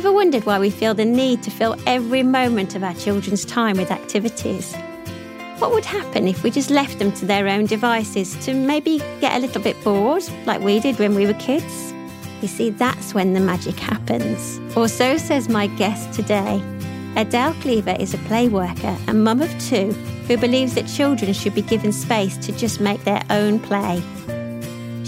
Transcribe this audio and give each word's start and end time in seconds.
Ever 0.00 0.12
wondered 0.14 0.46
why 0.46 0.58
we 0.58 0.70
feel 0.70 0.94
the 0.94 1.04
need 1.04 1.42
to 1.42 1.50
fill 1.50 1.76
every 1.86 2.22
moment 2.22 2.74
of 2.74 2.82
our 2.82 2.94
children's 2.94 3.44
time 3.44 3.76
with 3.76 3.90
activities? 3.90 4.74
What 5.58 5.72
would 5.72 5.84
happen 5.84 6.26
if 6.26 6.42
we 6.42 6.50
just 6.50 6.70
left 6.70 6.98
them 6.98 7.12
to 7.12 7.26
their 7.26 7.46
own 7.46 7.66
devices 7.66 8.34
to 8.46 8.54
maybe 8.54 8.96
get 9.20 9.36
a 9.36 9.40
little 9.40 9.60
bit 9.60 9.76
bored, 9.84 10.22
like 10.46 10.62
we 10.62 10.80
did 10.80 10.98
when 10.98 11.14
we 11.14 11.26
were 11.26 11.34
kids? 11.34 11.92
You 12.40 12.48
see, 12.48 12.70
that's 12.70 13.12
when 13.12 13.34
the 13.34 13.40
magic 13.40 13.78
happens. 13.78 14.58
Or 14.74 14.88
so 14.88 15.18
says 15.18 15.50
my 15.50 15.66
guest 15.66 16.14
today. 16.14 16.62
Adele 17.14 17.52
Cleaver 17.60 17.96
is 18.00 18.14
a 18.14 18.18
play 18.24 18.48
worker 18.48 18.96
and 19.06 19.22
mum 19.22 19.42
of 19.42 19.50
two 19.60 19.92
who 20.28 20.38
believes 20.38 20.72
that 20.76 20.86
children 20.86 21.34
should 21.34 21.54
be 21.54 21.60
given 21.60 21.92
space 21.92 22.38
to 22.38 22.52
just 22.52 22.80
make 22.80 23.04
their 23.04 23.22
own 23.28 23.60
play. 23.60 24.02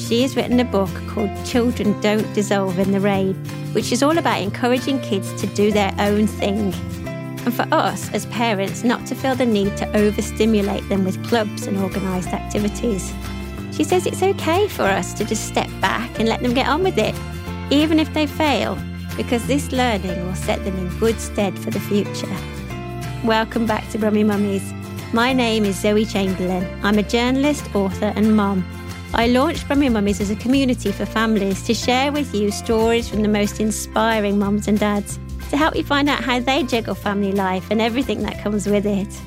She 0.09 0.23
has 0.23 0.37
written 0.37 0.59
a 0.59 0.65
book 0.65 0.91
called 1.07 1.31
Children 1.47 1.99
Don't 2.01 2.31
Dissolve 2.35 2.79
in 2.79 2.91
the 2.91 3.01
Rain, 3.01 3.35
which 3.73 3.93
is 3.93 4.03
all 4.03 4.19
about 4.19 4.43
encouraging 4.43 5.01
kids 5.01 5.33
to 5.41 5.47
do 5.47 5.71
their 5.71 5.95
own 6.01 6.27
thing. 6.27 6.75
And 7.07 7.55
for 7.55 7.67
us 7.73 8.13
as 8.13 8.27
parents, 8.27 8.83
not 8.83 9.07
to 9.07 9.15
feel 9.15 9.37
the 9.37 9.47
need 9.47 9.77
to 9.77 9.97
overstimulate 9.97 10.87
them 10.89 11.05
with 11.05 11.25
clubs 11.29 11.67
and 11.67 11.79
organised 11.79 12.29
activities. 12.29 13.13
She 13.71 13.85
says 13.85 14.07
it's 14.07 14.23
okay 14.23 14.67
for 14.69 14.83
us 14.83 15.15
to 15.15 15.25
just 15.25 15.47
step 15.47 15.71
back 15.81 16.19
and 16.19 16.29
let 16.29 16.43
them 16.43 16.53
get 16.53 16.69
on 16.69 16.83
with 16.83 16.99
it, 16.99 17.15
even 17.71 17.99
if 17.99 18.13
they 18.13 18.27
fail, 18.27 18.77
because 19.17 19.47
this 19.47 19.71
learning 19.71 20.27
will 20.27 20.35
set 20.35 20.63
them 20.65 20.77
in 20.77 20.99
good 20.99 21.21
stead 21.21 21.57
for 21.59 21.71
the 21.71 21.81
future. 21.81 22.37
Welcome 23.25 23.67
back 23.67 23.89
to 23.91 23.99
Brummie 23.99 24.27
Mummies. 24.27 24.75
My 25.15 25.33
name 25.33 25.65
is 25.65 25.81
Zoe 25.81 26.05
Chamberlain. 26.05 26.67
I'm 26.83 26.99
a 26.99 27.03
journalist, 27.03 27.73
author, 27.75 28.13
and 28.17 28.37
mum. 28.37 28.65
I 29.15 29.27
launched 29.27 29.69
Brummie 29.69 29.93
Mummies 29.93 30.23
as 30.23 30.31
a 30.31 30.37
community 30.37 30.91
for 30.91 31.05
families 31.05 31.63
to 31.65 31.75
share 31.75 32.11
with 32.11 32.35
you 32.35 32.51
stories 32.51 33.11
from 33.11 33.21
the 33.21 33.29
most 33.29 33.61
inspiring 33.61 34.39
mums 34.39 34.69
and 34.69 34.79
dads 34.79 35.19
to 35.51 35.59
help 35.59 35.77
you 35.77 35.85
find 35.85 36.09
out 36.09 36.25
how 36.25 36.41
they 36.41 36.63
juggle 36.63 36.95
family 36.95 37.33
life 37.33 37.71
and 37.71 37.83
everything 37.83 38.23
that 38.23 38.43
comes 38.43 38.67
with 38.67 38.87
it. 38.87 39.21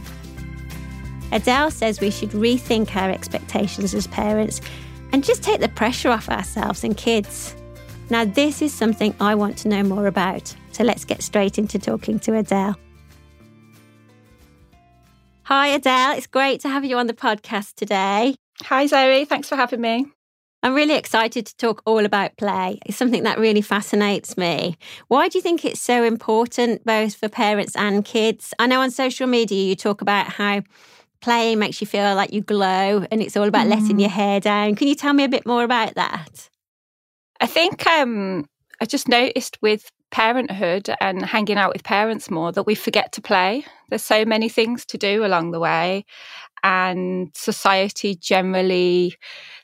Adele 1.31 1.69
says 1.69 2.01
we 2.01 2.09
should 2.09 2.31
rethink 2.31 2.95
our 2.95 3.11
expectations 3.11 3.93
as 3.93 4.07
parents 4.07 4.59
and 5.11 5.23
just 5.23 5.43
take 5.43 5.61
the 5.61 5.69
pressure 5.69 6.09
off 6.09 6.29
ourselves 6.29 6.83
and 6.83 6.97
kids. 6.97 7.55
Now, 8.09 8.25
this 8.25 8.63
is 8.63 8.73
something 8.73 9.13
I 9.19 9.35
want 9.35 9.55
to 9.59 9.67
know 9.67 9.83
more 9.83 10.07
about, 10.07 10.55
so 10.71 10.83
let's 10.83 11.05
get 11.05 11.21
straight 11.21 11.59
into 11.59 11.77
talking 11.77 12.17
to 12.21 12.35
Adele. 12.35 12.75
Hi, 15.43 15.67
Adele. 15.67 16.17
It's 16.17 16.25
great 16.25 16.59
to 16.61 16.69
have 16.69 16.83
you 16.83 16.97
on 16.97 17.05
the 17.05 17.13
podcast 17.13 17.75
today. 17.75 18.35
Hi, 18.63 18.87
Zoe. 18.87 19.25
Thanks 19.25 19.49
for 19.49 19.55
having 19.55 19.81
me. 19.81 20.05
I'm 20.63 20.73
really 20.73 20.95
excited 20.95 21.45
to 21.45 21.55
talk 21.57 21.83
all 21.85 22.05
about 22.05 22.37
play. 22.37 22.79
It's 22.85 22.97
something 22.97 23.23
that 23.23 23.37
really 23.37 23.61
fascinates 23.61 24.35
me. 24.35 24.77
Why 25.09 25.27
do 25.27 25.37
you 25.37 25.41
think 25.43 25.63
it's 25.63 25.79
so 25.79 26.03
important, 26.03 26.83
both 26.83 27.13
for 27.13 27.29
parents 27.29 27.75
and 27.75 28.03
kids? 28.03 28.53
I 28.57 28.65
know 28.65 28.81
on 28.81 28.89
social 28.89 29.27
media 29.27 29.63
you 29.63 29.75
talk 29.75 30.01
about 30.01 30.27
how 30.27 30.63
play 31.21 31.55
makes 31.55 31.81
you 31.81 31.87
feel 31.87 32.15
like 32.15 32.33
you 32.33 32.41
glow 32.41 33.05
and 33.11 33.21
it's 33.21 33.37
all 33.37 33.47
about 33.47 33.67
mm. 33.67 33.71
letting 33.71 33.99
your 33.99 34.09
hair 34.09 34.39
down. 34.39 34.75
Can 34.75 34.87
you 34.87 34.95
tell 34.95 35.13
me 35.13 35.23
a 35.23 35.29
bit 35.29 35.45
more 35.45 35.63
about 35.63 35.95
that? 35.95 36.49
I 37.39 37.47
think 37.47 37.85
um, 37.85 38.45
I 38.81 38.85
just 38.85 39.07
noticed 39.07 39.57
with 39.61 39.89
parenthood 40.11 40.89
and 41.01 41.25
hanging 41.25 41.57
out 41.57 41.73
with 41.73 41.83
parents 41.83 42.31
more 42.31 42.51
that 42.51 42.65
we 42.65 42.73
forget 42.73 43.11
to 43.11 43.21
play. 43.21 43.65
There's 43.89 44.03
so 44.03 44.25
many 44.25 44.49
things 44.49 44.85
to 44.87 44.97
do 44.97 45.25
along 45.25 45.51
the 45.51 45.59
way, 45.59 46.05
and 46.65 47.29
society 47.35 48.15
generally 48.15 49.15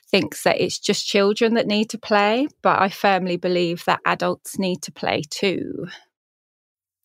thinks 0.08 0.44
that 0.44 0.60
it's 0.60 0.78
just 0.78 1.06
children 1.06 1.54
that 1.54 1.66
need 1.66 1.90
to 1.90 1.98
play, 1.98 2.46
but 2.62 2.80
I 2.80 2.90
firmly 2.90 3.36
believe 3.36 3.84
that 3.86 4.00
adults 4.06 4.58
need 4.58 4.82
to 4.82 4.92
play 4.92 5.22
too. 5.28 5.88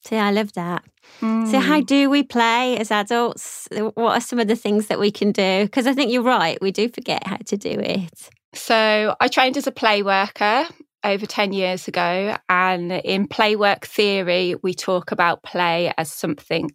See, 0.05 0.17
I 0.17 0.31
love 0.31 0.53
that. 0.53 0.85
Mm. 1.21 1.49
So, 1.49 1.59
how 1.59 1.81
do 1.81 2.09
we 2.09 2.21
play 2.21 2.77
as 2.77 2.91
adults? 2.91 3.67
What 3.71 4.17
are 4.17 4.21
some 4.21 4.39
of 4.39 4.47
the 4.47 4.55
things 4.55 4.87
that 4.87 4.99
we 4.99 5.09
can 5.09 5.31
do? 5.31 5.63
Because 5.63 5.87
I 5.87 5.93
think 5.93 6.11
you're 6.11 6.21
right, 6.21 6.61
we 6.61 6.71
do 6.71 6.89
forget 6.89 7.25
how 7.25 7.37
to 7.37 7.57
do 7.57 7.71
it. 7.71 8.29
So, 8.53 9.15
I 9.19 9.27
trained 9.27 9.57
as 9.57 9.65
a 9.67 9.71
play 9.71 10.03
worker 10.03 10.67
over 11.07 11.25
10 11.25 11.53
years 11.53 11.88
ago. 11.88 12.35
And 12.50 12.91
in 12.91 13.28
playwork 13.28 13.85
theory, 13.85 14.56
we 14.62 14.73
talk 14.73 15.12
about 15.12 15.44
play 15.44 15.94
as 15.97 16.12
something 16.12 16.69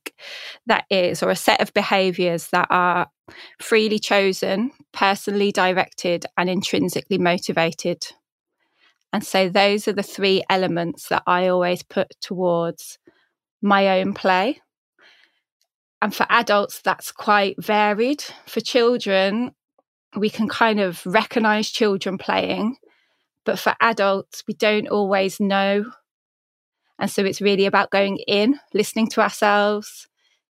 that 0.67 0.85
is, 0.91 1.23
or 1.23 1.31
a 1.31 1.37
set 1.37 1.61
of 1.61 1.73
behaviors 1.75 2.49
that 2.49 2.67
are 2.71 3.09
freely 3.61 3.99
chosen, 3.99 4.73
personally 4.93 5.53
directed, 5.53 6.27
and 6.37 6.51
intrinsically 6.51 7.19
motivated. 7.19 8.07
And 9.13 9.25
so 9.25 9.49
those 9.49 9.87
are 9.87 9.93
the 9.93 10.03
three 10.03 10.43
elements 10.49 11.09
that 11.09 11.23
I 11.27 11.49
always 11.49 11.83
put 11.83 12.15
towards 12.21 12.99
my 13.61 14.01
own 14.01 14.15
play. 14.15 14.61
And 16.01 16.15
for 16.15 16.27
adults, 16.31 16.81
that's 16.81 17.13
quite 17.13 17.63
varied. 17.63 18.25
For 18.47 18.61
children, 18.61 19.53
we 20.17 20.31
can 20.31 20.49
kind 20.49 20.81
of 20.81 21.05
recognize 21.07 21.71
children 21.71 22.19
playing 22.19 22.77
but 23.45 23.59
for 23.59 23.75
adults, 23.81 24.43
we 24.47 24.55
don't 24.55 24.89
always 24.89 25.41
know. 25.41 25.85
And 26.99 27.11
so 27.11 27.25
it's 27.25 27.41
really 27.41 27.67
about 27.67 27.91
going 27.91 28.19
in, 28.29 28.59
listening 28.75 29.09
to 29.09 29.21
ourselves, 29.21 30.07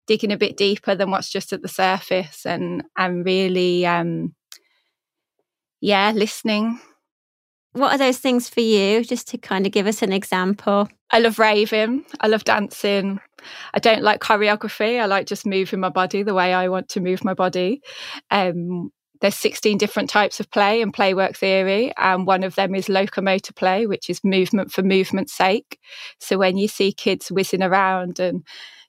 digging 0.06 0.32
a 0.32 0.36
bit 0.36 0.56
deeper 0.56 0.94
than 0.94 1.10
what's 1.10 1.30
just 1.30 1.52
at 1.52 1.62
the 1.62 1.68
surface 1.68 2.44
and 2.44 2.82
and 2.96 3.24
really 3.24 3.86
um 3.86 4.34
yeah, 5.80 6.12
listening. 6.14 6.80
What 7.72 7.92
are 7.92 7.98
those 7.98 8.18
things 8.18 8.48
for 8.48 8.60
you? 8.60 9.02
Just 9.02 9.28
to 9.28 9.38
kind 9.38 9.66
of 9.66 9.72
give 9.72 9.86
us 9.86 10.02
an 10.02 10.12
example. 10.12 10.88
I 11.10 11.18
love 11.18 11.38
raving. 11.38 12.04
I 12.20 12.28
love 12.28 12.44
dancing. 12.44 13.18
I 13.74 13.80
don't 13.80 14.02
like 14.02 14.20
choreography. 14.20 15.00
I 15.00 15.06
like 15.06 15.26
just 15.26 15.46
moving 15.46 15.80
my 15.80 15.88
body 15.88 16.22
the 16.22 16.34
way 16.34 16.54
I 16.54 16.68
want 16.68 16.88
to 16.90 17.00
move 17.00 17.24
my 17.24 17.34
body. 17.34 17.80
Um, 18.30 18.90
there's 19.22 19.36
16 19.36 19.78
different 19.78 20.10
types 20.10 20.40
of 20.40 20.50
play 20.50 20.82
and 20.82 20.92
playwork 20.92 21.36
theory 21.36 21.92
and 21.96 22.26
one 22.26 22.42
of 22.42 22.56
them 22.56 22.74
is 22.74 22.88
locomotor 22.88 23.52
play 23.54 23.86
which 23.86 24.10
is 24.10 24.22
movement 24.24 24.72
for 24.72 24.82
movement's 24.82 25.32
sake. 25.32 25.78
So 26.18 26.36
when 26.36 26.58
you 26.58 26.68
see 26.68 26.92
kids 26.92 27.30
whizzing 27.30 27.62
around 27.62 28.18
and 28.18 28.44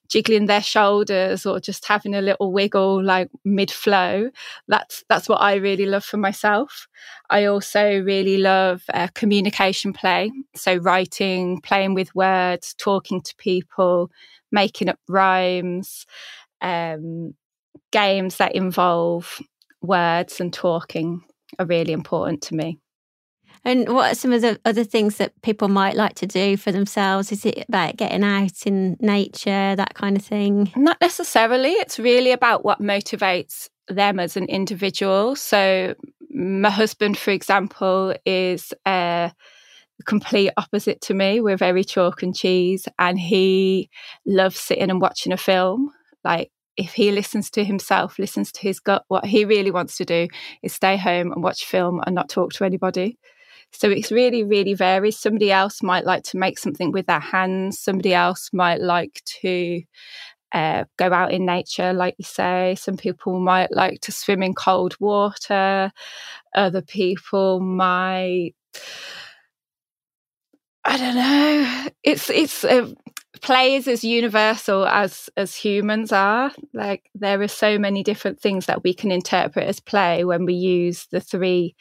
jiggling 0.08 0.46
their 0.46 0.60
shoulders 0.60 1.46
or 1.46 1.60
just 1.60 1.86
having 1.86 2.14
a 2.14 2.20
little 2.20 2.52
wiggle 2.52 3.02
like 3.02 3.30
mid 3.44 3.70
flow 3.70 4.28
that's 4.68 5.02
that's 5.08 5.28
what 5.28 5.40
I 5.40 5.54
really 5.54 5.86
love 5.86 6.04
for 6.04 6.18
myself. 6.18 6.88
I 7.30 7.44
also 7.44 8.00
really 8.02 8.36
love 8.36 8.82
uh, 8.92 9.08
communication 9.14 9.92
play. 9.92 10.32
So 10.56 10.76
writing 10.76 11.60
playing 11.60 11.94
with 11.94 12.14
words 12.14 12.74
talking 12.76 13.22
to 13.22 13.34
people 13.38 14.10
making 14.50 14.88
up 14.88 14.98
rhymes 15.08 16.06
um, 16.60 17.34
games 17.92 18.36
that 18.38 18.54
involve 18.54 19.40
words 19.84 20.40
and 20.40 20.52
talking 20.52 21.22
are 21.58 21.66
really 21.66 21.92
important 21.92 22.42
to 22.42 22.54
me. 22.54 22.78
And 23.66 23.88
what 23.88 24.12
are 24.12 24.14
some 24.14 24.32
of 24.32 24.42
the 24.42 24.60
other 24.66 24.84
things 24.84 25.16
that 25.16 25.40
people 25.42 25.68
might 25.68 25.96
like 25.96 26.14
to 26.16 26.26
do 26.26 26.56
for 26.56 26.70
themselves? 26.70 27.32
Is 27.32 27.46
it 27.46 27.64
about 27.66 27.96
getting 27.96 28.22
out 28.22 28.66
in 28.66 28.96
nature, 29.00 29.74
that 29.74 29.94
kind 29.94 30.16
of 30.16 30.24
thing? 30.24 30.70
Not 30.76 31.00
necessarily. 31.00 31.70
It's 31.70 31.98
really 31.98 32.32
about 32.32 32.64
what 32.64 32.82
motivates 32.82 33.68
them 33.88 34.20
as 34.20 34.36
an 34.36 34.46
individual. 34.46 35.34
So 35.34 35.94
my 36.30 36.70
husband, 36.70 37.16
for 37.16 37.30
example, 37.30 38.14
is 38.26 38.74
uh, 38.84 39.30
the 39.98 40.04
complete 40.04 40.50
opposite 40.58 41.00
to 41.02 41.14
me. 41.14 41.40
We're 41.40 41.56
very 41.56 41.84
chalk 41.84 42.22
and 42.22 42.36
cheese, 42.36 42.86
and 42.98 43.18
he 43.18 43.88
loves 44.26 44.60
sitting 44.60 44.90
and 44.90 45.00
watching 45.00 45.32
a 45.32 45.38
film. 45.38 45.90
Like 46.22 46.50
if 46.76 46.94
he 46.94 47.10
listens 47.12 47.50
to 47.50 47.64
himself, 47.64 48.18
listens 48.18 48.50
to 48.52 48.60
his 48.60 48.80
gut, 48.80 49.04
what 49.08 49.24
he 49.26 49.44
really 49.44 49.70
wants 49.70 49.96
to 49.98 50.04
do 50.04 50.28
is 50.62 50.72
stay 50.72 50.96
home 50.96 51.32
and 51.32 51.42
watch 51.42 51.64
film 51.64 52.00
and 52.06 52.14
not 52.14 52.28
talk 52.28 52.52
to 52.54 52.64
anybody. 52.64 53.18
So 53.72 53.90
it's 53.90 54.12
really, 54.12 54.44
really 54.44 54.74
varies. 54.74 55.18
Somebody 55.18 55.50
else 55.50 55.82
might 55.82 56.04
like 56.04 56.22
to 56.24 56.36
make 56.36 56.58
something 56.58 56.92
with 56.92 57.06
their 57.06 57.20
hands. 57.20 57.78
Somebody 57.78 58.14
else 58.14 58.50
might 58.52 58.80
like 58.80 59.20
to 59.42 59.82
uh, 60.52 60.84
go 60.96 61.12
out 61.12 61.32
in 61.32 61.44
nature, 61.44 61.92
like 61.92 62.14
you 62.18 62.24
say. 62.24 62.76
Some 62.78 62.96
people 62.96 63.40
might 63.40 63.72
like 63.72 64.00
to 64.02 64.12
swim 64.12 64.42
in 64.42 64.54
cold 64.54 64.94
water. 65.00 65.92
Other 66.54 66.82
people 66.82 67.60
might. 67.60 68.54
I 70.84 70.96
don't 70.96 71.14
know. 71.16 71.90
It's 72.04 72.30
it's 72.30 72.62
uh, 72.64 72.92
play 73.42 73.74
is 73.74 73.88
as 73.88 74.04
universal 74.04 74.86
as 74.86 75.28
as 75.36 75.54
humans 75.54 76.12
are. 76.12 76.52
Like 76.72 77.10
there 77.14 77.40
are 77.40 77.48
so 77.48 77.78
many 77.78 78.02
different 78.02 78.40
things 78.40 78.66
that 78.66 78.82
we 78.82 78.94
can 78.94 79.10
interpret 79.10 79.66
as 79.66 79.80
play 79.80 80.24
when 80.24 80.44
we 80.44 80.54
use 80.54 81.06
the 81.10 81.20
three 81.20 81.74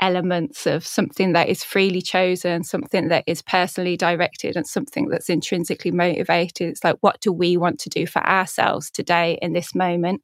elements 0.00 0.66
of 0.66 0.86
something 0.86 1.32
that 1.32 1.48
is 1.48 1.62
freely 1.62 2.02
chosen, 2.02 2.64
something 2.64 3.08
that 3.08 3.24
is 3.26 3.42
personally 3.42 3.96
directed, 3.96 4.56
and 4.56 4.66
something 4.66 5.08
that's 5.08 5.30
intrinsically 5.30 5.90
motivated. 5.90 6.68
It's 6.68 6.84
like, 6.84 6.96
what 7.00 7.20
do 7.20 7.32
we 7.32 7.56
want 7.56 7.78
to 7.80 7.88
do 7.88 8.06
for 8.06 8.24
ourselves 8.26 8.90
today 8.90 9.38
in 9.40 9.52
this 9.52 9.74
moment? 9.74 10.22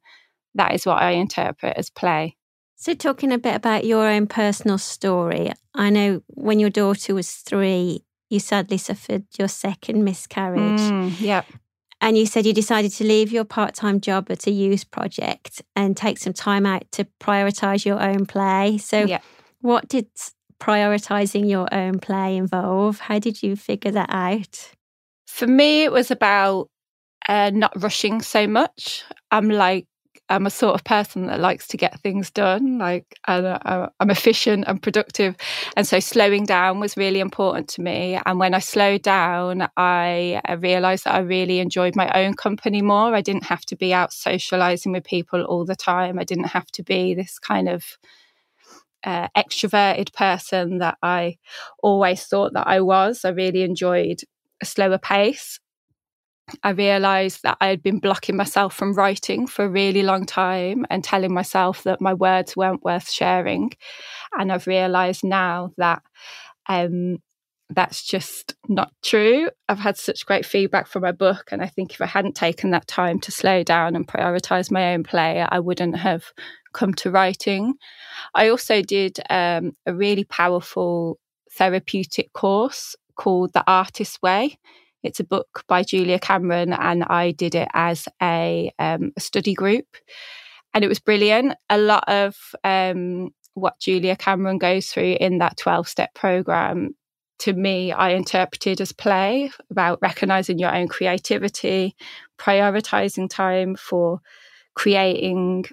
That 0.55 0.73
is 0.73 0.85
what 0.85 1.01
I 1.01 1.11
interpret 1.11 1.77
as 1.77 1.89
play. 1.89 2.37
So, 2.75 2.93
talking 2.93 3.31
a 3.31 3.37
bit 3.37 3.55
about 3.55 3.85
your 3.85 4.07
own 4.07 4.27
personal 4.27 4.77
story, 4.77 5.51
I 5.75 5.89
know 5.91 6.23
when 6.27 6.59
your 6.59 6.71
daughter 6.71 7.13
was 7.13 7.31
three, 7.31 8.03
you 8.31 8.39
sadly 8.39 8.77
suffered 8.77 9.25
your 9.37 9.47
second 9.47 10.03
miscarriage. 10.03 10.79
Mm, 10.79 11.19
yeah. 11.19 11.43
And 11.99 12.17
you 12.17 12.25
said 12.25 12.45
you 12.45 12.53
decided 12.53 12.91
to 12.93 13.03
leave 13.03 13.31
your 13.31 13.43
part 13.43 13.75
time 13.75 13.99
job 13.99 14.31
at 14.31 14.47
a 14.47 14.51
youth 14.51 14.89
project 14.89 15.61
and 15.75 15.95
take 15.95 16.17
some 16.17 16.33
time 16.33 16.65
out 16.65 16.89
to 16.93 17.05
prioritize 17.19 17.85
your 17.85 18.01
own 18.01 18.25
play. 18.25 18.77
So, 18.77 19.05
yeah. 19.05 19.19
What 19.59 19.87
did 19.87 20.07
prioritizing 20.59 21.47
your 21.47 21.71
own 21.71 21.99
play 21.99 22.37
involve? 22.37 22.99
How 22.99 23.19
did 23.19 23.43
you 23.43 23.55
figure 23.55 23.91
that 23.91 24.09
out? 24.09 24.71
For 25.27 25.45
me, 25.45 25.83
it 25.83 25.91
was 25.91 26.09
about 26.09 26.69
uh, 27.27 27.51
not 27.53 27.73
rushing 27.75 28.21
so 28.21 28.47
much. 28.47 29.03
I'm 29.29 29.49
like, 29.49 29.85
I'm 30.31 30.45
a 30.45 30.49
sort 30.49 30.75
of 30.75 30.83
person 30.83 31.27
that 31.27 31.39
likes 31.39 31.67
to 31.67 31.77
get 31.77 31.99
things 31.99 32.31
done. 32.31 32.77
Like 32.77 33.19
I'm 33.25 34.09
efficient 34.09 34.63
and 34.67 34.81
productive, 34.81 35.35
and 35.75 35.85
so 35.85 35.99
slowing 35.99 36.45
down 36.45 36.79
was 36.79 36.97
really 36.97 37.19
important 37.19 37.67
to 37.69 37.81
me. 37.81 38.19
And 38.25 38.39
when 38.39 38.53
I 38.53 38.59
slowed 38.59 39.01
down, 39.03 39.67
I 39.77 40.41
realised 40.59 41.03
that 41.03 41.15
I 41.15 41.19
really 41.19 41.59
enjoyed 41.59 41.95
my 41.95 42.09
own 42.13 42.33
company 42.35 42.81
more. 42.81 43.13
I 43.13 43.21
didn't 43.21 43.43
have 43.45 43.65
to 43.65 43.75
be 43.75 43.93
out 43.93 44.11
socialising 44.11 44.93
with 44.93 45.03
people 45.03 45.43
all 45.43 45.65
the 45.65 45.75
time. 45.75 46.17
I 46.17 46.23
didn't 46.23 46.45
have 46.45 46.67
to 46.71 46.83
be 46.83 47.13
this 47.13 47.37
kind 47.37 47.67
of 47.69 47.97
uh, 49.03 49.27
extroverted 49.35 50.13
person 50.13 50.77
that 50.77 50.97
I 51.01 51.37
always 51.81 52.23
thought 52.25 52.53
that 52.53 52.67
I 52.67 52.81
was. 52.81 53.25
I 53.25 53.29
really 53.29 53.63
enjoyed 53.63 54.21
a 54.61 54.65
slower 54.65 54.97
pace. 54.97 55.59
I 56.63 56.71
realized 56.71 57.43
that 57.43 57.57
I 57.61 57.67
had 57.67 57.83
been 57.83 57.99
blocking 57.99 58.35
myself 58.35 58.73
from 58.75 58.93
writing 58.93 59.47
for 59.47 59.65
a 59.65 59.69
really 59.69 60.03
long 60.03 60.25
time 60.25 60.85
and 60.89 61.03
telling 61.03 61.33
myself 61.33 61.83
that 61.83 62.01
my 62.01 62.13
words 62.13 62.55
weren't 62.55 62.83
worth 62.83 63.09
sharing. 63.09 63.71
And 64.37 64.51
I've 64.51 64.67
realized 64.67 65.23
now 65.23 65.71
that 65.77 66.01
um, 66.67 67.17
that's 67.69 68.03
just 68.03 68.55
not 68.67 68.91
true. 69.03 69.49
I've 69.69 69.79
had 69.79 69.97
such 69.97 70.25
great 70.25 70.45
feedback 70.45 70.87
from 70.87 71.03
my 71.03 71.11
book. 71.11 71.49
And 71.51 71.61
I 71.61 71.67
think 71.67 71.93
if 71.93 72.01
I 72.01 72.05
hadn't 72.05 72.35
taken 72.35 72.71
that 72.71 72.87
time 72.87 73.19
to 73.21 73.31
slow 73.31 73.63
down 73.63 73.95
and 73.95 74.07
prioritize 74.07 74.71
my 74.71 74.93
own 74.93 75.03
play, 75.03 75.45
I 75.47 75.59
wouldn't 75.59 75.97
have 75.97 76.25
come 76.73 76.93
to 76.95 77.11
writing. 77.11 77.75
I 78.35 78.49
also 78.49 78.81
did 78.81 79.19
um, 79.29 79.73
a 79.85 79.93
really 79.93 80.23
powerful 80.23 81.19
therapeutic 81.53 82.31
course 82.33 82.95
called 83.15 83.53
The 83.53 83.63
Artist's 83.67 84.21
Way. 84.21 84.57
It's 85.03 85.19
a 85.19 85.25
book 85.25 85.63
by 85.67 85.83
Julia 85.83 86.19
Cameron, 86.19 86.73
and 86.73 87.03
I 87.03 87.31
did 87.31 87.55
it 87.55 87.67
as 87.73 88.07
a, 88.21 88.71
um, 88.79 89.11
a 89.15 89.19
study 89.19 89.53
group. 89.53 89.87
And 90.73 90.83
it 90.83 90.87
was 90.87 90.99
brilliant. 90.99 91.55
A 91.69 91.77
lot 91.77 92.03
of 92.07 92.35
um, 92.63 93.31
what 93.55 93.79
Julia 93.79 94.15
Cameron 94.15 94.57
goes 94.57 94.87
through 94.87 95.17
in 95.19 95.39
that 95.39 95.57
12 95.57 95.87
step 95.87 96.13
program 96.13 96.95
to 97.41 97.53
me, 97.53 97.91
I 97.91 98.11
interpreted 98.11 98.79
as 98.81 98.91
play 98.91 99.51
about 99.71 99.97
recognizing 99.99 100.59
your 100.59 100.73
own 100.75 100.87
creativity, 100.87 101.95
prioritizing 102.37 103.31
time 103.31 103.75
for 103.75 104.21
creating 104.75 105.65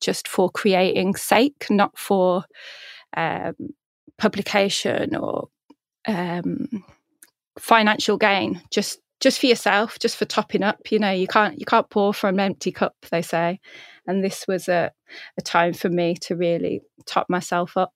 just 0.00 0.26
for 0.26 0.50
creating 0.50 1.14
sake, 1.14 1.66
not 1.70 1.96
for 1.96 2.44
um, 3.16 3.54
publication 4.18 5.14
or 5.14 5.48
um, 6.08 6.84
financial 7.58 8.16
gain. 8.16 8.62
Just 8.70 9.00
just 9.20 9.40
for 9.40 9.46
yourself, 9.46 9.98
just 9.98 10.16
for 10.16 10.24
topping 10.24 10.62
up. 10.62 10.90
You 10.90 10.98
know, 10.98 11.10
you 11.10 11.26
can't 11.26 11.58
you 11.58 11.66
can't 11.66 11.88
pour 11.90 12.14
from 12.14 12.36
an 12.36 12.40
empty 12.40 12.72
cup. 12.72 12.94
They 13.10 13.22
say, 13.22 13.60
and 14.06 14.24
this 14.24 14.46
was 14.46 14.68
a, 14.68 14.92
a 15.36 15.42
time 15.42 15.72
for 15.72 15.88
me 15.88 16.14
to 16.22 16.36
really 16.36 16.80
top 17.06 17.28
myself 17.28 17.76
up. 17.76 17.92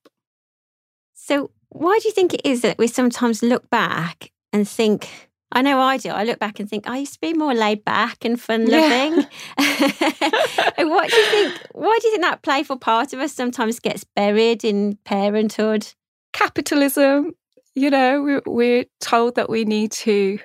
So, 1.15 1.51
why 1.69 1.99
do 2.03 2.09
you 2.09 2.15
think 2.15 2.35
it 2.35 2.43
is 2.45 2.63
that 2.63 2.79
we 2.79 2.87
sometimes 2.87 3.43
look 3.43 3.69
back 3.71 4.31
and 4.53 4.69
think? 4.69 5.29
I 5.55 5.61
know 5.61 5.79
I 5.81 5.99
do. 5.99 6.09
I 6.09 6.25
look 6.25 6.39
back 6.39 6.61
and 6.61 6.69
think 6.69 6.89
I 6.89 6.99
used 6.99 7.13
to 7.13 7.21
be 7.21 7.35
more 7.35 7.55
laid 7.55 7.85
back 7.85 8.25
and 8.25 8.41
fun 8.41 8.65
loving. 8.65 9.27
Yeah. 9.59 10.73
what 10.79 11.11
do 11.11 11.17
you 11.17 11.27
think? 11.27 11.61
Why 11.73 11.99
do 12.01 12.09
you 12.09 12.13
think 12.13 12.23
that 12.23 12.43
playful 12.43 12.79
part 12.79 13.13
of 13.13 13.21
us 13.21 13.35
sometimes 13.35 13.79
gets 13.79 14.03
buried 14.03 14.65
in 14.65 14.99
parenthood? 15.05 15.87
Capitalism. 16.33 17.35
You 17.75 17.91
know, 17.91 18.41
we're 18.47 18.85
told 19.01 19.37
that 19.37 19.49
we 19.49 19.65
need 19.65 19.93
to 19.93 20.39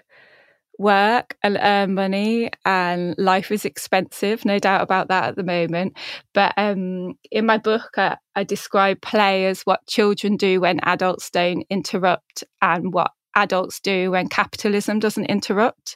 work 0.80 1.36
and 1.42 1.58
earn 1.60 1.96
money 1.96 2.52
and 2.64 3.16
life 3.18 3.52
is 3.52 3.66
expensive 3.66 4.46
no 4.46 4.60
doubt 4.60 4.84
about 4.84 5.08
that 5.08 5.24
at 5.24 5.36
the 5.36 5.44
moment 5.44 5.98
but 6.36 6.54
um, 6.56 7.16
in 7.32 7.48
my 7.48 7.58
book 7.58 7.90
I, 7.98 8.16
I 8.36 8.44
describe 8.44 9.02
play 9.02 9.48
as 9.48 9.64
what 9.64 9.88
children 9.88 10.38
do 10.38 10.62
when 10.62 10.80
adults 10.82 11.32
don't 11.32 11.66
interrupt 11.72 12.44
and 12.62 12.94
what 12.94 13.10
adults 13.38 13.80
do 13.80 14.12
when 14.12 14.28
capitalism 14.28 15.00
doesn't 15.00 15.26
interrupt. 15.28 15.96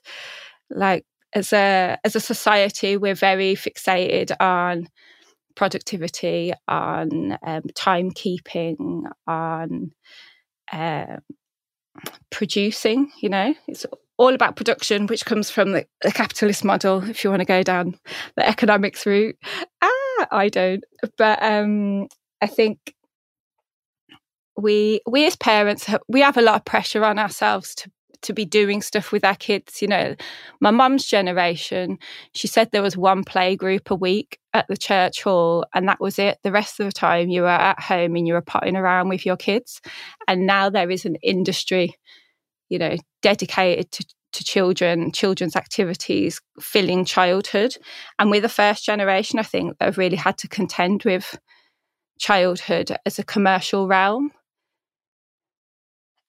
Like 0.70 1.04
as 1.34 1.52
a 1.52 1.98
as 2.06 2.16
a 2.16 2.22
society, 2.22 2.96
we're 2.96 3.16
very 3.16 3.56
fixated 3.56 4.32
on 4.40 4.88
productivity, 5.56 6.54
on 6.68 7.38
um, 7.46 7.64
timekeeping, 7.76 9.04
on 9.28 9.92
um, 10.72 11.20
producing. 12.30 13.12
You 13.22 13.30
know, 13.30 13.56
it's 13.68 13.86
all 14.18 14.34
about 14.34 14.56
production, 14.56 15.08
which 15.08 15.26
comes 15.26 15.50
from 15.50 15.72
the, 15.72 15.86
the, 16.02 16.12
capitalist 16.12 16.64
model. 16.64 17.04
If 17.10 17.24
you 17.24 17.30
want 17.30 17.42
to 17.42 17.46
go 17.46 17.64
down 17.64 17.98
the 18.36 18.48
economics 18.48 19.06
route, 19.06 19.36
ah, 19.82 20.28
I 20.32 20.50
don't. 20.50 20.84
But 21.18 21.42
um, 21.42 22.08
I 22.42 22.48
think 22.48 22.94
we 24.58 25.02
we 25.10 25.26
as 25.26 25.36
parents 25.36 25.90
we 26.08 26.22
have 26.22 26.38
a 26.38 26.42
lot 26.42 26.56
of 26.56 26.66
pressure 26.66 27.04
on 27.04 27.18
ourselves 27.18 27.74
to 27.76 27.92
to 28.22 28.34
be 28.34 28.46
doing 28.46 28.82
stuff 28.82 29.12
with 29.12 29.24
our 29.26 29.36
kids 29.36 29.82
you 29.82 29.88
know. 29.88 30.16
My 30.60 30.72
mum's 30.72 31.06
generation 31.06 31.98
she 32.34 32.48
said 32.48 32.72
there 32.72 32.82
was 32.82 32.98
one 32.98 33.24
play 33.24 33.56
group 33.56 33.92
a 33.92 33.96
week 33.96 34.40
at 34.54 34.68
the 34.68 34.78
church 34.78 35.24
hall 35.24 35.66
and 35.74 35.88
that 35.88 36.00
was 36.00 36.20
it. 36.20 36.40
The 36.44 36.52
rest 36.52 36.80
of 36.80 36.86
the 36.86 36.92
time 36.92 37.30
you 37.30 37.44
were 37.44 37.48
at 37.48 37.80
home 37.80 38.16
and 38.16 38.28
you 38.28 38.34
were 38.34 38.42
potting 38.42 38.76
around 38.76 39.10
with 39.10 39.26
your 39.26 39.38
kids. 39.38 39.82
And 40.28 40.46
now 40.46 40.70
there 40.70 40.90
is 40.90 41.06
an 41.06 41.16
industry 41.24 41.96
you 42.70 42.80
know 42.80 42.96
dedicated 43.22 43.92
to 43.92 44.06
to 44.34 44.44
children, 44.44 45.12
children's 45.12 45.56
activities, 45.56 46.42
filling 46.60 47.06
childhood. 47.06 47.76
And 48.18 48.32
we're 48.32 48.42
the 48.42 48.50
first 48.50 48.86
generation, 48.86 49.40
I 49.40 49.44
think, 49.44 49.78
that 49.78 49.86
have 49.86 49.98
really 49.98 50.16
had 50.16 50.38
to 50.40 50.48
contend 50.48 51.04
with 51.04 51.38
childhood 52.20 52.96
as 53.06 53.20
a 53.20 53.24
commercial 53.24 53.88
realm 53.88 54.32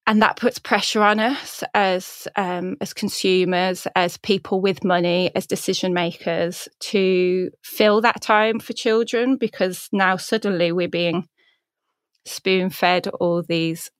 and 0.06 0.20
that 0.20 0.36
puts 0.36 0.58
pressure 0.58 1.02
on 1.02 1.20
us 1.20 1.62
as 1.74 2.26
um, 2.36 2.76
as 2.80 2.92
consumers, 2.92 3.86
as 3.94 4.16
people 4.16 4.60
with 4.60 4.82
money, 4.84 5.30
as 5.36 5.46
decision 5.46 5.94
makers 5.94 6.68
to 6.80 7.50
fill 7.62 8.00
that 8.00 8.20
time 8.20 8.58
for 8.58 8.72
children 8.72 9.36
because 9.36 9.88
now 9.92 10.16
suddenly 10.16 10.72
we're 10.72 10.88
being 10.88 11.28
spoon 12.24 12.70
fed 12.70 13.08
all 13.20 13.42
these 13.42 13.90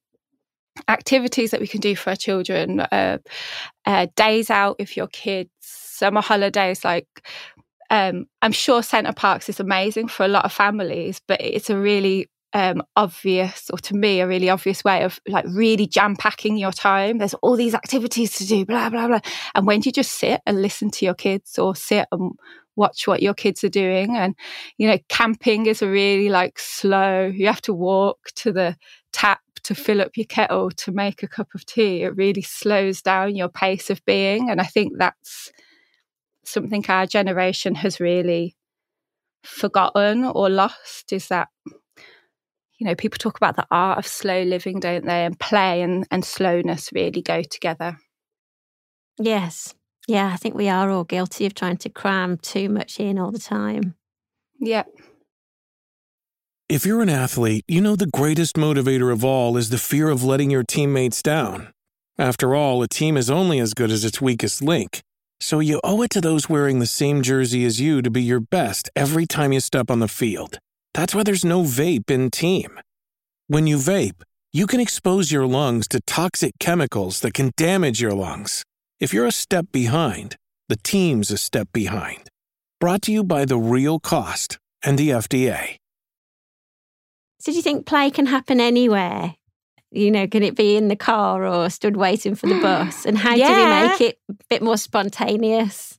activities 0.88 1.50
that 1.50 1.60
we 1.60 1.66
can 1.66 1.80
do 1.80 1.94
for 1.94 2.10
our 2.10 2.16
children, 2.16 2.80
uh, 2.80 3.18
uh, 3.86 4.06
days 4.16 4.50
out 4.50 4.76
if 4.78 4.96
your 4.96 5.08
kids, 5.08 5.50
summer 5.60 6.20
holidays. 6.20 6.84
Like 6.84 7.06
um, 7.90 8.26
I'm 8.40 8.52
sure 8.52 8.82
Center 8.82 9.12
Parcs 9.12 9.48
is 9.48 9.60
amazing 9.60 10.08
for 10.08 10.24
a 10.24 10.28
lot 10.28 10.44
of 10.44 10.52
families, 10.52 11.20
but 11.28 11.40
it's 11.40 11.70
a 11.70 11.78
really 11.78 12.28
um, 12.54 12.82
obvious, 12.96 13.70
or 13.70 13.78
to 13.78 13.94
me, 13.94 14.20
a 14.20 14.26
really 14.26 14.50
obvious 14.50 14.84
way 14.84 15.04
of 15.04 15.18
like 15.26 15.44
really 15.48 15.86
jam 15.86 16.16
packing 16.16 16.56
your 16.56 16.72
time. 16.72 17.18
There's 17.18 17.34
all 17.34 17.56
these 17.56 17.74
activities 17.74 18.36
to 18.36 18.46
do, 18.46 18.66
blah, 18.66 18.90
blah, 18.90 19.08
blah. 19.08 19.20
And 19.54 19.66
when 19.66 19.82
you 19.82 19.92
just 19.92 20.12
sit 20.12 20.40
and 20.46 20.60
listen 20.60 20.90
to 20.92 21.04
your 21.04 21.14
kids 21.14 21.58
or 21.58 21.74
sit 21.74 22.06
and 22.12 22.32
watch 22.76 23.06
what 23.06 23.22
your 23.22 23.34
kids 23.34 23.62
are 23.64 23.68
doing. 23.68 24.16
And, 24.16 24.34
you 24.78 24.88
know, 24.88 24.98
camping 25.08 25.66
is 25.66 25.82
a 25.82 25.88
really 25.88 26.28
like 26.28 26.58
slow, 26.58 27.26
you 27.26 27.46
have 27.46 27.62
to 27.62 27.74
walk 27.74 28.30
to 28.36 28.52
the 28.52 28.76
tap 29.12 29.40
to 29.64 29.74
fill 29.74 30.00
up 30.00 30.16
your 30.16 30.26
kettle 30.26 30.70
to 30.70 30.92
make 30.92 31.22
a 31.22 31.28
cup 31.28 31.48
of 31.54 31.64
tea. 31.64 32.02
It 32.02 32.16
really 32.16 32.42
slows 32.42 33.02
down 33.02 33.36
your 33.36 33.48
pace 33.48 33.90
of 33.90 34.04
being. 34.04 34.50
And 34.50 34.60
I 34.60 34.64
think 34.64 34.94
that's 34.98 35.52
something 36.44 36.84
our 36.88 37.06
generation 37.06 37.76
has 37.76 38.00
really 38.00 38.56
forgotten 39.44 40.24
or 40.24 40.48
lost 40.48 41.12
is 41.12 41.28
that 41.28 41.48
you 42.82 42.88
know 42.88 42.96
people 42.96 43.16
talk 43.16 43.36
about 43.36 43.54
the 43.54 43.66
art 43.70 43.96
of 43.96 44.06
slow 44.08 44.42
living 44.42 44.80
don't 44.80 45.04
they? 45.04 45.24
And 45.24 45.38
play 45.38 45.82
and, 45.82 46.04
and 46.10 46.24
slowness 46.24 46.90
really 46.92 47.22
go 47.22 47.42
together. 47.42 47.96
Yes. 49.18 49.74
Yeah 50.08 50.30
i 50.32 50.36
think 50.36 50.56
we 50.56 50.68
are 50.68 50.90
all 50.90 51.04
guilty 51.04 51.46
of 51.46 51.54
trying 51.54 51.76
to 51.76 51.88
cram 51.88 52.38
too 52.38 52.68
much 52.68 52.98
in 52.98 53.20
all 53.20 53.30
the 53.30 53.38
time. 53.38 53.94
Yep. 54.58 54.88
If 56.68 56.84
you're 56.84 57.02
an 57.02 57.08
athlete 57.08 57.64
you 57.68 57.80
know 57.80 57.94
the 57.94 58.08
greatest 58.08 58.56
motivator 58.56 59.12
of 59.12 59.24
all 59.24 59.56
is 59.56 59.70
the 59.70 59.78
fear 59.78 60.08
of 60.08 60.24
letting 60.24 60.50
your 60.50 60.64
teammates 60.64 61.22
down. 61.22 61.72
After 62.18 62.56
all 62.56 62.82
a 62.82 62.88
team 62.88 63.16
is 63.16 63.30
only 63.30 63.60
as 63.60 63.74
good 63.74 63.92
as 63.92 64.04
its 64.04 64.20
weakest 64.20 64.60
link. 64.60 65.02
So 65.38 65.60
you 65.60 65.80
owe 65.84 66.02
it 66.02 66.10
to 66.10 66.20
those 66.20 66.48
wearing 66.48 66.80
the 66.80 66.86
same 66.86 67.22
jersey 67.22 67.64
as 67.64 67.80
you 67.80 68.02
to 68.02 68.10
be 68.10 68.22
your 68.22 68.40
best 68.40 68.90
every 68.96 69.26
time 69.26 69.52
you 69.52 69.60
step 69.60 69.88
on 69.88 70.00
the 70.00 70.08
field. 70.08 70.58
That's 70.94 71.14
why 71.14 71.22
there's 71.22 71.44
no 71.44 71.62
vape 71.62 72.10
in 72.10 72.30
team. 72.30 72.78
When 73.46 73.66
you 73.66 73.76
vape, 73.76 74.22
you 74.52 74.66
can 74.66 74.80
expose 74.80 75.32
your 75.32 75.46
lungs 75.46 75.88
to 75.88 76.00
toxic 76.02 76.52
chemicals 76.60 77.20
that 77.20 77.32
can 77.32 77.52
damage 77.56 78.00
your 78.00 78.12
lungs. 78.12 78.62
If 79.00 79.14
you're 79.14 79.26
a 79.26 79.32
step 79.32 79.66
behind, 79.72 80.36
the 80.68 80.76
team's 80.76 81.30
a 81.30 81.38
step 81.38 81.68
behind. 81.72 82.28
Brought 82.78 83.02
to 83.02 83.12
you 83.12 83.24
by 83.24 83.46
The 83.46 83.56
Real 83.56 83.98
Cost 83.98 84.58
and 84.82 84.98
the 84.98 85.10
FDA. 85.10 85.76
So, 87.40 87.50
do 87.52 87.56
you 87.56 87.62
think 87.62 87.86
play 87.86 88.10
can 88.10 88.26
happen 88.26 88.60
anywhere? 88.60 89.34
You 89.90 90.10
know, 90.10 90.26
can 90.26 90.42
it 90.42 90.54
be 90.54 90.76
in 90.76 90.88
the 90.88 90.96
car 90.96 91.46
or 91.46 91.68
stood 91.70 91.96
waiting 91.96 92.34
for 92.34 92.46
the 92.46 92.60
bus? 92.62 93.06
And 93.06 93.16
how 93.16 93.34
yeah. 93.34 93.48
do 93.48 93.54
we 93.54 93.88
make 93.88 94.00
it 94.00 94.18
a 94.30 94.34
bit 94.50 94.62
more 94.62 94.76
spontaneous? 94.76 95.96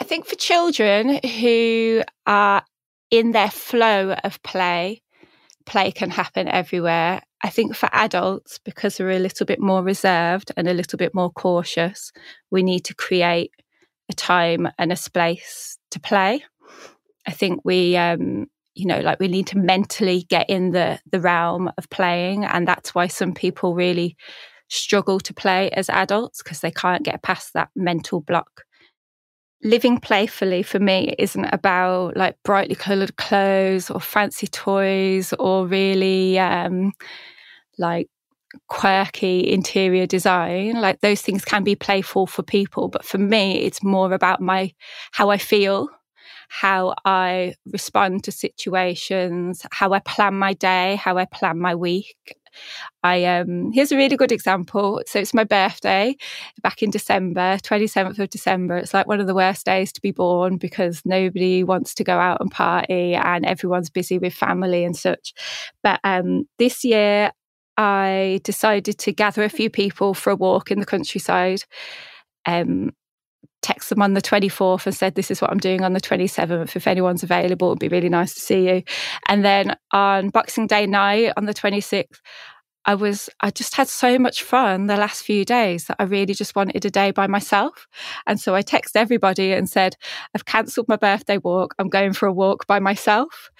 I 0.00 0.04
think 0.04 0.26
for 0.26 0.34
children 0.34 1.20
who 1.40 2.02
are 2.26 2.62
in 3.10 3.32
their 3.32 3.50
flow 3.50 4.12
of 4.24 4.42
play, 4.42 5.02
play 5.66 5.90
can 5.92 6.10
happen 6.10 6.48
everywhere. 6.48 7.22
I 7.42 7.50
think 7.50 7.74
for 7.74 7.88
adults, 7.92 8.58
because 8.58 8.98
we're 8.98 9.10
a 9.10 9.18
little 9.18 9.46
bit 9.46 9.60
more 9.60 9.82
reserved 9.82 10.52
and 10.56 10.68
a 10.68 10.74
little 10.74 10.96
bit 10.96 11.14
more 11.14 11.30
cautious, 11.30 12.12
we 12.50 12.62
need 12.62 12.84
to 12.84 12.94
create 12.94 13.52
a 14.10 14.14
time 14.14 14.68
and 14.78 14.92
a 14.92 14.96
space 14.96 15.78
to 15.90 16.00
play. 16.00 16.44
I 17.26 17.32
think 17.32 17.60
we 17.64 17.96
um, 17.96 18.46
you 18.74 18.86
know 18.86 19.00
like 19.00 19.20
we 19.20 19.28
need 19.28 19.46
to 19.48 19.58
mentally 19.58 20.24
get 20.28 20.48
in 20.48 20.70
the 20.70 20.98
the 21.10 21.20
realm 21.20 21.70
of 21.76 21.90
playing 21.90 22.44
and 22.44 22.66
that's 22.66 22.94
why 22.94 23.06
some 23.06 23.34
people 23.34 23.74
really 23.74 24.16
struggle 24.68 25.18
to 25.20 25.34
play 25.34 25.70
as 25.70 25.90
adults 25.90 26.42
because 26.42 26.60
they 26.60 26.70
can't 26.70 27.04
get 27.04 27.22
past 27.22 27.52
that 27.52 27.68
mental 27.74 28.20
block 28.20 28.62
living 29.62 29.98
playfully 29.98 30.62
for 30.62 30.78
me 30.78 31.14
isn't 31.18 31.44
about 31.46 32.16
like 32.16 32.36
brightly 32.44 32.74
colored 32.74 33.16
clothes 33.16 33.90
or 33.90 34.00
fancy 34.00 34.46
toys 34.46 35.34
or 35.38 35.66
really 35.66 36.38
um 36.38 36.92
like 37.78 38.08
quirky 38.68 39.52
interior 39.52 40.06
design 40.06 40.80
like 40.80 41.00
those 41.00 41.22
things 41.22 41.44
can 41.44 41.62
be 41.62 41.76
playful 41.76 42.26
for 42.26 42.42
people 42.42 42.88
but 42.88 43.04
for 43.04 43.18
me 43.18 43.58
it's 43.60 43.82
more 43.82 44.12
about 44.12 44.40
my 44.40 44.72
how 45.12 45.30
i 45.30 45.38
feel 45.38 45.88
how 46.48 46.94
I 47.04 47.54
respond 47.72 48.24
to 48.24 48.32
situations, 48.32 49.64
how 49.70 49.92
I 49.92 50.00
plan 50.00 50.34
my 50.34 50.52
day, 50.54 50.96
how 50.96 51.16
I 51.16 51.24
plan 51.26 51.58
my 51.60 51.76
week. 51.76 52.16
I 53.02 53.24
um 53.24 53.72
here's 53.72 53.92
a 53.92 53.96
really 53.96 54.16
good 54.16 54.32
example. 54.32 55.02
So 55.06 55.18
it's 55.18 55.34
my 55.34 55.44
birthday 55.44 56.16
back 56.62 56.82
in 56.82 56.90
December, 56.90 57.58
27th 57.62 58.18
of 58.18 58.30
December. 58.30 58.76
It's 58.76 58.94
like 58.94 59.06
one 59.06 59.20
of 59.20 59.26
the 59.26 59.34
worst 59.34 59.66
days 59.66 59.92
to 59.92 60.00
be 60.00 60.12
born 60.12 60.56
because 60.56 61.02
nobody 61.04 61.64
wants 61.64 61.94
to 61.96 62.04
go 62.04 62.18
out 62.18 62.40
and 62.40 62.50
party 62.50 63.14
and 63.14 63.46
everyone's 63.46 63.90
busy 63.90 64.18
with 64.18 64.34
family 64.34 64.84
and 64.84 64.96
such. 64.96 65.32
But 65.82 66.00
um 66.04 66.46
this 66.58 66.84
year 66.84 67.32
I 67.76 68.40
decided 68.44 68.98
to 68.98 69.12
gather 69.12 69.42
a 69.42 69.48
few 69.48 69.70
people 69.70 70.12
for 70.14 70.30
a 70.30 70.36
walk 70.36 70.70
in 70.70 70.80
the 70.80 70.86
countryside. 70.86 71.62
Um, 72.46 72.90
text 73.62 73.90
them 73.90 74.02
on 74.02 74.14
the 74.14 74.22
24th 74.22 74.86
and 74.86 74.94
said, 74.94 75.14
This 75.14 75.30
is 75.30 75.40
what 75.40 75.50
I'm 75.50 75.58
doing 75.58 75.82
on 75.82 75.92
the 75.92 76.00
27th. 76.00 76.76
If 76.76 76.86
anyone's 76.86 77.22
available, 77.22 77.68
it'd 77.68 77.78
be 77.78 77.88
really 77.88 78.08
nice 78.08 78.34
to 78.34 78.40
see 78.40 78.68
you. 78.68 78.82
And 79.28 79.44
then 79.44 79.76
on 79.92 80.30
Boxing 80.30 80.66
Day 80.66 80.86
night 80.86 81.32
on 81.36 81.46
the 81.46 81.54
26th, 81.54 82.20
I 82.86 82.94
was, 82.94 83.28
I 83.40 83.50
just 83.50 83.74
had 83.74 83.88
so 83.88 84.18
much 84.18 84.42
fun 84.42 84.86
the 84.86 84.96
last 84.96 85.22
few 85.22 85.44
days 85.44 85.84
that 85.84 85.96
I 85.98 86.04
really 86.04 86.32
just 86.32 86.56
wanted 86.56 86.84
a 86.84 86.90
day 86.90 87.10
by 87.10 87.26
myself. 87.26 87.86
And 88.26 88.40
so 88.40 88.54
I 88.54 88.62
texted 88.62 88.96
everybody 88.96 89.52
and 89.52 89.68
said, 89.68 89.96
I've 90.34 90.46
cancelled 90.46 90.88
my 90.88 90.96
birthday 90.96 91.36
walk. 91.38 91.74
I'm 91.78 91.88
going 91.88 92.14
for 92.14 92.26
a 92.26 92.32
walk 92.32 92.66
by 92.66 92.80
myself. 92.80 93.50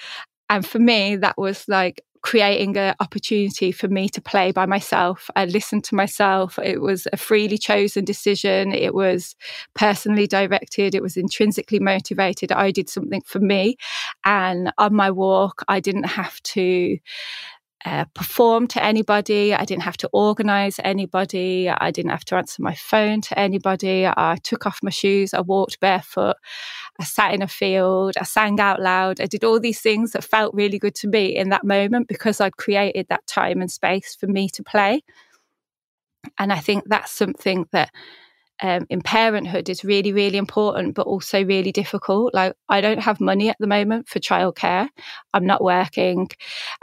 And 0.49 0.66
for 0.66 0.78
me, 0.78 1.16
that 1.16 1.37
was 1.37 1.64
like 1.69 2.02
creating 2.22 2.76
an 2.76 2.94
opportunity 3.00 3.72
for 3.72 3.88
me 3.88 4.08
to 4.10 4.20
play 4.20 4.52
by 4.52 4.66
myself. 4.66 5.30
I 5.36 5.46
listened 5.46 5.84
to 5.84 5.94
myself. 5.94 6.58
It 6.62 6.80
was 6.80 7.06
a 7.12 7.16
freely 7.16 7.58
chosen 7.58 8.04
decision. 8.04 8.72
It 8.72 8.94
was 8.94 9.34
personally 9.74 10.26
directed. 10.26 10.94
It 10.94 11.02
was 11.02 11.16
intrinsically 11.16 11.78
motivated. 11.78 12.52
I 12.52 12.70
did 12.70 12.88
something 12.88 13.22
for 13.24 13.38
me. 13.38 13.76
And 14.24 14.72
on 14.78 14.94
my 14.94 15.10
walk, 15.10 15.62
I 15.68 15.80
didn't 15.80 16.04
have 16.04 16.40
to 16.42 16.98
uh, 17.84 18.04
perform 18.14 18.66
to 18.68 18.84
anybody. 18.84 19.54
I 19.54 19.64
didn't 19.64 19.84
have 19.84 19.96
to 19.99 20.10
organize 20.12 20.78
anybody. 20.84 21.68
I 21.68 21.90
didn't 21.90 22.10
have 22.10 22.25
to 22.26 22.37
answer 22.37 22.62
my 22.62 22.75
phone 22.75 23.20
to 23.22 23.38
anybody. 23.38 24.06
I 24.06 24.37
took 24.42 24.66
off 24.66 24.80
my 24.82 24.90
shoes. 24.90 25.32
I 25.32 25.40
walked 25.40 25.80
barefoot. 25.80 26.37
I 26.99 27.04
sat 27.04 27.32
in 27.32 27.42
a 27.42 27.49
field. 27.49 28.14
I 28.20 28.25
sang 28.25 28.60
out 28.60 28.80
loud. 28.80 29.20
I 29.20 29.26
did 29.26 29.44
all 29.44 29.58
these 29.58 29.80
things 29.80 30.12
that 30.12 30.25
felt 30.25 30.54
really 30.54 30.78
good 30.78 30.94
to 30.96 31.08
me 31.08 31.37
in 31.37 31.49
that 31.50 31.64
moment 31.64 32.08
because 32.08 32.40
I'd 32.40 32.56
created 32.56 33.06
that 33.08 33.26
time 33.26 33.60
and 33.60 33.70
space 33.70 34.14
for 34.14 34.26
me 34.26 34.49
to 34.50 34.62
play. 34.62 35.02
And 36.38 36.52
I 36.52 36.58
think 36.58 36.84
that's 36.87 37.12
something 37.12 37.66
that 37.72 37.90
um, 38.62 38.87
in 38.90 39.00
parenthood 39.00 39.69
is 39.69 39.85
really, 39.85 40.12
really 40.12 40.37
important, 40.37 40.95
but 40.95 41.07
also 41.07 41.45
really 41.45 41.73
difficult. 41.73 42.35
Like, 42.35 42.55
I 42.69 42.81
don't 42.81 43.00
have 43.00 43.21
money 43.21 43.49
at 43.49 43.57
the 43.59 43.67
moment 43.67 44.09
for 44.09 44.19
childcare. 44.19 44.88
I'm 45.33 45.47
not 45.47 45.62
working. 45.62 46.29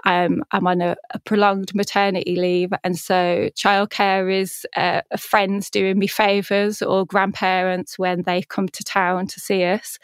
Um, 0.05 0.43
I'm 0.51 0.65
on 0.65 0.81
a, 0.81 0.95
a, 1.13 1.19
prolonged 1.19 1.75
maternity 1.75 2.35
leave. 2.35 2.71
And 2.83 2.97
so, 2.97 3.49
childcare 3.55 4.33
is 4.33 4.65
uh, 4.75 5.01
friends 5.17 5.69
doing 5.69 5.99
me 5.99 6.07
favours 6.07 6.81
or 6.81 7.05
grandparents 7.05 7.99
when 7.99 8.23
they 8.23 8.41
come 8.41 8.67
to 8.69 8.83
town 8.83 9.27
to 9.27 9.39
see 9.39 9.63
us. 9.63 9.99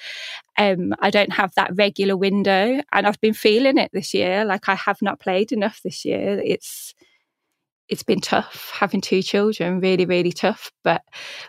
Um, 0.57 0.93
I 0.99 1.09
don't 1.09 1.33
have 1.33 1.55
that 1.55 1.75
regular 1.75 2.15
window. 2.15 2.81
And 2.91 3.07
I've 3.07 3.21
been 3.21 3.33
feeling 3.33 3.79
it 3.79 3.89
this 3.93 4.13
year. 4.13 4.45
Like, 4.45 4.69
I 4.69 4.75
have 4.75 5.01
not 5.01 5.19
played 5.19 5.51
enough 5.51 5.81
this 5.83 6.05
year. 6.05 6.39
It's, 6.43 6.93
it's 7.89 8.03
been 8.03 8.21
tough 8.21 8.71
having 8.73 9.01
two 9.01 9.21
children, 9.21 9.79
really, 9.79 10.05
really 10.05 10.31
tough. 10.31 10.71
But 10.83 11.01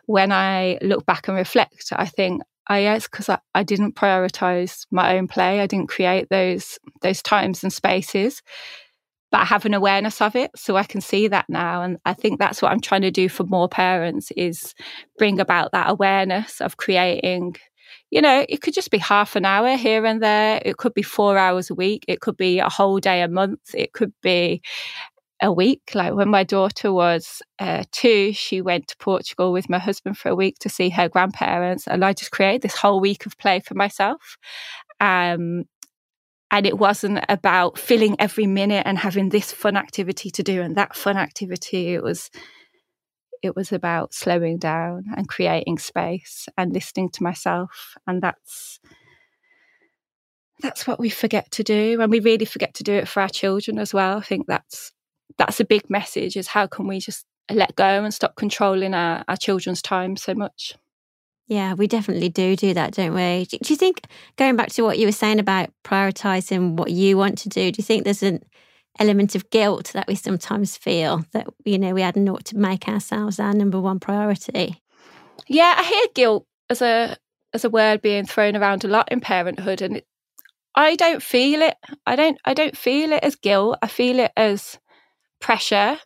when 0.06 0.32
I 0.32 0.78
look 0.82 1.06
back 1.06 1.28
and 1.28 1.36
reflect, 1.36 1.92
I 1.92 2.06
think, 2.06 2.42
oh 2.70 2.74
it's 2.74 3.08
because 3.08 3.28
I, 3.28 3.38
I 3.54 3.62
didn't 3.62 3.94
prioritize 3.96 4.86
my 4.90 5.16
own 5.16 5.28
play. 5.28 5.60
I 5.60 5.66
didn't 5.66 5.88
create 5.88 6.28
those 6.30 6.78
those 7.02 7.22
times 7.22 7.62
and 7.62 7.72
spaces. 7.72 8.42
But 9.30 9.40
I 9.40 9.44
have 9.46 9.66
an 9.66 9.74
awareness 9.74 10.20
of 10.20 10.36
it, 10.36 10.52
so 10.54 10.76
I 10.76 10.84
can 10.84 11.00
see 11.00 11.26
that 11.28 11.46
now. 11.48 11.82
And 11.82 11.98
I 12.04 12.14
think 12.14 12.38
that's 12.38 12.62
what 12.62 12.70
I'm 12.70 12.80
trying 12.80 13.02
to 13.02 13.10
do 13.10 13.28
for 13.28 13.42
more 13.44 13.68
parents 13.68 14.30
is 14.36 14.74
bring 15.18 15.40
about 15.40 15.72
that 15.72 15.90
awareness 15.90 16.60
of 16.60 16.76
creating 16.76 17.56
you 18.10 18.22
know, 18.22 18.44
it 18.48 18.60
could 18.60 18.74
just 18.74 18.90
be 18.90 18.98
half 18.98 19.36
an 19.36 19.44
hour 19.44 19.76
here 19.76 20.04
and 20.04 20.22
there. 20.22 20.62
It 20.64 20.76
could 20.76 20.94
be 20.94 21.02
four 21.02 21.36
hours 21.36 21.70
a 21.70 21.74
week. 21.74 22.04
It 22.06 22.20
could 22.20 22.36
be 22.36 22.60
a 22.60 22.68
whole 22.68 23.00
day 23.00 23.22
a 23.22 23.28
month. 23.28 23.74
It 23.74 23.92
could 23.92 24.12
be 24.22 24.62
a 25.44 25.52
week. 25.52 25.92
Like 25.94 26.14
when 26.14 26.30
my 26.30 26.42
daughter 26.42 26.92
was 26.92 27.42
uh, 27.58 27.84
two, 27.92 28.32
she 28.32 28.62
went 28.62 28.88
to 28.88 28.96
Portugal 28.96 29.52
with 29.52 29.68
my 29.68 29.78
husband 29.78 30.16
for 30.16 30.30
a 30.30 30.34
week 30.34 30.58
to 30.60 30.70
see 30.70 30.88
her 30.90 31.08
grandparents, 31.08 31.86
and 31.86 32.04
I 32.04 32.14
just 32.14 32.32
created 32.32 32.62
this 32.62 32.76
whole 32.76 32.98
week 32.98 33.26
of 33.26 33.36
play 33.38 33.60
for 33.60 33.74
myself. 33.74 34.38
Um, 35.00 35.64
and 36.50 36.66
it 36.66 36.78
wasn't 36.78 37.24
about 37.28 37.78
filling 37.78 38.16
every 38.18 38.46
minute 38.46 38.84
and 38.86 38.96
having 38.98 39.28
this 39.28 39.52
fun 39.52 39.76
activity 39.76 40.30
to 40.30 40.42
do 40.42 40.62
and 40.62 40.76
that 40.76 40.96
fun 40.96 41.16
activity. 41.16 41.94
It 41.94 42.02
was 42.02 42.30
it 43.42 43.54
was 43.54 43.70
about 43.70 44.14
slowing 44.14 44.56
down 44.56 45.04
and 45.14 45.28
creating 45.28 45.78
space 45.78 46.48
and 46.56 46.72
listening 46.72 47.10
to 47.10 47.22
myself, 47.22 47.96
and 48.06 48.22
that's 48.22 48.80
that's 50.62 50.86
what 50.86 50.98
we 50.98 51.10
forget 51.10 51.50
to 51.50 51.64
do 51.64 52.00
and 52.00 52.12
we 52.12 52.20
really 52.20 52.44
forget 52.44 52.72
to 52.74 52.84
do 52.84 52.92
it 52.92 53.08
for 53.08 53.20
our 53.20 53.28
children 53.28 53.76
as 53.76 53.92
well 53.92 54.18
i 54.18 54.20
think 54.20 54.46
that's 54.46 54.92
that's 55.38 55.60
a 55.60 55.64
big 55.64 55.88
message 55.90 56.36
is 56.36 56.48
how 56.48 56.66
can 56.66 56.86
we 56.86 56.98
just 57.00 57.24
let 57.50 57.74
go 57.76 57.84
and 57.84 58.14
stop 58.14 58.36
controlling 58.36 58.94
our, 58.94 59.24
our 59.28 59.36
children's 59.36 59.82
time 59.82 60.16
so 60.16 60.34
much 60.34 60.74
yeah, 61.46 61.74
we 61.74 61.86
definitely 61.86 62.30
do 62.30 62.56
do 62.56 62.72
that, 62.74 62.94
don't 62.94 63.14
we? 63.14 63.44
Do 63.44 63.58
you 63.66 63.76
think, 63.76 64.06
going 64.36 64.56
back 64.56 64.70
to 64.72 64.82
what 64.82 64.98
you 64.98 65.06
were 65.06 65.12
saying 65.12 65.38
about 65.38 65.70
prioritizing 65.84 66.76
what 66.76 66.90
you 66.90 67.18
want 67.18 67.36
to 67.38 67.48
do, 67.48 67.70
do 67.70 67.78
you 67.78 67.84
think 67.84 68.04
there's 68.04 68.22
an 68.22 68.42
element 68.98 69.34
of 69.34 69.50
guilt 69.50 69.90
that 69.92 70.06
we 70.08 70.14
sometimes 70.14 70.76
feel 70.76 71.24
that, 71.32 71.46
you 71.64 71.78
know, 71.78 71.92
we 71.92 72.00
had 72.00 72.16
not 72.16 72.46
to 72.46 72.56
make 72.56 72.88
ourselves 72.88 73.38
our 73.38 73.52
number 73.52 73.78
one 73.78 74.00
priority? 74.00 74.80
Yeah, 75.46 75.74
I 75.76 75.84
hear 75.84 76.06
guilt 76.14 76.46
as 76.70 76.80
a 76.80 77.16
as 77.52 77.64
a 77.64 77.70
word 77.70 78.00
being 78.00 78.24
thrown 78.24 78.56
around 78.56 78.84
a 78.84 78.88
lot 78.88 79.12
in 79.12 79.20
parenthood 79.20 79.82
and 79.82 79.98
it, 79.98 80.06
I 80.74 80.96
don't 80.96 81.22
feel 81.22 81.60
it. 81.60 81.76
I 82.06 82.16
don't 82.16 82.38
I 82.46 82.54
don't 82.54 82.76
feel 82.76 83.12
it 83.12 83.22
as 83.22 83.36
guilt. 83.36 83.78
I 83.82 83.88
feel 83.88 84.18
it 84.18 84.32
as 84.36 84.78
pressure. 85.44 85.98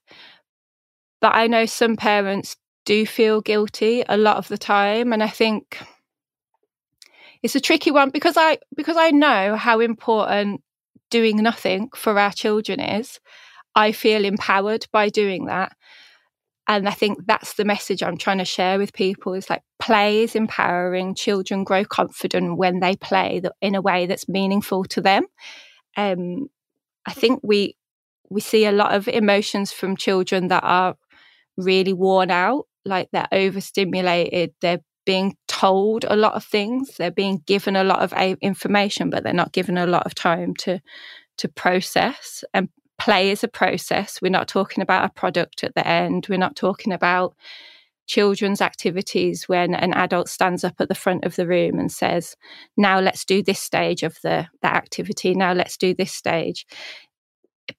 But 1.21 1.35
I 1.35 1.47
know 1.47 1.64
some 1.64 1.97
parents 1.97 2.57
do 2.85 3.07
feel 3.07 3.40
guilty 3.40 4.02
a 4.09 4.16
lot 4.16 4.37
of 4.37 4.49
the 4.49 4.59
time 4.59 5.12
and 5.12 5.23
I 5.23 5.28
think 5.28 5.78
it's 7.42 7.54
a 7.54 7.61
tricky 7.61 7.92
one 7.92 8.11
because 8.11 8.35
I 8.37 8.59
because 8.76 8.97
I 8.97 9.11
know 9.11 9.54
how 9.54 9.78
important 9.78 10.62
doing 11.11 11.37
nothing 11.37 11.88
for 11.95 12.18
our 12.18 12.33
children 12.33 12.80
is. 12.80 13.21
I 13.76 13.92
feel 13.92 14.25
empowered 14.25 14.87
by 14.92 15.09
doing 15.09 15.47
that. 15.47 15.73
And 16.66 16.88
I 16.88 16.92
think 16.92 17.18
that's 17.26 17.54
the 17.54 17.64
message 17.64 18.02
I'm 18.02 18.18
trying 18.18 18.38
to 18.38 18.45
share 18.45 18.76
with 18.76 18.92
people 18.92 19.35
is 19.35 19.49
like 19.49 19.62
play 19.78 20.25
is 20.25 20.35
empowering. 20.35 21.14
Children 21.14 21.62
grow 21.62 21.85
confident 21.85 22.59
when 22.59 22.80
they 22.80 22.97
play 22.97 23.40
in 23.62 23.75
a 23.76 23.80
way 23.80 24.07
that's 24.07 24.28
meaningful 24.28 24.85
to 24.87 25.00
them. 25.00 25.26
Um, 25.97 26.49
I 27.07 27.12
think 27.12 27.40
we 27.42 27.77
we 28.30 28.40
see 28.40 28.64
a 28.66 28.73
lot 28.73 28.94
of 28.94 29.08
emotions 29.08 29.73
from 29.73 29.97
children 29.97 30.49
that 30.49 30.64
are 30.64 30.97
really 31.56 31.92
worn 31.92 32.30
out 32.30 32.66
like 32.85 33.08
they're 33.12 33.28
overstimulated, 33.32 34.52
they're 34.61 34.80
being 35.04 35.37
told 35.47 36.04
a 36.08 36.16
lot 36.16 36.35
of 36.35 36.44
things, 36.44 36.97
they're 36.97 37.11
being 37.11 37.42
given 37.47 37.76
a 37.76 37.85
lot 37.85 38.00
of 38.00 38.12
information, 38.40 39.11
but 39.11 39.23
they're 39.23 39.32
not 39.32 39.52
given 39.52 39.78
a 39.78 39.87
lot 39.87 40.06
of 40.06 40.14
time 40.14 40.54
to 40.56 40.80
to 41.38 41.49
process. 41.49 42.42
And 42.52 42.68
play 42.99 43.30
is 43.30 43.44
a 43.44 43.49
process. 43.49 44.20
We're 44.20 44.30
not 44.30 44.49
talking 44.49 44.82
about 44.82 45.04
a 45.04 45.12
product 45.14 45.62
at 45.62 45.75
the 45.75 45.87
end. 45.87 46.26
We're 46.28 46.37
not 46.37 46.56
talking 46.56 46.92
about 46.92 47.37
children's 48.08 48.61
activities 48.61 49.49
when 49.49 49.75
an 49.75 49.92
adult 49.94 50.28
stands 50.28 50.64
up 50.64 50.75
at 50.80 50.88
the 50.88 50.94
front 50.94 51.25
of 51.25 51.37
the 51.37 51.47
room 51.47 51.78
and 51.78 51.92
says, 51.92 52.37
"Now 52.76 52.99
let's 53.00 53.25
do 53.25 53.42
this 53.42 53.61
stage 53.61 54.02
of 54.02 54.18
the 54.23 54.49
the 54.62 54.68
activity. 54.68 55.35
Now 55.35 55.52
let's 55.52 55.76
do 55.76 55.94
this 55.94 56.12
stage." 56.12 56.66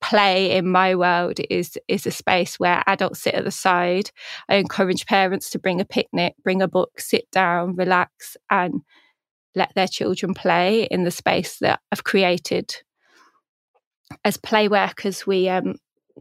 Play 0.02 0.52
in 0.52 0.68
my 0.68 0.96
world 0.96 1.40
is 1.50 1.78
is 1.88 2.06
a 2.06 2.12
space 2.12 2.60
where 2.60 2.84
adults 2.88 3.22
sit 3.22 3.34
at 3.34 3.44
the 3.44 3.52
side. 3.52 4.12
I 4.48 4.56
encourage 4.56 5.06
parents 5.06 5.50
to 5.52 5.60
bring 5.60 5.82
a 5.82 5.86
picnic, 5.86 6.36
bring 6.44 6.62
a 6.62 6.68
book, 6.68 7.00
sit 7.00 7.30
down, 7.32 7.76
relax, 7.76 8.38
and 8.50 8.82
let 9.56 9.74
their 9.76 9.88
children 9.88 10.34
play 10.34 10.84
in 10.84 11.04
the 11.04 11.12
space 11.12 11.58
that 11.60 11.80
I've 11.92 12.04
created. 12.04 12.76
As 14.24 14.38
play 14.38 14.68
workers, 14.68 15.26
we 15.26 15.50
um, 15.50 15.76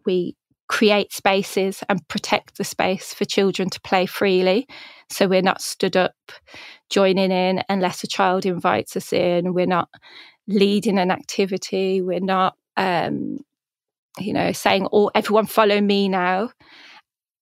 we 0.07 0.37
create 0.69 1.13
spaces 1.13 1.83
and 1.89 2.07
protect 2.09 2.59
the 2.59 2.65
space 2.65 3.15
for 3.15 3.25
children 3.25 3.71
to 3.71 3.81
play 3.81 4.07
freely. 4.07 4.69
So 5.11 5.27
we're 5.27 5.43
not 5.43 5.63
stood 5.63 5.97
up 5.97 6.15
joining 6.91 7.33
in 7.33 7.63
unless 7.69 8.05
a 8.05 8.07
child 8.07 8.45
invites 8.45 8.95
us 8.97 9.13
in. 9.13 9.55
We're 9.55 9.67
not 9.67 9.89
leading 10.47 10.99
an 10.99 11.11
activity. 11.11 12.03
We're 12.03 12.21
not 12.21 12.55
um, 12.77 13.39
you 14.21 14.33
know, 14.33 14.53
saying, 14.53 14.89
"Oh, 14.93 15.11
everyone 15.15 15.47
follow 15.47 15.81
me 15.81 16.09
now." 16.09 16.51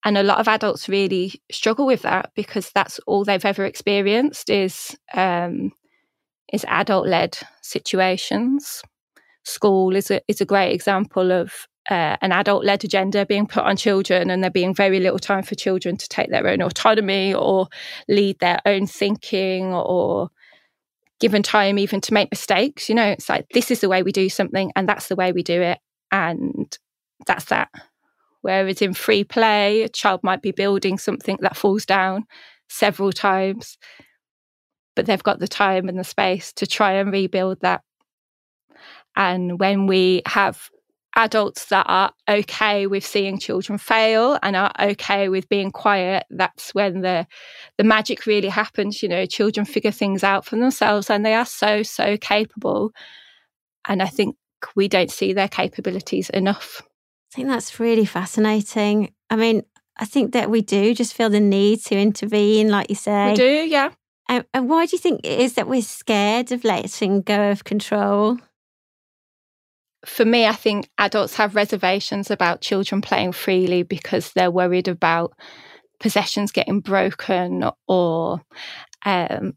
And 0.06 0.16
a 0.16 0.22
lot 0.22 0.38
of 0.38 0.46
adults 0.46 0.88
really 0.88 1.42
struggle 1.50 1.84
with 1.84 2.02
that 2.02 2.30
because 2.36 2.70
that's 2.72 3.00
all 3.08 3.24
they've 3.24 3.44
ever 3.44 3.64
experienced 3.64 4.48
is 4.50 4.96
um, 5.14 5.72
is 6.52 6.64
adult 6.68 7.08
led 7.08 7.36
situations. 7.60 8.82
School 9.44 9.96
is 9.96 10.12
a 10.12 10.20
is 10.28 10.40
a 10.40 10.44
great 10.44 10.72
example 10.72 11.32
of 11.32 11.66
uh, 11.90 12.16
an 12.20 12.30
adult 12.30 12.64
led 12.64 12.84
agenda 12.84 13.26
being 13.26 13.48
put 13.48 13.64
on 13.64 13.76
children, 13.76 14.30
and 14.30 14.44
there 14.44 14.50
being 14.50 14.74
very 14.74 15.00
little 15.00 15.18
time 15.18 15.42
for 15.42 15.56
children 15.56 15.96
to 15.96 16.08
take 16.08 16.30
their 16.30 16.46
own 16.46 16.62
autonomy 16.62 17.34
or 17.34 17.66
lead 18.08 18.38
their 18.38 18.60
own 18.64 18.86
thinking 18.86 19.74
or 19.74 20.30
given 21.18 21.42
time 21.42 21.80
even 21.80 22.00
to 22.00 22.14
make 22.14 22.30
mistakes. 22.30 22.88
You 22.88 22.94
know, 22.94 23.06
it's 23.06 23.28
like 23.28 23.46
this 23.54 23.72
is 23.72 23.80
the 23.80 23.88
way 23.88 24.04
we 24.04 24.12
do 24.12 24.28
something, 24.28 24.70
and 24.76 24.88
that's 24.88 25.08
the 25.08 25.16
way 25.16 25.32
we 25.32 25.42
do 25.42 25.60
it 25.60 25.78
and 26.10 26.76
that's 27.26 27.46
that. 27.46 27.68
Whereas 28.42 28.80
in 28.80 28.94
free 28.94 29.24
play, 29.24 29.82
a 29.82 29.88
child 29.88 30.20
might 30.22 30.42
be 30.42 30.52
building 30.52 30.98
something 30.98 31.38
that 31.40 31.56
falls 31.56 31.84
down 31.84 32.24
several 32.68 33.12
times, 33.12 33.76
but 34.94 35.06
they've 35.06 35.22
got 35.22 35.40
the 35.40 35.48
time 35.48 35.88
and 35.88 35.98
the 35.98 36.04
space 36.04 36.52
to 36.54 36.66
try 36.66 36.92
and 36.92 37.12
rebuild 37.12 37.60
that. 37.62 37.82
And 39.16 39.58
when 39.58 39.86
we 39.86 40.22
have 40.26 40.70
adults 41.16 41.66
that 41.66 41.86
are 41.88 42.12
okay 42.28 42.86
with 42.86 43.04
seeing 43.04 43.38
children 43.38 43.78
fail 43.78 44.38
and 44.42 44.54
are 44.54 44.72
okay 44.78 45.30
with 45.30 45.48
being 45.48 45.70
quiet 45.70 46.24
that's 46.28 46.74
when 46.74 47.00
the 47.00 47.26
the 47.78 47.84
magic 47.84 48.26
really 48.26 48.48
happens 48.48 49.02
you 49.02 49.08
know 49.08 49.24
children 49.24 49.64
figure 49.64 49.90
things 49.90 50.22
out 50.22 50.44
for 50.44 50.56
themselves 50.56 51.08
and 51.08 51.24
they 51.24 51.32
are 51.32 51.46
so 51.46 51.82
so 51.82 52.18
capable 52.18 52.92
and 53.88 54.02
i 54.02 54.06
think 54.06 54.36
we 54.74 54.88
don't 54.88 55.10
see 55.10 55.32
their 55.32 55.48
capabilities 55.48 56.30
enough. 56.30 56.82
I 57.32 57.36
think 57.36 57.48
that's 57.48 57.78
really 57.80 58.04
fascinating. 58.04 59.12
I 59.30 59.36
mean, 59.36 59.62
I 59.98 60.04
think 60.04 60.32
that 60.32 60.50
we 60.50 60.62
do 60.62 60.94
just 60.94 61.14
feel 61.14 61.30
the 61.30 61.40
need 61.40 61.80
to 61.86 61.96
intervene, 61.98 62.68
like 62.68 62.90
you 62.90 62.96
say. 62.96 63.30
We 63.30 63.36
do, 63.36 63.66
yeah. 63.68 63.90
And, 64.28 64.44
and 64.52 64.68
why 64.68 64.86
do 64.86 64.96
you 64.96 65.00
think 65.00 65.20
it 65.24 65.40
is 65.40 65.54
that 65.54 65.68
we're 65.68 65.82
scared 65.82 66.52
of 66.52 66.64
letting 66.64 67.22
go 67.22 67.50
of 67.50 67.64
control? 67.64 68.38
For 70.04 70.24
me, 70.24 70.46
I 70.46 70.52
think 70.52 70.88
adults 70.98 71.36
have 71.36 71.56
reservations 71.56 72.30
about 72.30 72.60
children 72.60 73.00
playing 73.00 73.32
freely 73.32 73.82
because 73.82 74.32
they're 74.32 74.50
worried 74.50 74.88
about 74.88 75.34
possessions 75.98 76.52
getting 76.52 76.80
broken 76.80 77.64
or 77.88 78.42
um, 79.04 79.56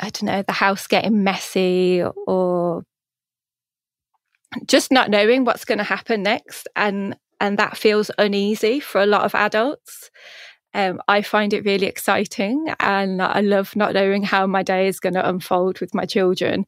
I 0.00 0.10
don't 0.10 0.24
know, 0.24 0.42
the 0.42 0.52
house 0.52 0.86
getting 0.86 1.24
messy 1.24 2.02
or 2.26 2.84
just 4.66 4.92
not 4.92 5.10
knowing 5.10 5.44
what's 5.44 5.64
going 5.64 5.78
to 5.78 5.84
happen 5.84 6.22
next 6.22 6.68
and 6.76 7.16
and 7.40 7.58
that 7.58 7.76
feels 7.76 8.10
uneasy 8.18 8.80
for 8.80 9.00
a 9.00 9.06
lot 9.06 9.24
of 9.24 9.34
adults 9.34 10.10
um, 10.74 11.00
I 11.06 11.22
find 11.22 11.52
it 11.52 11.64
really 11.64 11.86
exciting 11.86 12.74
and 12.80 13.22
I 13.22 13.40
love 13.40 13.76
not 13.76 13.94
knowing 13.94 14.24
how 14.24 14.46
my 14.48 14.64
day 14.64 14.88
is 14.88 14.98
going 14.98 15.14
to 15.14 15.26
unfold 15.26 15.80
with 15.80 15.94
my 15.94 16.04
children. 16.04 16.66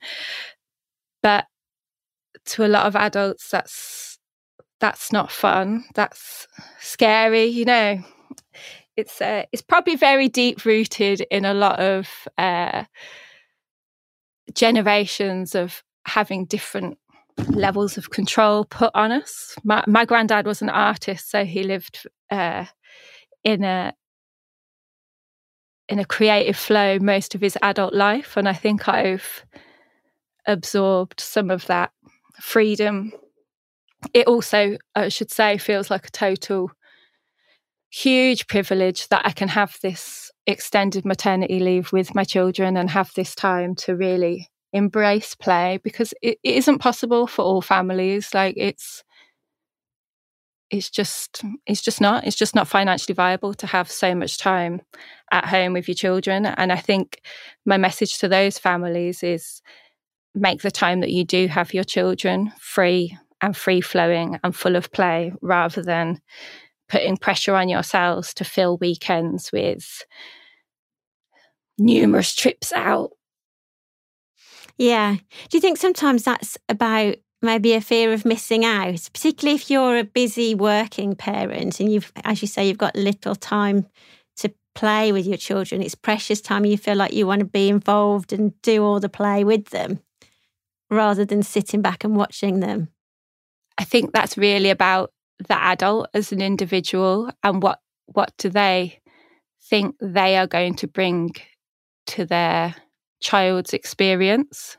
But 1.22 1.46
to 2.46 2.64
a 2.64 2.68
lot 2.68 2.86
of 2.86 2.94
adults, 2.94 3.50
that's 3.50 4.18
that's 4.78 5.12
not 5.12 5.32
fun. 5.32 5.84
That's 5.94 6.46
scary, 6.78 7.46
you 7.46 7.64
know. 7.64 7.98
It's 8.96 9.20
uh, 9.20 9.44
it's 9.50 9.62
probably 9.62 9.96
very 9.96 10.28
deep 10.28 10.64
rooted 10.64 11.22
in 11.30 11.44
a 11.44 11.54
lot 11.54 11.80
of 11.80 12.08
uh, 12.38 12.84
generations 14.54 15.56
of 15.56 15.82
having 16.06 16.44
different 16.44 16.98
levels 17.48 17.98
of 17.98 18.10
control 18.10 18.64
put 18.64 18.90
on 18.94 19.12
us. 19.12 19.56
My, 19.64 19.84
my 19.86 20.04
granddad 20.04 20.46
was 20.46 20.62
an 20.62 20.70
artist, 20.70 21.30
so 21.30 21.44
he 21.44 21.62
lived 21.62 22.06
uh, 22.30 22.66
in 23.44 23.64
a 23.64 23.94
in 25.88 26.00
a 26.00 26.04
creative 26.04 26.56
flow 26.56 26.98
most 26.98 27.34
of 27.34 27.40
his 27.40 27.56
adult 27.62 27.94
life, 27.94 28.36
and 28.36 28.48
I 28.48 28.52
think 28.52 28.88
I've 28.88 29.44
absorbed 30.46 31.20
some 31.20 31.50
of 31.50 31.66
that 31.66 31.92
freedom. 32.40 33.12
It 34.12 34.26
also, 34.26 34.78
I 34.94 35.08
should 35.08 35.30
say, 35.30 35.58
feels 35.58 35.90
like 35.90 36.06
a 36.06 36.10
total 36.10 36.72
huge 37.90 38.46
privilege 38.46 39.08
that 39.08 39.22
I 39.24 39.30
can 39.30 39.48
have 39.48 39.78
this 39.80 40.30
extended 40.46 41.04
maternity 41.04 41.60
leave 41.60 41.92
with 41.92 42.14
my 42.14 42.24
children 42.24 42.76
and 42.76 42.90
have 42.90 43.12
this 43.14 43.34
time 43.34 43.74
to 43.76 43.96
really 43.96 44.48
embrace 44.72 45.34
play 45.34 45.78
because 45.82 46.12
it, 46.22 46.38
it 46.42 46.56
isn't 46.56 46.78
possible 46.78 47.26
for 47.26 47.42
all 47.42 47.62
families 47.62 48.34
like 48.34 48.54
it's 48.56 49.04
it's 50.70 50.90
just 50.90 51.42
it's 51.66 51.80
just 51.80 52.00
not 52.00 52.26
it's 52.26 52.36
just 52.36 52.54
not 52.54 52.66
financially 52.66 53.14
viable 53.14 53.54
to 53.54 53.66
have 53.66 53.90
so 53.90 54.14
much 54.14 54.38
time 54.38 54.80
at 55.30 55.46
home 55.46 55.72
with 55.72 55.88
your 55.88 55.94
children 55.94 56.46
and 56.46 56.72
i 56.72 56.76
think 56.76 57.20
my 57.64 57.76
message 57.76 58.18
to 58.18 58.28
those 58.28 58.58
families 58.58 59.22
is 59.22 59.62
make 60.34 60.62
the 60.62 60.70
time 60.70 61.00
that 61.00 61.12
you 61.12 61.24
do 61.24 61.46
have 61.46 61.72
your 61.72 61.84
children 61.84 62.52
free 62.58 63.16
and 63.40 63.56
free 63.56 63.80
flowing 63.80 64.38
and 64.42 64.56
full 64.56 64.76
of 64.76 64.90
play 64.92 65.32
rather 65.40 65.82
than 65.82 66.20
putting 66.88 67.16
pressure 67.16 67.54
on 67.54 67.68
yourselves 67.68 68.34
to 68.34 68.44
fill 68.44 68.76
weekends 68.78 69.52
with 69.52 70.04
numerous 71.78 72.34
trips 72.34 72.72
out 72.72 73.10
Yeah. 74.78 75.16
Do 75.48 75.56
you 75.56 75.60
think 75.60 75.78
sometimes 75.78 76.24
that's 76.24 76.58
about 76.68 77.16
maybe 77.42 77.72
a 77.74 77.80
fear 77.80 78.12
of 78.12 78.24
missing 78.24 78.64
out, 78.64 79.08
particularly 79.12 79.56
if 79.56 79.70
you're 79.70 79.98
a 79.98 80.04
busy 80.04 80.54
working 80.54 81.14
parent 81.14 81.80
and 81.80 81.90
you've, 81.90 82.12
as 82.24 82.42
you 82.42 82.48
say, 82.48 82.66
you've 82.66 82.78
got 82.78 82.96
little 82.96 83.34
time 83.34 83.86
to 84.36 84.52
play 84.74 85.12
with 85.12 85.26
your 85.26 85.36
children. 85.36 85.82
It's 85.82 85.94
precious 85.94 86.40
time. 86.40 86.64
You 86.64 86.76
feel 86.76 86.96
like 86.96 87.12
you 87.12 87.26
want 87.26 87.40
to 87.40 87.46
be 87.46 87.68
involved 87.68 88.32
and 88.32 88.60
do 88.62 88.84
all 88.84 89.00
the 89.00 89.08
play 89.08 89.44
with 89.44 89.66
them 89.66 90.00
rather 90.90 91.24
than 91.24 91.42
sitting 91.42 91.82
back 91.82 92.04
and 92.04 92.16
watching 92.16 92.60
them. 92.60 92.88
I 93.78 93.84
think 93.84 94.12
that's 94.12 94.38
really 94.38 94.70
about 94.70 95.12
the 95.38 95.58
adult 95.62 96.08
as 96.14 96.32
an 96.32 96.40
individual 96.40 97.30
and 97.42 97.62
what 97.62 97.80
what 98.06 98.32
do 98.38 98.48
they 98.48 99.00
think 99.62 99.96
they 100.00 100.36
are 100.36 100.46
going 100.46 100.74
to 100.76 100.86
bring 100.86 101.34
to 102.06 102.24
their 102.24 102.74
child's 103.20 103.72
experience 103.72 104.76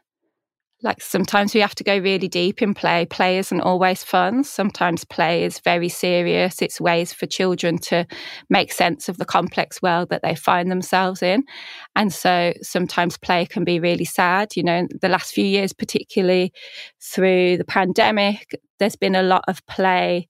like 0.83 1.01
sometimes 1.01 1.55
we 1.55 1.59
have 1.61 1.73
to 1.75 1.83
go 1.83 1.97
really 1.97 2.27
deep 2.27 2.61
in 2.61 2.75
play. 2.75 3.07
Play 3.07 3.39
isn't 3.39 3.61
always 3.61 4.03
fun. 4.03 4.43
Sometimes 4.43 5.03
play 5.05 5.43
is 5.43 5.59
very 5.59 5.89
serious. 5.89 6.61
It's 6.61 6.79
ways 6.79 7.11
for 7.11 7.25
children 7.25 7.79
to 7.79 8.05
make 8.49 8.71
sense 8.71 9.09
of 9.09 9.17
the 9.17 9.25
complex 9.25 9.81
world 9.81 10.09
that 10.09 10.21
they 10.21 10.35
find 10.35 10.69
themselves 10.69 11.23
in. 11.23 11.43
And 11.95 12.13
so 12.13 12.53
sometimes 12.61 13.17
play 13.17 13.47
can 13.47 13.63
be 13.63 13.79
really 13.79 14.05
sad. 14.05 14.55
You 14.55 14.63
know, 14.63 14.87
the 15.01 15.09
last 15.09 15.33
few 15.33 15.45
years, 15.45 15.73
particularly 15.73 16.53
through 17.01 17.57
the 17.57 17.65
pandemic, 17.65 18.59
there's 18.77 18.95
been 18.95 19.15
a 19.15 19.23
lot 19.23 19.45
of 19.47 19.65
play 19.65 20.29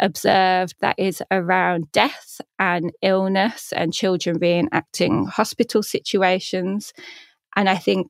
observed 0.00 0.74
that 0.80 0.94
is 0.96 1.22
around 1.30 1.90
death 1.92 2.40
and 2.58 2.92
illness 3.02 3.72
and 3.74 3.92
children 3.92 4.38
reenacting 4.38 5.28
hospital 5.28 5.82
situations. 5.82 6.92
And 7.56 7.68
I 7.68 7.76
think 7.76 8.08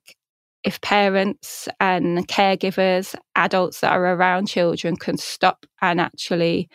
if 0.64 0.80
parents 0.80 1.68
and 1.80 2.26
caregivers, 2.28 3.14
adults 3.34 3.80
that 3.80 3.92
are 3.92 4.14
around 4.14 4.46
children 4.46 4.96
can 4.96 5.16
stop 5.16 5.66
and 5.80 6.00
actually 6.00 6.68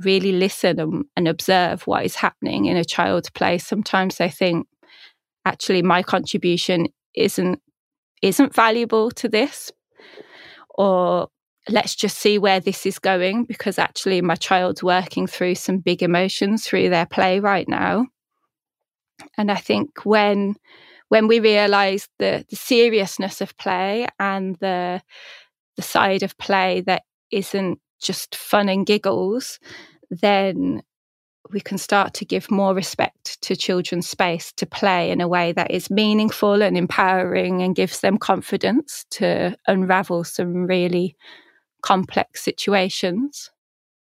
really 0.00 0.32
listen 0.32 0.80
and, 0.80 1.04
and, 1.16 1.28
observe 1.28 1.86
what 1.86 2.04
is 2.04 2.16
happening 2.16 2.66
in 2.66 2.76
a 2.76 2.84
child's 2.84 3.30
play, 3.30 3.58
sometimes 3.58 4.16
they 4.16 4.28
think 4.28 4.66
actually 5.44 5.82
my 5.82 6.02
contribution 6.02 6.88
isn't 7.14 7.60
isn't 8.22 8.54
valuable 8.54 9.10
to 9.12 9.28
this. 9.28 9.70
Or 10.76 11.28
let's 11.68 11.94
just 11.94 12.18
see 12.18 12.38
where 12.38 12.60
this 12.60 12.86
is 12.86 12.98
going 12.98 13.44
because 13.44 13.78
actually 13.78 14.20
my 14.20 14.34
child's 14.34 14.82
working 14.82 15.26
through 15.26 15.54
some 15.54 15.78
big 15.78 16.02
emotions 16.02 16.66
through 16.66 16.90
their 16.90 17.06
play 17.06 17.40
right 17.40 17.68
now. 17.68 18.06
And 19.38 19.50
i 19.50 19.56
think 19.56 20.04
when 20.04 20.56
when 21.08 21.28
we 21.28 21.40
realised 21.40 22.08
the, 22.18 22.44
the 22.48 22.56
seriousness 22.56 23.40
of 23.40 23.56
play 23.56 24.06
and 24.18 24.56
the 24.56 25.02
the 25.76 25.82
side 25.82 26.22
of 26.22 26.36
play 26.38 26.80
that 26.82 27.02
isn't 27.30 27.78
just 28.00 28.34
fun 28.34 28.68
and 28.68 28.86
giggles, 28.86 29.58
then 30.10 30.82
we 31.52 31.60
can 31.60 31.78
start 31.78 32.14
to 32.14 32.24
give 32.24 32.50
more 32.50 32.74
respect 32.74 33.40
to 33.42 33.54
children's 33.54 34.08
space 34.08 34.52
to 34.52 34.66
play 34.66 35.10
in 35.10 35.20
a 35.20 35.28
way 35.28 35.52
that 35.52 35.70
is 35.70 35.90
meaningful 35.90 36.62
and 36.62 36.76
empowering 36.76 37.62
and 37.62 37.76
gives 37.76 38.00
them 38.00 38.18
confidence 38.18 39.04
to 39.10 39.56
unravel 39.66 40.24
some 40.24 40.66
really 40.66 41.14
complex 41.82 42.42
situations. 42.42 43.50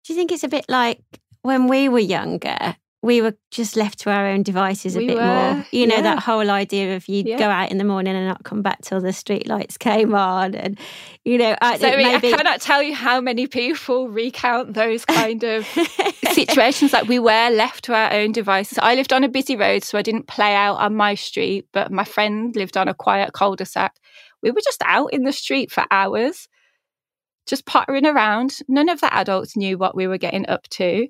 Do 0.04 0.14
you 0.14 0.18
think 0.18 0.32
it's 0.32 0.44
a 0.44 0.50
bit 0.50 0.66
like 0.68 1.02
when 1.42 1.68
we 1.68 1.90
were 1.90 2.00
younger? 2.00 2.76
We 3.04 3.20
were 3.20 3.36
just 3.50 3.76
left 3.76 4.00
to 4.00 4.12
our 4.12 4.28
own 4.28 4.44
devices 4.44 4.96
a 4.96 5.00
we 5.00 5.08
bit 5.08 5.18
were, 5.18 5.24
more. 5.24 5.66
You 5.72 5.88
know, 5.88 5.96
yeah. 5.96 6.02
that 6.02 6.20
whole 6.20 6.52
idea 6.52 6.96
of 6.96 7.08
you'd 7.08 7.28
yeah. 7.28 7.38
go 7.40 7.50
out 7.50 7.72
in 7.72 7.80
the 7.80 7.84
morning 7.84 8.16
and 8.16 8.28
not 8.28 8.44
come 8.44 8.62
back 8.62 8.82
till 8.82 9.02
the 9.02 9.12
street 9.12 9.48
lights 9.48 9.76
came 9.76 10.14
on. 10.14 10.54
And, 10.54 10.78
you 11.26 11.40
know, 11.40 11.56
I, 11.62 11.80
so, 11.80 11.98
maybe... 11.98 12.32
I 12.32 12.38
cannot 12.38 12.62
tell 12.62 12.84
you 12.84 12.94
how 12.94 13.20
many 13.20 13.48
people 13.48 14.10
recount 14.10 14.76
those 14.76 15.04
kind 15.06 15.44
of 15.44 15.66
situations. 16.32 16.94
Like 16.94 17.08
we 17.08 17.18
were 17.18 17.50
left 17.50 17.86
to 17.86 17.96
our 17.96 18.14
own 18.14 18.34
devices. 18.34 18.78
I 18.78 18.94
lived 18.94 19.14
on 19.14 19.24
a 19.24 19.30
busy 19.30 19.56
road, 19.56 19.84
so 19.84 19.98
I 19.98 20.04
didn't 20.04 20.28
play 20.28 20.54
out 20.54 20.76
on 20.76 20.96
my 20.96 21.16
street, 21.16 21.68
but 21.74 21.92
my 21.92 22.04
friend 22.04 22.56
lived 22.56 22.78
on 22.78 22.88
a 22.88 22.94
quiet 22.94 23.34
cul 23.34 23.56
de 23.56 23.66
sac. 23.66 23.96
We 24.44 24.52
were 24.52 24.62
just 24.64 24.84
out 24.86 25.08
in 25.08 25.24
the 25.24 25.34
street 25.34 25.72
for 25.72 25.86
hours, 25.90 26.48
just 27.48 27.66
pottering 27.66 28.06
around. 28.06 28.60
None 28.68 28.90
of 28.90 29.02
the 29.02 29.12
adults 29.12 29.58
knew 29.58 29.80
what 29.80 29.96
we 29.96 30.06
were 30.06 30.20
getting 30.20 30.48
up 30.48 30.68
to 30.70 31.08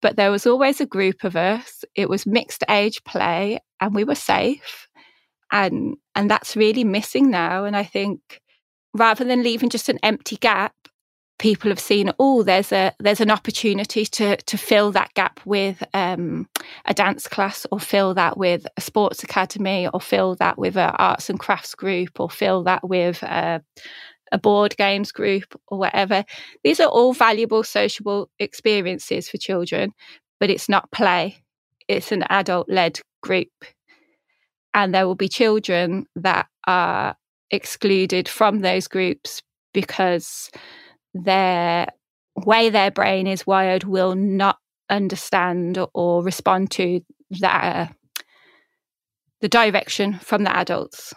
but 0.00 0.16
there 0.16 0.30
was 0.30 0.46
always 0.46 0.80
a 0.80 0.86
group 0.86 1.24
of 1.24 1.36
us. 1.36 1.84
It 1.94 2.08
was 2.08 2.26
mixed 2.26 2.64
age 2.68 3.02
play 3.04 3.60
and 3.80 3.94
we 3.94 4.04
were 4.04 4.14
safe. 4.14 4.88
And 5.50 5.96
and 6.14 6.30
that's 6.30 6.56
really 6.56 6.84
missing 6.84 7.30
now. 7.30 7.64
And 7.64 7.76
I 7.76 7.84
think 7.84 8.40
rather 8.94 9.24
than 9.24 9.42
leaving 9.42 9.70
just 9.70 9.88
an 9.88 9.98
empty 10.02 10.36
gap, 10.36 10.74
people 11.38 11.70
have 11.70 11.80
seen, 11.80 12.12
oh, 12.18 12.42
there's 12.42 12.72
a 12.72 12.92
there's 12.98 13.20
an 13.20 13.30
opportunity 13.30 14.04
to 14.04 14.36
to 14.36 14.58
fill 14.58 14.90
that 14.92 15.14
gap 15.14 15.40
with 15.44 15.82
um, 15.94 16.48
a 16.84 16.94
dance 16.94 17.26
class, 17.26 17.66
or 17.72 17.80
fill 17.80 18.14
that 18.14 18.36
with 18.36 18.66
a 18.76 18.80
sports 18.80 19.22
academy, 19.22 19.88
or 19.92 20.00
fill 20.00 20.34
that 20.36 20.58
with 20.58 20.76
an 20.76 20.94
arts 20.98 21.30
and 21.30 21.38
crafts 21.38 21.74
group, 21.74 22.20
or 22.20 22.28
fill 22.28 22.62
that 22.64 22.86
with 22.86 23.22
a, 23.22 23.62
a 24.32 24.38
board 24.38 24.76
games 24.76 25.12
group 25.12 25.58
or 25.68 25.78
whatever. 25.78 26.24
These 26.64 26.80
are 26.80 26.88
all 26.88 27.12
valuable 27.12 27.62
sociable 27.62 28.30
experiences 28.38 29.28
for 29.28 29.38
children, 29.38 29.92
but 30.40 30.50
it's 30.50 30.68
not 30.68 30.90
play. 30.92 31.42
It's 31.88 32.12
an 32.12 32.24
adult 32.28 32.68
led 32.68 33.00
group. 33.22 33.48
And 34.74 34.94
there 34.94 35.06
will 35.06 35.14
be 35.14 35.28
children 35.28 36.06
that 36.16 36.46
are 36.66 37.16
excluded 37.50 38.28
from 38.28 38.60
those 38.60 38.88
groups 38.88 39.42
because 39.72 40.50
their 41.14 41.86
way 42.36 42.68
their 42.68 42.90
brain 42.90 43.26
is 43.26 43.46
wired 43.46 43.84
will 43.84 44.14
not 44.14 44.58
understand 44.90 45.78
or 45.94 46.22
respond 46.22 46.70
to 46.70 47.00
that 47.40 47.92
the 49.40 49.48
direction 49.48 50.18
from 50.18 50.44
the 50.44 50.56
adults 50.56 51.14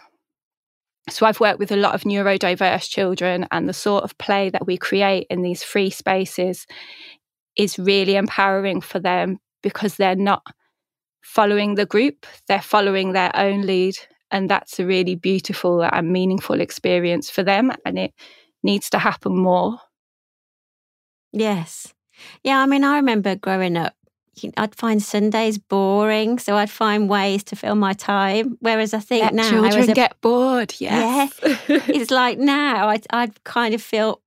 so 1.08 1.26
I've 1.26 1.40
worked 1.40 1.58
with 1.58 1.72
a 1.72 1.76
lot 1.76 1.94
of 1.94 2.02
neurodiverse 2.02 2.88
children, 2.88 3.46
and 3.50 3.68
the 3.68 3.72
sort 3.72 4.04
of 4.04 4.16
play 4.18 4.50
that 4.50 4.66
we 4.66 4.76
create 4.76 5.26
in 5.30 5.42
these 5.42 5.62
free 5.62 5.90
spaces 5.90 6.66
is 7.56 7.78
really 7.78 8.16
empowering 8.16 8.80
for 8.80 8.98
them 8.98 9.38
because 9.62 9.96
they're 9.96 10.16
not 10.16 10.42
following 11.22 11.74
the 11.74 11.86
group, 11.86 12.26
they're 12.48 12.62
following 12.62 13.12
their 13.12 13.34
own 13.34 13.62
lead. 13.62 13.96
And 14.30 14.48
that's 14.48 14.80
a 14.80 14.86
really 14.86 15.14
beautiful 15.14 15.82
and 15.82 16.10
meaningful 16.10 16.60
experience 16.60 17.28
for 17.28 17.42
them. 17.42 17.70
And 17.84 17.98
it 17.98 18.14
needs 18.62 18.88
to 18.90 18.98
happen 18.98 19.36
more. 19.36 19.78
Yes. 21.32 21.92
Yeah. 22.42 22.58
I 22.58 22.66
mean, 22.66 22.82
I 22.82 22.96
remember 22.96 23.36
growing 23.36 23.76
up 23.76 23.94
I'd 24.56 24.74
find 24.74 25.02
Sundays 25.02 25.58
boring, 25.58 26.38
so 26.38 26.56
I'd 26.56 26.70
find 26.70 27.08
ways 27.08 27.44
to 27.44 27.56
fill 27.56 27.74
my 27.74 27.92
time. 27.92 28.56
Whereas 28.60 28.94
I 28.94 28.98
think 28.98 29.24
Let 29.24 29.34
now, 29.34 29.50
children 29.50 29.90
a, 29.90 29.94
get 29.94 30.20
bored. 30.20 30.74
Yes, 30.78 31.38
yeah, 31.42 31.56
it's 31.68 32.10
like 32.10 32.38
now 32.38 32.88
I'd, 32.88 33.06
I'd 33.10 33.44
kind 33.44 33.74
of 33.74 33.82
feel 33.82 34.20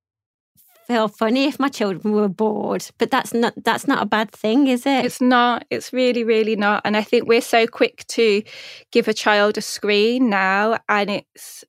feel 0.88 1.08
funny 1.08 1.46
if 1.46 1.60
my 1.60 1.68
children 1.68 2.14
were 2.14 2.30
bored, 2.30 2.86
but 2.98 3.10
that's 3.10 3.34
not 3.34 3.54
that's 3.64 3.88
not 3.88 4.04
a 4.04 4.06
bad 4.06 4.32
thing, 4.32 4.68
is 4.68 4.86
it? 4.86 5.06
It's 5.06 5.22
not. 5.22 5.66
It's 5.70 5.92
really, 5.92 6.24
really 6.24 6.56
not. 6.56 6.82
And 6.86 6.96
I 6.96 7.02
think 7.02 7.28
we're 7.28 7.42
so 7.42 7.66
quick 7.66 8.06
to 8.10 8.44
give 8.92 9.08
a 9.08 9.14
child 9.14 9.58
a 9.58 9.62
screen 9.62 10.30
now, 10.30 10.78
and 10.88 11.10
it's 11.10 11.64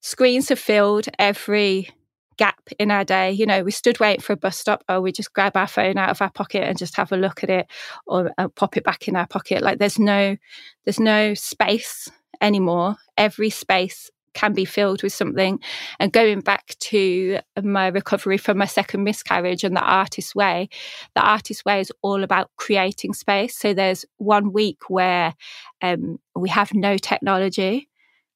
screens 0.00 0.48
have 0.48 0.58
filled 0.58 1.08
every 1.18 1.90
gap 2.38 2.60
in 2.78 2.90
our 2.90 3.04
day. 3.04 3.30
You 3.32 3.46
know, 3.46 3.62
we 3.62 3.70
stood 3.70 4.00
waiting 4.00 4.22
for 4.22 4.32
a 4.32 4.36
bus 4.36 4.56
stop, 4.56 4.82
or 4.88 5.00
we 5.00 5.12
just 5.12 5.32
grab 5.32 5.56
our 5.56 5.66
phone 5.66 5.98
out 5.98 6.10
of 6.10 6.22
our 6.22 6.30
pocket 6.30 6.64
and 6.64 6.78
just 6.78 6.96
have 6.96 7.12
a 7.12 7.16
look 7.16 7.44
at 7.44 7.50
it, 7.50 7.66
or 8.06 8.30
uh, 8.38 8.48
pop 8.48 8.76
it 8.76 8.84
back 8.84 9.08
in 9.08 9.16
our 9.16 9.26
pocket. 9.26 9.62
Like 9.62 9.78
there's 9.78 9.98
no, 9.98 10.36
there's 10.84 11.00
no 11.00 11.34
space 11.34 12.10
anymore. 12.40 12.96
Every 13.16 13.50
space 13.50 14.10
can 14.34 14.52
be 14.52 14.64
filled 14.64 15.02
with 15.02 15.12
something. 15.12 15.58
And 15.98 16.12
going 16.12 16.40
back 16.40 16.76
to 16.78 17.40
my 17.60 17.88
recovery 17.88 18.38
from 18.38 18.58
my 18.58 18.66
second 18.66 19.02
miscarriage 19.02 19.64
and 19.64 19.76
the 19.76 19.80
artist 19.80 20.34
way, 20.34 20.68
the 21.16 21.22
artist 21.22 21.64
way 21.64 21.80
is 21.80 21.92
all 22.02 22.22
about 22.22 22.50
creating 22.56 23.14
space. 23.14 23.56
So 23.56 23.74
there's 23.74 24.04
one 24.18 24.52
week 24.52 24.88
where 24.88 25.34
um, 25.82 26.20
we 26.36 26.50
have 26.50 26.72
no 26.72 26.98
technology 26.98 27.87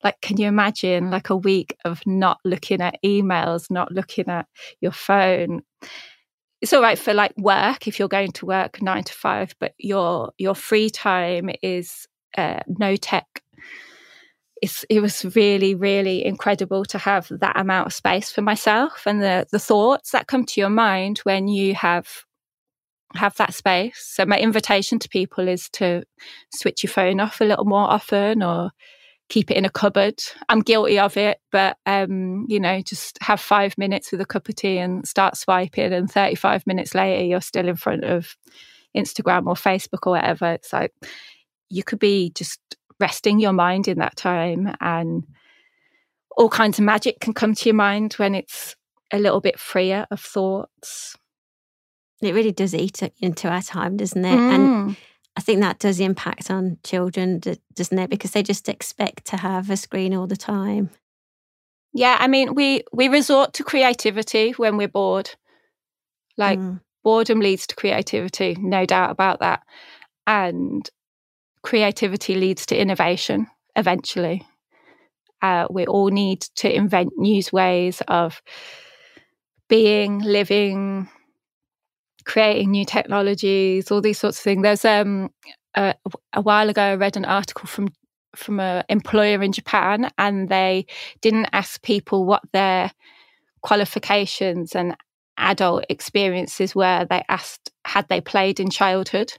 like 0.03 0.21
can 0.21 0.37
you 0.37 0.49
imagine 0.49 1.11
like 1.11 1.31
a 1.31 1.37
week 1.37 1.77
of 1.85 2.01
not 2.07 2.39
looking 2.45 2.81
at 2.81 2.99
emails 3.05 3.71
not 3.71 3.93
looking 3.93 4.29
at 4.29 4.47
your 4.81 4.93
phone? 4.93 5.63
It's 6.61 6.73
all 6.73 6.83
right 6.83 6.99
for 6.99 7.13
like 7.13 7.37
work 7.37 7.89
if 7.89 7.99
you're 7.99 8.09
going 8.09 8.33
to 8.33 8.47
work 8.47 8.83
nine 8.83 9.05
to 9.05 9.13
five 9.13 9.55
but 9.59 9.75
your 9.79 10.33
your 10.39 10.55
free 10.55 10.91
time 10.91 11.51
is 11.63 12.07
uh, 12.37 12.61
no 12.67 12.97
tech. 12.97 13.27
It's, 14.61 14.85
it 14.89 15.01
was 15.01 15.25
really 15.35 15.75
really 15.75 16.25
incredible 16.25 16.85
to 16.87 16.99
have 16.99 17.29
that 17.31 17.59
amount 17.59 17.89
of 17.89 17.93
space 17.93 18.31
for 18.31 18.43
myself 18.43 19.03
and 19.07 19.21
the 19.23 19.47
the 19.51 19.59
thoughts 19.59 20.13
that 20.13 20.29
come 20.29 20.45
to 20.47 20.61
your 20.61 20.71
mind 20.71 21.19
when 21.19 21.49
you 21.49 21.75
have 21.75 22.25
have 23.15 23.37
that 23.37 23.55
space. 23.55 23.99
So 23.99 24.25
my 24.25 24.39
invitation 24.39 24.99
to 25.01 25.09
people 25.09 25.49
is 25.49 25.69
to 25.71 26.05
switch 26.55 26.83
your 26.83 26.91
phone 26.91 27.21
off 27.21 27.41
a 27.41 27.45
little 27.45 27.65
more 27.65 27.91
often 27.91 28.43
or 28.43 28.71
keep 29.29 29.51
it 29.51 29.57
in 29.57 29.65
a 29.65 29.71
cupboard. 29.71 30.21
I'm 30.49 30.61
guilty 30.61 30.99
of 30.99 31.17
it, 31.17 31.39
but 31.51 31.77
um, 31.87 32.47
you 32.49 32.61
know, 32.61 32.81
just 32.83 33.19
have 33.23 33.41
five 33.41 33.77
minutes 33.79 34.13
with 34.13 34.21
a 34.21 34.27
cup 34.27 34.49
of 34.49 34.57
tea 34.57 34.79
and 34.79 35.07
start 35.07 35.37
swiping, 35.37 35.93
and 35.93 36.11
35 36.11 36.67
minutes 36.67 36.95
later, 36.95 37.25
you're 37.25 37.41
still 37.41 37.69
in 37.69 37.77
front 37.77 38.05
of 38.05 38.37
Instagram 38.97 39.47
or 39.47 39.55
Facebook 39.55 40.07
or 40.07 40.13
whatever. 40.13 40.53
It's 40.53 40.73
like 40.73 40.93
you 41.71 41.83
could 41.83 41.99
be 41.99 42.31
just 42.35 42.61
resting 43.01 43.41
your 43.41 43.53
mind 43.53 43.89
in 43.89 43.99
that 43.99 44.17
time, 44.17 44.75
and 44.81 45.25
all 46.37 46.49
kinds 46.49 46.79
of 46.79 46.85
magic 46.85 47.21
can 47.21 47.33
come 47.33 47.55
to 47.55 47.69
your 47.69 47.77
mind 47.77 48.15
when 48.15 48.35
it's 48.35 48.77
a 49.13 49.19
little 49.19 49.41
bit 49.41 49.59
freer 49.59 50.07
of 50.11 50.21
thoughts. 50.21 51.17
It 52.23 52.35
really 52.35 52.53
does 52.53 52.75
eat 52.75 53.03
into 53.21 53.49
our 53.49 53.63
time, 53.63 53.97
doesn't 53.97 54.25
it? 54.25 54.39
Mm. 54.39 54.55
And 54.55 54.97
I 55.37 55.41
think 55.41 55.61
that 55.61 55.79
does 55.79 55.99
impact 55.99 56.51
on 56.51 56.79
children, 56.85 57.41
doesn't 57.75 57.99
it? 57.99 58.11
Because 58.11 58.33
they 58.33 58.43
just 58.43 58.69
expect 58.69 59.25
to 59.27 59.39
have 59.39 59.71
a 59.71 59.77
screen 59.77 60.15
all 60.15 60.27
the 60.27 60.37
time. 60.37 60.91
Yeah, 61.95 62.17
I 62.19 62.27
mean, 62.27 62.55
we 62.55 62.85
we 62.93 63.09
resort 63.09 63.55
to 63.55 63.65
creativity 63.65 64.53
when 64.53 64.77
we're 64.77 64.89
bored. 64.89 65.31
Like 66.37 66.59
mm. 66.59 66.81
boredom 67.03 67.41
leads 67.41 67.67
to 67.67 67.77
creativity, 67.77 68.57
no 68.59 68.87
doubt 68.87 69.11
about 69.11 69.41
that. 69.41 69.63
And 70.27 70.89
creativity 71.63 72.35
leads 72.35 72.67
to 72.67 72.77
innovation 72.77 73.47
eventually. 73.77 74.47
Uh, 75.41 75.67
we 75.71 75.87
all 75.87 76.09
need 76.09 76.41
to 76.57 76.73
invent 76.73 77.13
new 77.17 77.43
ways 77.53 78.01
of 78.07 78.41
being, 79.69 80.21
living, 80.21 81.09
creating 82.25 82.71
new 82.71 82.85
technologies, 82.85 83.91
all 83.91 84.01
these 84.01 84.19
sorts 84.19 84.39
of 84.39 84.45
things. 84.45 84.63
There's 84.63 84.85
um 84.85 85.31
a, 85.75 85.95
a 86.33 86.41
while 86.41 86.69
ago 86.69 86.83
I 86.83 86.95
read 86.95 87.17
an 87.17 87.25
article 87.25 87.67
from 87.67 87.89
from 88.35 88.61
an 88.61 88.85
employer 88.89 89.43
in 89.43 89.53
Japan, 89.53 90.11
and 90.19 90.49
they 90.49 90.87
didn't 91.21 91.49
ask 91.53 91.83
people 91.83 92.25
what 92.25 92.43
their 92.53 92.91
qualifications 93.63 94.75
and 94.75 94.97
adult 95.37 95.85
experiences 95.89 96.75
were. 96.75 97.07
They 97.09 97.23
asked 97.29 97.71
had 97.85 98.09
they 98.09 98.21
played 98.21 98.61
in 98.61 98.71
childhood, 98.71 99.33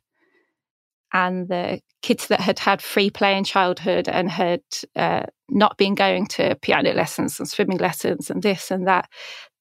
and 1.12 1.48
the 1.48 1.82
kids 2.02 2.28
that 2.28 2.41
had 2.41 2.60
had 2.60 2.82
free 2.82 3.10
play 3.10 3.38
in 3.38 3.43
childhood 3.43 4.10
and 4.10 4.30
had 4.30 4.62
uh, 4.96 5.24
not 5.50 5.78
been 5.78 5.96
going 5.96 6.28
to 6.28 6.56
piano 6.62 6.93
lessons 6.93 7.39
and 7.39 7.48
swimming 7.48 7.78
lessons 7.78 8.30
and 8.30 8.43
this 8.43 8.72
and 8.72 8.88
that, 8.88 9.10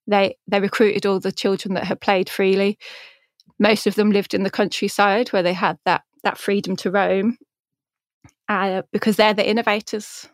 they 0.07 0.37
they 0.49 0.61
recruited 0.61 1.07
all 1.07 1.21
the 1.21 1.33
children 1.33 1.75
that 1.75 1.85
had 1.85 2.01
played 2.01 2.29
freely 2.29 2.79
most 3.63 3.87
of 3.87 3.95
them 3.95 4.11
lived 4.11 4.35
in 4.35 4.43
the 4.43 4.51
countryside 4.51 5.29
where 5.29 5.43
they 5.43 5.53
had 5.53 5.79
that 5.85 6.03
that 6.25 6.37
freedom 6.37 6.75
to 6.77 6.91
roam 6.91 7.39
uh, 8.49 8.83
because 8.93 9.17
they're 9.17 9.35
the 9.35 9.49
innovators. 9.49 10.29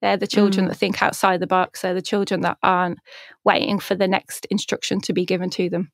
They're 0.00 0.16
the 0.16 0.26
children 0.26 0.66
mm. 0.66 0.68
that 0.68 0.76
think 0.76 1.02
outside 1.02 1.40
the 1.40 1.46
box. 1.46 1.82
They're 1.82 1.94
the 1.94 2.02
children 2.02 2.42
that 2.42 2.58
aren't 2.62 2.98
waiting 3.44 3.80
for 3.80 3.94
the 3.94 4.06
next 4.06 4.46
instruction 4.50 5.00
to 5.00 5.12
be 5.12 5.24
given 5.24 5.50
to 5.50 5.68
them. 5.68 5.90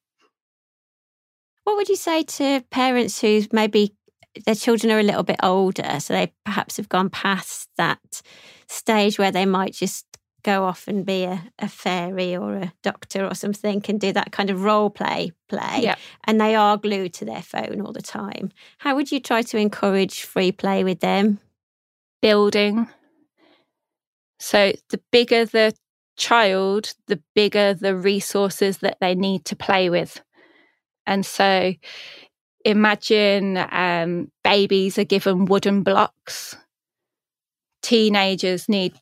What 1.62 1.76
would 1.76 1.88
you 1.88 1.96
say 1.96 2.24
to 2.24 2.62
parents 2.70 3.20
who 3.20 3.42
maybe 3.52 3.94
their 4.44 4.54
children 4.54 4.92
are 4.92 4.98
a 4.98 5.04
little 5.04 5.22
bit 5.22 5.38
older 5.42 6.00
so 6.00 6.12
they 6.12 6.32
perhaps 6.44 6.76
have 6.76 6.88
gone 6.88 7.08
past 7.08 7.70
that 7.76 8.22
stage 8.66 9.18
where 9.18 9.30
they 9.30 9.46
might 9.46 9.72
just 9.72 10.04
go 10.44 10.64
off 10.64 10.86
and 10.86 11.04
be 11.04 11.24
a, 11.24 11.42
a, 11.58 11.68
fairy 11.68 12.36
or 12.36 12.54
a 12.54 12.72
doctor 12.82 13.26
or 13.26 13.34
something 13.34 13.82
and 13.88 14.00
do 14.00 14.12
that 14.12 14.30
kind 14.30 14.50
of 14.50 14.62
role 14.62 14.90
play 14.90 15.32
play 15.48 15.80
yeah. 15.80 15.96
and 16.24 16.40
they 16.40 16.54
are 16.54 16.76
glued 16.76 17.14
to 17.14 17.24
their 17.24 17.42
phone 17.42 17.80
all 17.80 17.92
the 17.92 18.02
time. 18.02 18.52
How 18.78 18.94
would 18.94 19.10
you 19.10 19.20
try 19.20 19.42
to 19.42 19.58
encourage 19.58 20.22
free 20.22 20.52
play 20.52 20.84
with 20.84 21.00
them? 21.00 21.40
Building. 22.22 22.88
So 24.38 24.72
the 24.90 25.00
bigger 25.10 25.46
the 25.46 25.74
child 26.16 26.94
the 27.08 27.20
bigger 27.34 27.74
the 27.74 27.96
resources 27.96 28.78
that 28.78 28.98
they 29.00 29.14
need 29.14 29.44
to 29.46 29.56
play 29.56 29.90
with. 29.90 30.22
And 31.06 31.24
so 31.26 31.74
imagine 32.64 33.58
um, 33.70 34.30
babies 34.42 34.98
are 34.98 35.04
given 35.04 35.46
wooden 35.46 35.82
blocks. 35.82 36.56
Teenagers 37.82 38.68
need 38.68 38.94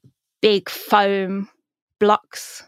big 0.43 0.69
foam 0.69 1.49
blocks 1.99 2.63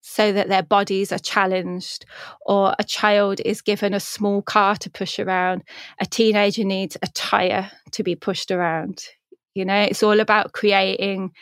so 0.00 0.32
that 0.32 0.48
their 0.48 0.62
bodies 0.62 1.12
are 1.12 1.18
challenged, 1.18 2.04
or 2.44 2.74
a 2.78 2.84
child 2.84 3.40
is 3.44 3.62
given 3.62 3.94
a 3.94 4.00
small 4.00 4.42
car 4.42 4.76
to 4.76 4.90
push 4.90 5.18
around. 5.18 5.62
A 6.00 6.06
teenager 6.06 6.64
needs 6.64 6.96
a 7.02 7.06
tire 7.14 7.70
to 7.92 8.02
be 8.02 8.16
pushed 8.16 8.50
around. 8.50 9.04
You 9.54 9.64
know, 9.64 9.80
it's 9.80 10.02
all 10.02 10.20
about 10.20 10.52
creating 10.52 11.32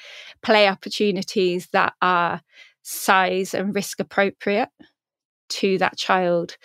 play 0.43 0.69
opportunities 0.69 1.69
that 1.73 1.95
are 2.03 2.43
size 2.83 3.55
and 3.55 3.75
risk 3.75 3.99
appropriate 3.99 4.69
to 5.49 5.79
that 5.79 5.97
child. 5.97 6.57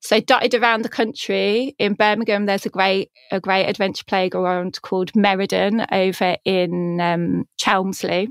So 0.00 0.20
dotted 0.20 0.54
around 0.54 0.82
the 0.82 0.88
country 0.88 1.74
in 1.78 1.94
Birmingham, 1.94 2.46
there's 2.46 2.66
a 2.66 2.70
great 2.70 3.10
a 3.32 3.40
great 3.40 3.66
adventure 3.66 4.04
playground 4.06 4.80
called 4.82 5.14
Meriden 5.16 5.84
over 5.90 6.36
in 6.44 7.00
um, 7.00 7.48
Chelmsley, 7.56 8.28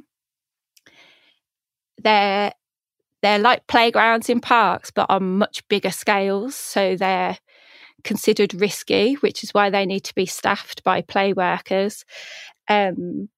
they're 2.03 2.51
they're 3.21 3.39
like 3.39 3.67
playgrounds 3.67 4.29
in 4.29 4.39
parks, 4.39 4.91
but 4.91 5.07
on 5.10 5.38
much 5.38 5.67
bigger 5.67 5.91
scales. 5.91 6.55
So 6.55 6.95
they're 6.95 7.38
considered 8.03 8.53
risky, 8.53 9.15
which 9.15 9.43
is 9.43 9.53
why 9.53 9.69
they 9.69 9.86
need 9.86 10.01
to 10.01 10.15
be 10.15 10.25
staffed 10.25 10.83
by 10.83 11.01
play 11.01 11.33
workers. 11.33 12.05
Um, 12.69 13.29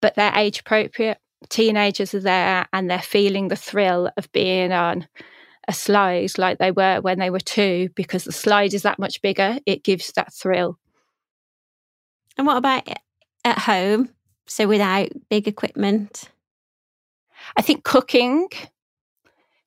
but 0.00 0.14
they're 0.14 0.36
age 0.36 0.60
appropriate. 0.60 1.18
Teenagers 1.48 2.14
are 2.14 2.20
there 2.20 2.66
and 2.72 2.90
they're 2.90 3.00
feeling 3.00 3.48
the 3.48 3.56
thrill 3.56 4.10
of 4.16 4.30
being 4.32 4.72
on 4.72 5.08
a 5.68 5.72
slide 5.72 6.38
like 6.38 6.58
they 6.58 6.70
were 6.70 7.00
when 7.00 7.18
they 7.18 7.30
were 7.30 7.40
two 7.40 7.88
because 7.94 8.24
the 8.24 8.32
slide 8.32 8.74
is 8.74 8.82
that 8.82 8.98
much 8.98 9.22
bigger. 9.22 9.58
It 9.64 9.84
gives 9.84 10.12
that 10.12 10.32
thrill. 10.32 10.78
And 12.36 12.46
what 12.46 12.56
about 12.56 12.88
at 13.44 13.58
home? 13.58 14.10
So 14.46 14.66
without 14.66 15.08
big 15.30 15.48
equipment? 15.48 16.30
I 17.56 17.62
think 17.62 17.84
cooking, 17.84 18.48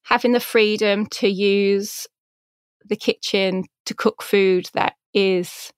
having 0.03 0.33
the 0.33 0.39
freedom 0.39 1.05
to 1.07 1.27
use 1.27 2.07
the 2.87 2.95
kitchen 2.95 3.63
to 3.85 3.93
cook 3.93 4.21
food 4.21 4.69
that 4.73 4.93
is 5.13 5.71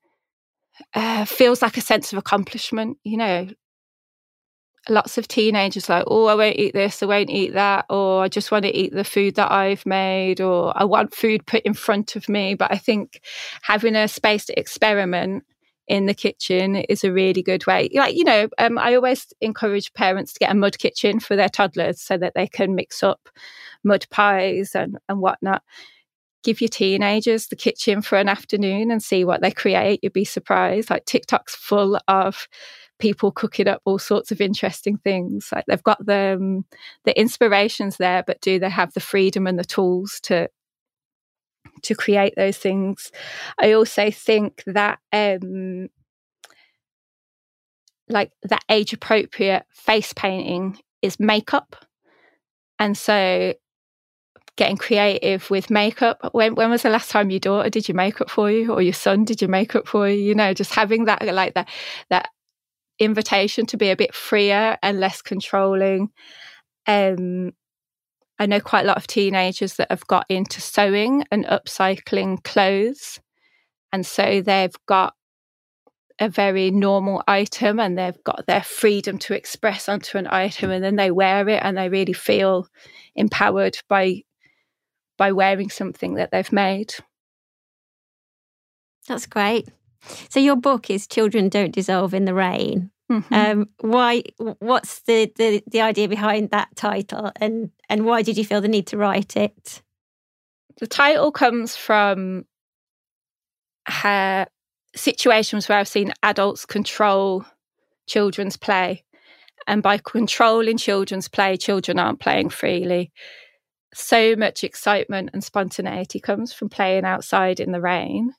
uh, 0.93 1.25
feels 1.25 1.61
like 1.61 1.77
a 1.77 1.81
sense 1.81 2.11
of 2.11 2.19
accomplishment. 2.19 2.97
You 3.03 3.17
know, 3.17 3.47
lots 4.89 5.17
of 5.17 5.27
teenagers 5.27 5.89
like, 5.89 6.05
oh, 6.07 6.25
I 6.25 6.35
won't 6.35 6.57
eat 6.57 6.73
this, 6.73 7.01
I 7.01 7.05
won't 7.05 7.29
eat 7.29 7.53
that, 7.53 7.85
or 7.89 8.23
I 8.23 8.27
just 8.27 8.51
want 8.51 8.63
to 8.63 8.75
eat 8.75 8.93
the 8.93 9.03
food 9.03 9.35
that 9.35 9.51
I've 9.51 9.85
made, 9.85 10.41
or 10.41 10.73
I 10.75 10.83
want 10.83 11.13
food 11.13 11.45
put 11.45 11.63
in 11.63 11.73
front 11.73 12.15
of 12.15 12.29
me. 12.29 12.55
But 12.55 12.71
I 12.71 12.77
think 12.77 13.21
having 13.61 13.95
a 13.95 14.07
space 14.07 14.45
to 14.45 14.59
experiment 14.59 15.43
in 15.87 16.05
the 16.05 16.13
kitchen 16.13 16.75
is 16.75 17.03
a 17.03 17.11
really 17.11 17.41
good 17.41 17.65
way. 17.65 17.89
Like, 17.93 18.15
you 18.15 18.23
know, 18.23 18.49
um, 18.57 18.77
I 18.77 18.95
always 18.95 19.27
encourage 19.39 19.93
parents 19.93 20.33
to 20.33 20.39
get 20.39 20.51
a 20.51 20.55
mud 20.55 20.77
kitchen 20.77 21.19
for 21.19 21.35
their 21.35 21.49
toddlers 21.49 22.01
so 22.01 22.17
that 22.17 22.33
they 22.35 22.47
can 22.47 22.75
mix 22.75 23.03
up 23.03 23.29
mud 23.83 24.05
pies 24.09 24.75
and, 24.75 24.97
and 25.07 25.19
whatnot. 25.19 25.63
Give 26.43 26.61
your 26.61 26.69
teenagers 26.69 27.47
the 27.47 27.55
kitchen 27.55 28.01
for 28.01 28.17
an 28.17 28.29
afternoon 28.29 28.91
and 28.91 29.01
see 29.01 29.23
what 29.23 29.41
they 29.41 29.51
create. 29.51 30.01
You'd 30.03 30.13
be 30.13 30.25
surprised. 30.25 30.89
Like, 30.89 31.05
TikTok's 31.05 31.55
full 31.55 31.97
of 32.07 32.47
people 32.99 33.31
cooking 33.31 33.67
up 33.67 33.81
all 33.85 33.99
sorts 33.99 34.31
of 34.31 34.41
interesting 34.41 34.97
things. 34.97 35.49
Like, 35.53 35.65
they've 35.67 35.83
got 35.83 36.05
the, 36.05 36.37
um, 36.39 36.65
the 37.05 37.17
inspirations 37.19 37.97
there, 37.97 38.23
but 38.25 38.41
do 38.41 38.59
they 38.59 38.69
have 38.69 38.93
the 38.93 38.99
freedom 38.99 39.47
and 39.47 39.57
the 39.57 39.65
tools 39.65 40.19
to 40.23 40.49
to 41.83 41.95
create 41.95 42.33
those 42.35 42.57
things. 42.57 43.11
I 43.59 43.73
also 43.73 44.11
think 44.11 44.63
that 44.67 44.99
um, 45.11 45.89
like 48.09 48.31
that 48.43 48.63
age 48.69 48.93
appropriate 48.93 49.65
face 49.71 50.13
painting 50.13 50.79
is 51.01 51.19
makeup. 51.19 51.75
And 52.79 52.97
so 52.97 53.53
getting 54.55 54.77
creative 54.77 55.49
with 55.49 55.69
makeup. 55.69 56.29
When 56.33 56.55
when 56.55 56.69
was 56.69 56.83
the 56.83 56.89
last 56.89 57.11
time 57.11 57.29
your 57.29 57.39
daughter 57.39 57.69
did 57.69 57.87
your 57.87 57.95
makeup 57.95 58.29
for 58.29 58.51
you 58.51 58.73
or 58.73 58.81
your 58.81 58.93
son 58.93 59.23
did 59.23 59.41
your 59.41 59.49
makeup 59.49 59.87
for 59.87 60.09
you? 60.09 60.17
You 60.17 60.35
know, 60.35 60.53
just 60.53 60.73
having 60.73 61.05
that 61.05 61.23
like 61.25 61.53
that 61.53 61.69
that 62.09 62.29
invitation 62.99 63.65
to 63.67 63.77
be 63.77 63.89
a 63.91 63.95
bit 63.95 64.13
freer 64.13 64.77
and 64.81 64.99
less 64.99 65.21
controlling. 65.21 66.09
Um 66.87 67.53
I 68.39 68.45
know 68.45 68.59
quite 68.59 68.85
a 68.85 68.87
lot 68.87 68.97
of 68.97 69.07
teenagers 69.07 69.75
that 69.75 69.89
have 69.89 70.05
got 70.07 70.25
into 70.29 70.61
sewing 70.61 71.25
and 71.31 71.45
upcycling 71.45 72.43
clothes. 72.43 73.19
And 73.91 74.05
so 74.05 74.41
they've 74.41 74.75
got 74.85 75.15
a 76.19 76.29
very 76.29 76.71
normal 76.71 77.23
item 77.27 77.79
and 77.79 77.97
they've 77.97 78.23
got 78.23 78.45
their 78.47 78.63
freedom 78.63 79.17
to 79.19 79.33
express 79.33 79.87
onto 79.87 80.17
an 80.17 80.27
item 80.29 80.71
and 80.71 80.83
then 80.83 80.95
they 80.95 81.11
wear 81.11 81.47
it 81.47 81.61
and 81.63 81.77
they 81.77 81.89
really 81.89 82.13
feel 82.13 82.67
empowered 83.15 83.77
by 83.87 84.23
by 85.17 85.31
wearing 85.31 85.69
something 85.69 86.15
that 86.15 86.29
they've 86.31 86.51
made. 86.51 86.93
That's 89.07 89.25
great. 89.25 89.67
So 90.29 90.39
your 90.39 90.55
book 90.55 90.91
is 90.91 91.07
Children 91.07 91.49
Don't 91.49 91.73
Dissolve 91.73 92.13
in 92.13 92.25
the 92.25 92.35
Rain 92.35 92.91
Mm-hmm. 93.11 93.33
Um, 93.33 93.69
why? 93.79 94.23
What's 94.59 95.01
the, 95.03 95.31
the 95.37 95.63
the 95.65 95.81
idea 95.81 96.09
behind 96.09 96.49
that 96.49 96.75
title, 96.75 97.31
and 97.37 97.71
and 97.87 98.05
why 98.05 98.21
did 98.21 98.37
you 98.37 98.43
feel 98.43 98.59
the 98.59 98.67
need 98.67 98.87
to 98.87 98.97
write 98.97 99.37
it? 99.37 99.81
The 100.79 100.87
title 100.87 101.31
comes 101.31 101.75
from 101.75 102.45
her 103.87 104.47
situations 104.95 105.69
where 105.69 105.77
I've 105.77 105.87
seen 105.87 106.13
adults 106.21 106.65
control 106.65 107.45
children's 108.07 108.57
play, 108.57 109.05
and 109.67 109.81
by 109.81 109.99
controlling 109.99 110.77
children's 110.77 111.29
play, 111.29 111.55
children 111.55 111.99
aren't 111.99 112.19
playing 112.19 112.49
freely. 112.49 113.13
So 113.93 114.35
much 114.35 114.65
excitement 114.65 115.29
and 115.31 115.41
spontaneity 115.41 116.19
comes 116.19 116.51
from 116.51 116.67
playing 116.67 117.05
outside 117.05 117.61
in 117.61 117.71
the 117.71 117.81
rain, 117.81 118.33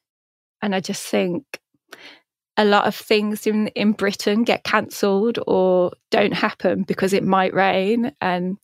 and 0.61 0.75
I 0.75 0.81
just 0.81 1.03
think 1.05 1.59
a 2.59 2.65
lot 2.65 2.87
of 2.87 2.95
things 2.95 3.47
in, 3.47 3.69
in 3.69 3.93
Britain 3.93 4.43
get 4.43 4.65
cancelled 4.65 5.39
or 5.47 5.93
don't 6.11 6.35
happen 6.35 6.83
because 6.83 7.13
it 7.13 7.23
might 7.23 7.55
rain. 7.55 8.13
And 8.21 8.59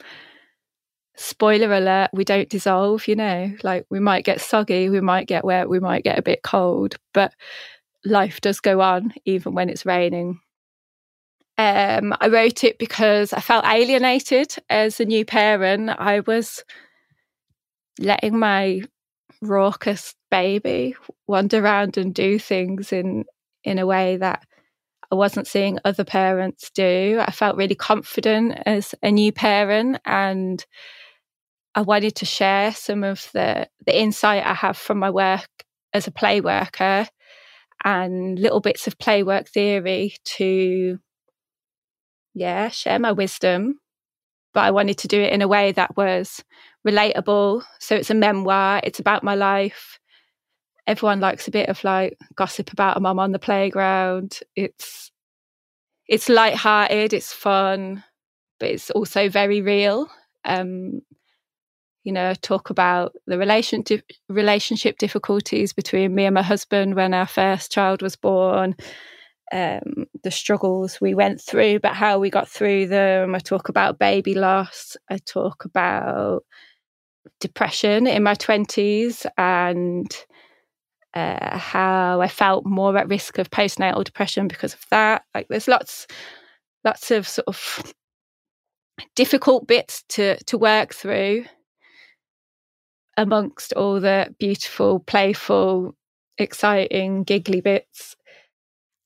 spoiler 1.17 1.73
alert, 1.73 2.11
we 2.13 2.25
don't 2.25 2.49
dissolve, 2.51 3.07
you 3.07 3.15
know, 3.15 3.53
like 3.63 3.87
we 3.91 4.01
might 4.01 4.25
get 4.25 4.41
soggy, 4.41 4.89
we 4.89 5.01
might 5.01 5.29
get 5.29 5.45
wet, 5.45 5.69
we 5.69 5.79
might 5.79 6.03
get 6.03 6.19
a 6.19 6.23
bit 6.23 6.43
cold, 6.43 6.97
but 7.15 7.33
life 8.05 8.41
does 8.41 8.59
go 8.59 8.81
on 8.81 9.15
even 9.25 9.55
when 9.55 9.71
it's 9.71 9.87
raining. 9.87 10.41
Um, 11.57 12.17
I 12.21 12.27
wrote 12.27 12.65
it 12.65 12.81
because 12.81 13.33
I 13.33 13.39
felt 13.39 13.65
alienated 13.65 14.57
as 14.69 14.99
a 14.99 15.05
new 15.05 15.25
parent. 15.25 15.89
I 15.89 16.19
was 16.19 16.65
letting 18.01 18.41
my 18.41 18.83
raucous 19.41 20.17
baby 20.33 20.97
wander 21.29 21.63
around 21.63 21.97
and 21.97 22.13
do 22.13 22.41
things 22.41 22.93
in 22.93 23.25
in 23.65 23.79
a 23.79 23.87
way 23.87 24.17
that 24.19 24.45
I 25.11 25.17
wasn't 25.17 25.47
seeing 25.47 25.79
other 25.85 26.05
parents 26.05 26.71
do. 26.75 27.21
I 27.25 27.31
felt 27.31 27.57
really 27.57 27.75
confident 27.75 28.59
as 28.67 28.95
a 29.03 29.11
new 29.11 29.33
parent 29.33 30.01
and 30.05 30.65
I 31.75 31.83
wanted 31.83 32.17
to 32.17 32.25
share 32.25 32.73
some 32.73 33.05
of 33.05 33.29
the, 33.33 33.69
the 33.85 33.99
insight 33.99 34.45
I 34.45 34.55
have 34.55 34.77
from 34.77 34.99
my 34.99 35.11
work 35.11 35.49
as 35.93 36.07
a 36.07 36.13
play 36.13 36.41
worker 36.41 37.09
and 37.85 38.39
little 38.39 38.61
bits 38.61 38.87
of 38.87 38.99
play 38.99 39.23
work 39.23 39.49
theory 39.49 40.17
to 40.25 40.99
yeah, 42.35 42.69
share 42.69 42.99
my 42.99 43.13
wisdom. 43.13 43.79
But 44.53 44.65
I 44.65 44.71
wanted 44.71 44.99
to 44.99 45.09
do 45.09 45.21
it 45.21 45.33
in 45.33 45.43
a 45.43 45.49
way 45.49 45.73
that 45.73 45.97
was 45.97 46.43
relatable. 46.87 47.63
So 47.81 47.97
it's 47.97 48.11
a 48.11 48.15
memoir, 48.15 48.81
it's 48.85 49.01
about 49.01 49.25
my 49.25 49.35
life 49.35 49.99
everyone 50.87 51.21
likes 51.21 51.49
a 51.49 51.51
bit 51.51 51.69
of 51.69 51.83
like 51.85 52.19
gossip 52.37 52.73
about 52.73 52.97
a 52.97 53.01
mum 53.01 53.19
on 53.19 53.33
the 53.33 53.39
playground. 53.39 54.41
It's 54.57 55.11
it's 56.07 56.29
light-hearted, 56.29 57.13
it's 57.13 57.33
fun, 57.33 58.05
but 58.61 58.71
it's 58.71 58.91
also 58.91 59.29
very 59.29 59.63
real. 59.63 60.11
Um, 60.45 61.01
you 62.03 62.13
know, 62.13 62.35
talk 62.35 62.69
about 62.69 63.15
the 63.27 63.39
relation 63.39 63.83
relationship 64.29 64.99
difficulties 64.99 65.73
between 65.73 66.15
me 66.15 66.27
and 66.27 66.35
my 66.35 66.43
husband 66.43 66.95
when 66.95 67.15
our 67.15 67.27
first 67.27 67.73
child 67.73 68.03
was 68.03 68.17
born, 68.17 68.77
um, 69.53 70.05
the 70.23 70.31
struggles 70.31 71.01
we 71.01 71.15
went 71.15 71.41
through, 71.41 71.81
but 71.81 71.95
how 71.95 72.19
we 72.19 72.29
got 72.29 72.47
through 72.47 72.89
them. 72.89 73.35
I 73.35 73.39
talk 73.39 73.71
about 73.71 73.99
baby 73.99 74.35
loss. 74.35 74.99
I 75.09 75.17
talk 75.17 75.65
about 75.65 76.45
depression 77.41 78.07
in 78.07 78.23
my 78.23 78.35
twenties 78.35 79.25
and 79.39 80.15
uh, 81.15 81.57
how 81.59 82.21
I 82.21 82.29
felt 82.29 82.67
more 82.67 82.97
at 82.97 83.09
risk 83.09 83.39
of 83.39 83.51
postnatal 83.51 84.05
depression 84.05 84.49
because 84.49 84.75
of 84.75 84.85
that. 84.91 85.25
Like 85.35 85.47
there's 85.49 85.69
lots, 85.69 86.07
lots 86.85 87.11
of 87.11 87.29
sort 87.29 87.49
of 87.49 87.95
difficult 89.15 89.67
bits 89.67 90.05
to 90.11 90.37
to 90.45 90.59
work 90.59 90.95
through 90.95 91.45
amongst 93.17 93.73
all 93.75 94.01
the 94.01 94.35
beautiful, 94.39 95.01
playful, 95.01 95.95
exciting, 96.39 97.23
giggly 97.23 97.61
bits. 97.61 98.17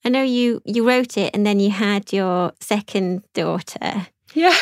I 0.04 0.08
know 0.08 0.22
you 0.22 0.62
you 0.64 0.88
wrote 0.88 1.16
it 1.16 1.34
and 1.34 1.46
then 1.46 1.60
you 1.60 1.70
had 1.70 2.12
your 2.12 2.52
second 2.60 3.22
daughter. 3.34 4.06
Yeah. 4.34 4.56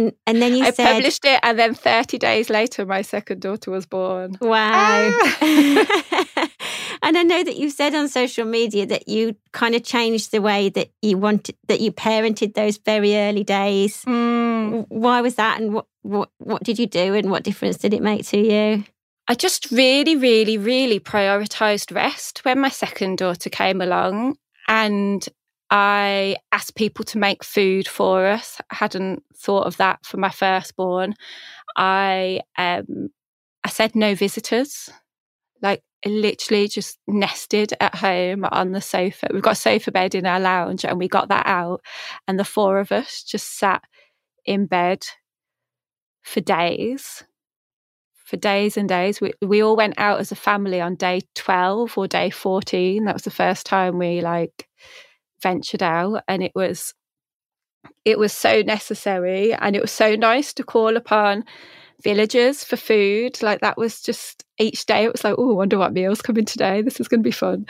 And 0.00 0.12
and 0.26 0.40
then 0.40 0.56
you 0.56 0.64
I 0.64 0.70
said, 0.70 0.94
published 0.94 1.24
it, 1.24 1.40
and 1.42 1.58
then 1.58 1.74
thirty 1.74 2.16
days 2.16 2.48
later, 2.48 2.86
my 2.86 3.02
second 3.02 3.42
daughter 3.42 3.70
was 3.70 3.84
born. 3.86 4.36
Wow! 4.40 4.60
Ah. 4.62 6.48
and 7.02 7.18
I 7.18 7.22
know 7.22 7.44
that 7.44 7.56
you 7.56 7.68
said 7.70 7.94
on 7.94 8.08
social 8.08 8.46
media 8.46 8.86
that 8.86 9.08
you 9.08 9.36
kind 9.52 9.74
of 9.74 9.84
changed 9.84 10.32
the 10.32 10.40
way 10.40 10.70
that 10.70 10.90
you 11.02 11.18
wanted 11.18 11.56
that 11.68 11.80
you 11.80 11.92
parented 11.92 12.54
those 12.54 12.78
very 12.78 13.14
early 13.14 13.44
days. 13.44 14.02
Mm. 14.04 14.86
Why 14.88 15.20
was 15.20 15.34
that, 15.34 15.60
and 15.60 15.74
what 15.74 15.86
what 16.02 16.30
what 16.38 16.62
did 16.62 16.78
you 16.78 16.86
do, 16.86 17.14
and 17.14 17.30
what 17.30 17.42
difference 17.42 17.76
did 17.76 17.92
it 17.92 18.02
make 18.02 18.26
to 18.28 18.38
you? 18.38 18.84
I 19.28 19.34
just 19.34 19.70
really, 19.70 20.16
really, 20.16 20.56
really 20.58 20.98
prioritized 20.98 21.94
rest 21.94 22.44
when 22.44 22.58
my 22.58 22.70
second 22.70 23.18
daughter 23.18 23.50
came 23.50 23.80
along, 23.80 24.38
and 24.66 25.28
I 25.70 26.36
asked 26.52 26.74
people 26.74 27.04
to 27.06 27.18
make 27.18 27.44
food 27.44 27.86
for 27.86 28.26
us. 28.26 28.60
I 28.70 28.74
hadn't 28.76 29.22
thought 29.36 29.66
of 29.66 29.76
that 29.76 30.04
for 30.04 30.16
my 30.16 30.30
firstborn. 30.30 31.14
I 31.76 32.40
um, 32.58 33.10
I 33.64 33.68
said 33.68 33.94
no 33.94 34.14
visitors. 34.14 34.90
Like 35.62 35.82
literally 36.06 36.68
just 36.68 36.98
nested 37.06 37.74
at 37.80 37.94
home 37.94 38.46
on 38.50 38.72
the 38.72 38.80
sofa. 38.80 39.28
We've 39.32 39.42
got 39.42 39.52
a 39.52 39.56
sofa 39.56 39.92
bed 39.92 40.14
in 40.14 40.26
our 40.26 40.40
lounge 40.40 40.84
and 40.84 40.98
we 40.98 41.08
got 41.08 41.28
that 41.28 41.46
out 41.46 41.82
and 42.26 42.38
the 42.38 42.44
four 42.44 42.80
of 42.80 42.90
us 42.92 43.22
just 43.22 43.58
sat 43.58 43.82
in 44.46 44.66
bed 44.66 45.04
for 46.22 46.40
days. 46.40 47.22
For 48.24 48.36
days 48.36 48.76
and 48.76 48.88
days. 48.88 49.20
We 49.20 49.32
we 49.42 49.62
all 49.62 49.76
went 49.76 49.94
out 49.98 50.20
as 50.20 50.32
a 50.32 50.36
family 50.36 50.80
on 50.80 50.94
day 50.94 51.22
12 51.34 51.98
or 51.98 52.06
day 52.06 52.30
14. 52.30 53.04
That 53.04 53.14
was 53.14 53.24
the 53.24 53.30
first 53.30 53.66
time 53.66 53.98
we 53.98 54.20
like 54.20 54.68
ventured 55.42 55.82
out 55.82 56.22
and 56.28 56.42
it 56.42 56.52
was 56.54 56.94
it 58.04 58.18
was 58.18 58.32
so 58.32 58.62
necessary 58.62 59.54
and 59.54 59.74
it 59.74 59.82
was 59.82 59.90
so 59.90 60.14
nice 60.14 60.52
to 60.54 60.62
call 60.62 60.96
upon 60.96 61.44
villagers 62.02 62.64
for 62.64 62.76
food. 62.76 63.42
Like 63.42 63.60
that 63.60 63.76
was 63.76 64.02
just 64.02 64.44
each 64.58 64.86
day 64.86 65.04
it 65.04 65.12
was 65.12 65.24
like 65.24 65.34
oh 65.38 65.54
wonder 65.54 65.78
what 65.78 65.92
meals 65.92 66.22
coming 66.22 66.44
today. 66.44 66.82
This 66.82 67.00
is 67.00 67.08
going 67.08 67.20
to 67.20 67.28
be 67.28 67.30
fun. 67.30 67.66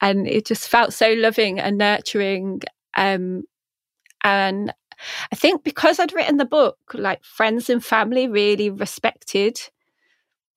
And 0.00 0.26
it 0.26 0.46
just 0.46 0.68
felt 0.68 0.92
so 0.92 1.12
loving 1.12 1.58
and 1.58 1.78
nurturing 1.78 2.60
um 2.96 3.44
and 4.22 4.72
i 5.32 5.36
think 5.36 5.64
because 5.64 5.98
i'd 5.98 6.12
written 6.14 6.36
the 6.36 6.44
book 6.44 6.78
like 6.94 7.22
friends 7.24 7.68
and 7.68 7.84
family 7.84 8.28
really 8.28 8.70
respected 8.70 9.58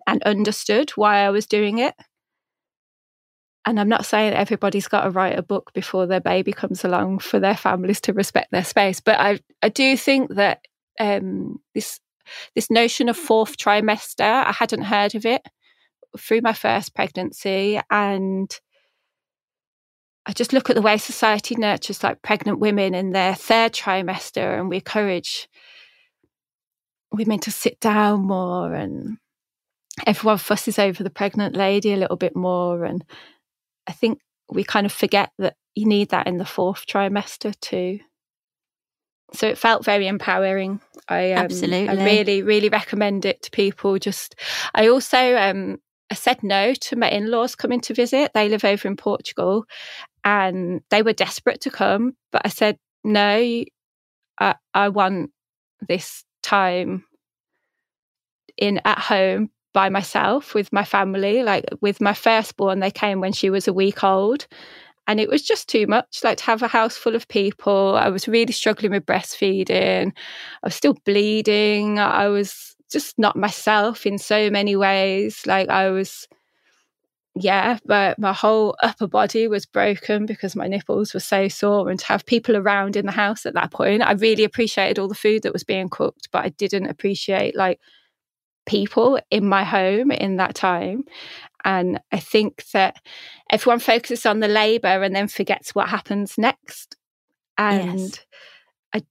and 0.07 0.23
understood 0.23 0.91
why 0.91 1.19
i 1.19 1.29
was 1.29 1.45
doing 1.45 1.79
it 1.79 1.95
and 3.67 3.81
I'm 3.81 3.89
not 3.89 4.05
saying 4.05 4.33
everybody's 4.33 4.87
got 4.87 5.03
to 5.03 5.09
write 5.09 5.37
a 5.37 5.43
book 5.43 5.73
before 5.73 6.07
their 6.07 6.21
baby 6.21 6.53
comes 6.53 6.85
along 6.85 7.19
for 7.19 7.37
their 7.37 7.57
families 7.57 7.99
to 8.01 8.13
respect 8.13 8.49
their 8.49 8.63
space, 8.63 9.01
but 9.01 9.19
I 9.19 9.41
I 9.61 9.67
do 9.67 9.97
think 9.97 10.35
that 10.35 10.61
um, 11.01 11.59
this 11.75 11.99
this 12.55 12.71
notion 12.71 13.09
of 13.09 13.17
fourth 13.17 13.57
trimester 13.57 14.21
I 14.21 14.53
hadn't 14.53 14.83
heard 14.83 15.15
of 15.15 15.25
it 15.25 15.41
through 16.17 16.41
my 16.41 16.53
first 16.53 16.95
pregnancy, 16.95 17.77
and 17.91 18.49
I 20.25 20.31
just 20.31 20.53
look 20.53 20.69
at 20.69 20.77
the 20.77 20.81
way 20.81 20.97
society 20.97 21.55
nurtures 21.57 22.03
like 22.03 22.21
pregnant 22.21 22.59
women 22.59 22.95
in 22.95 23.11
their 23.11 23.35
third 23.35 23.73
trimester, 23.73 24.57
and 24.57 24.69
we 24.69 24.77
encourage 24.77 25.49
women 27.11 27.39
to 27.39 27.51
sit 27.51 27.81
down 27.81 28.21
more 28.21 28.73
and 28.73 29.17
everyone 30.05 30.37
fusses 30.37 30.79
over 30.79 31.03
the 31.03 31.09
pregnant 31.09 31.55
lady 31.55 31.91
a 31.91 31.97
little 31.97 32.17
bit 32.17 32.35
more 32.35 32.85
and 32.85 33.03
I 33.87 33.93
think 33.93 34.19
we 34.51 34.63
kind 34.63 34.85
of 34.85 34.91
forget 34.91 35.31
that 35.39 35.55
you 35.75 35.85
need 35.85 36.09
that 36.09 36.27
in 36.27 36.37
the 36.37 36.45
fourth 36.45 36.85
trimester 36.85 37.57
too. 37.59 37.99
So 39.33 39.47
it 39.47 39.57
felt 39.57 39.83
very 39.83 40.07
empowering. 40.07 40.79
I 41.07 41.33
um, 41.33 41.45
absolutely, 41.45 41.89
I 41.89 42.05
really, 42.05 42.43
really 42.43 42.69
recommend 42.69 43.25
it 43.25 43.41
to 43.43 43.51
people. 43.51 43.97
Just, 43.99 44.35
I 44.73 44.87
also 44.87 45.35
um, 45.35 45.77
I 46.09 46.15
said 46.15 46.43
no 46.43 46.73
to 46.73 46.95
my 46.95 47.09
in-laws 47.09 47.55
coming 47.55 47.81
to 47.81 47.93
visit. 47.93 48.31
They 48.33 48.47
live 48.47 48.63
over 48.63 48.87
in 48.87 48.95
Portugal, 48.95 49.65
and 50.23 50.81
they 50.89 51.01
were 51.01 51.13
desperate 51.13 51.61
to 51.61 51.69
come, 51.69 52.13
but 52.31 52.41
I 52.45 52.49
said 52.49 52.77
no. 53.03 53.63
I, 54.39 54.55
I 54.73 54.89
want 54.89 55.31
this 55.87 56.23
time 56.41 57.03
in 58.57 58.79
at 58.85 58.99
home 58.99 59.49
by 59.73 59.89
myself 59.89 60.53
with 60.53 60.71
my 60.73 60.83
family. 60.83 61.43
Like 61.43 61.65
with 61.81 62.01
my 62.01 62.13
firstborn, 62.13 62.79
they 62.79 62.91
came 62.91 63.19
when 63.19 63.33
she 63.33 63.49
was 63.49 63.67
a 63.67 63.73
week 63.73 64.03
old. 64.03 64.47
And 65.07 65.21
it 65.21 65.29
was 65.29 65.41
just 65.41 65.69
too 65.69 65.87
much, 65.87 66.19
like 66.23 66.37
to 66.39 66.43
have 66.45 66.61
a 66.61 66.67
house 66.67 66.97
full 66.97 67.15
of 67.15 67.27
people. 67.29 67.95
I 67.95 68.09
was 68.09 68.27
really 68.27 68.51
struggling 68.51 68.91
with 68.91 69.05
breastfeeding. 69.05 70.11
I 70.63 70.67
was 70.67 70.75
still 70.75 70.95
bleeding. 71.05 71.97
I 71.97 72.27
was 72.27 72.75
just 72.91 73.17
not 73.17 73.37
myself 73.37 74.05
in 74.05 74.17
so 74.17 74.49
many 74.49 74.75
ways. 74.75 75.45
Like 75.45 75.69
I 75.69 75.89
was, 75.91 76.27
yeah, 77.35 77.77
but 77.85 78.19
my 78.19 78.33
whole 78.33 78.75
upper 78.83 79.07
body 79.07 79.47
was 79.47 79.65
broken 79.65 80.25
because 80.25 80.55
my 80.55 80.67
nipples 80.67 81.13
were 81.13 81.21
so 81.21 81.47
sore. 81.47 81.89
And 81.89 81.99
to 81.99 82.05
have 82.07 82.25
people 82.25 82.57
around 82.57 82.97
in 82.97 83.05
the 83.05 83.11
house 83.13 83.45
at 83.45 83.53
that 83.53 83.71
point, 83.71 84.01
I 84.01 84.11
really 84.13 84.43
appreciated 84.43 84.99
all 84.99 85.07
the 85.07 85.15
food 85.15 85.43
that 85.43 85.53
was 85.53 85.63
being 85.63 85.87
cooked, 85.87 86.29
but 86.31 86.43
I 86.43 86.49
didn't 86.49 86.87
appreciate 86.87 87.55
like 87.55 87.79
people 88.67 89.19
in 89.31 89.47
my 89.47 89.63
home 89.63 90.11
in 90.11 90.37
that 90.37 90.53
time. 90.53 91.03
And 91.65 91.99
I 92.11 92.19
think 92.19 92.65
that 92.73 93.01
everyone 93.49 93.79
focuses 93.79 94.25
on 94.25 94.39
the 94.39 94.47
labour 94.47 95.01
and 95.01 95.15
then 95.15 95.27
forgets 95.27 95.73
what 95.73 95.89
happens 95.89 96.37
next. 96.37 96.95
And 97.57 97.99
yes. 97.99 98.19
I, 98.93 99.03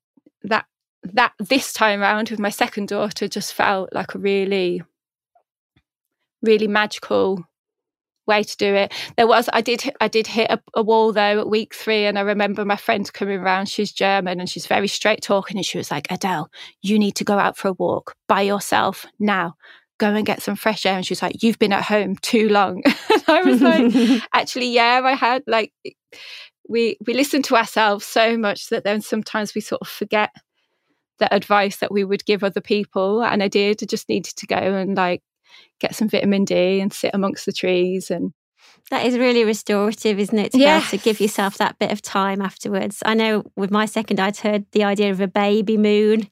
that 0.44 0.66
that 1.02 1.32
this 1.38 1.72
time 1.72 2.00
around 2.00 2.30
with 2.30 2.38
my 2.38 2.50
second 2.50 2.88
daughter 2.88 3.28
just 3.28 3.54
felt 3.54 3.92
like 3.92 4.14
a 4.14 4.18
really, 4.18 4.82
really 6.42 6.68
magical 6.68 7.44
way 8.26 8.42
to 8.42 8.56
do 8.56 8.74
it. 8.74 8.92
There 9.16 9.26
was 9.26 9.48
I 9.52 9.60
did 9.60 9.90
I 10.00 10.08
did 10.08 10.26
hit 10.26 10.50
a, 10.50 10.60
a, 10.74 10.82
wall 10.82 11.12
though 11.12 11.40
at 11.40 11.48
week 11.48 11.74
three, 11.74 12.04
and 12.04 12.18
I 12.18 12.22
remember 12.22 12.64
my 12.64 12.76
friend 12.76 13.10
coming 13.12 13.38
around. 13.38 13.68
She's 13.68 13.92
German 13.92 14.40
and 14.40 14.48
she's 14.48 14.66
very 14.66 14.88
straight 14.88 15.22
talking, 15.22 15.56
and 15.56 15.66
she 15.66 15.78
was 15.78 15.90
like, 15.90 16.06
"Adele, 16.10 16.50
you 16.82 16.98
need 16.98 17.16
to 17.16 17.24
go 17.24 17.38
out 17.38 17.56
for 17.56 17.68
a 17.68 17.72
walk 17.72 18.14
by 18.28 18.42
yourself 18.42 19.06
now. 19.18 19.54
Go 19.98 20.14
and 20.14 20.26
get 20.26 20.42
some 20.42 20.56
fresh 20.56 20.84
air." 20.86 20.96
And 20.96 21.06
she's 21.06 21.22
like, 21.22 21.42
"You've 21.42 21.58
been 21.58 21.72
at 21.72 21.84
home 21.84 22.16
too 22.16 22.48
long." 22.48 22.82
and 23.10 23.24
I 23.28 23.42
was 23.42 23.62
like, 23.62 24.22
"Actually, 24.32 24.68
yeah, 24.68 25.00
I 25.04 25.12
had 25.12 25.42
like." 25.46 25.72
We 26.68 26.96
we 27.06 27.14
listen 27.14 27.42
to 27.42 27.54
ourselves 27.54 28.04
so 28.04 28.36
much 28.36 28.70
that 28.70 28.82
then 28.82 29.00
sometimes 29.00 29.54
we 29.54 29.60
sort 29.60 29.82
of 29.82 29.88
forget 29.88 30.30
the 31.18 31.32
advice 31.32 31.76
that 31.76 31.92
we 31.92 32.04
would 32.04 32.24
give 32.24 32.42
other 32.42 32.60
people. 32.60 33.22
And 33.22 33.42
I 33.42 33.46
did. 33.48 33.82
I 33.82 33.86
just 33.86 34.08
needed 34.08 34.34
to 34.36 34.46
go 34.46 34.56
and 34.56 34.96
like 34.96 35.22
get 35.80 35.94
some 35.94 36.08
vitamin 36.08 36.44
D 36.44 36.80
and 36.80 36.92
sit 36.92 37.10
amongst 37.14 37.46
the 37.46 37.52
trees 37.52 38.10
and 38.10 38.32
that 38.90 39.04
is 39.04 39.18
really 39.18 39.44
restorative, 39.44 40.20
isn't 40.20 40.38
it? 40.38 40.52
To 40.52 40.58
be 40.58 40.64
able 40.64 40.86
to 40.86 40.98
give 40.98 41.20
yourself 41.20 41.58
that 41.58 41.78
bit 41.78 41.90
of 41.90 42.02
time 42.02 42.40
afterwards. 42.40 43.02
I 43.04 43.14
know 43.14 43.42
with 43.56 43.72
my 43.72 43.84
second, 43.84 44.20
I'd 44.20 44.36
heard 44.36 44.64
the 44.72 44.84
idea 44.84 45.10
of 45.10 45.20
a 45.20 45.26
baby 45.26 45.76
moon. 45.76 46.28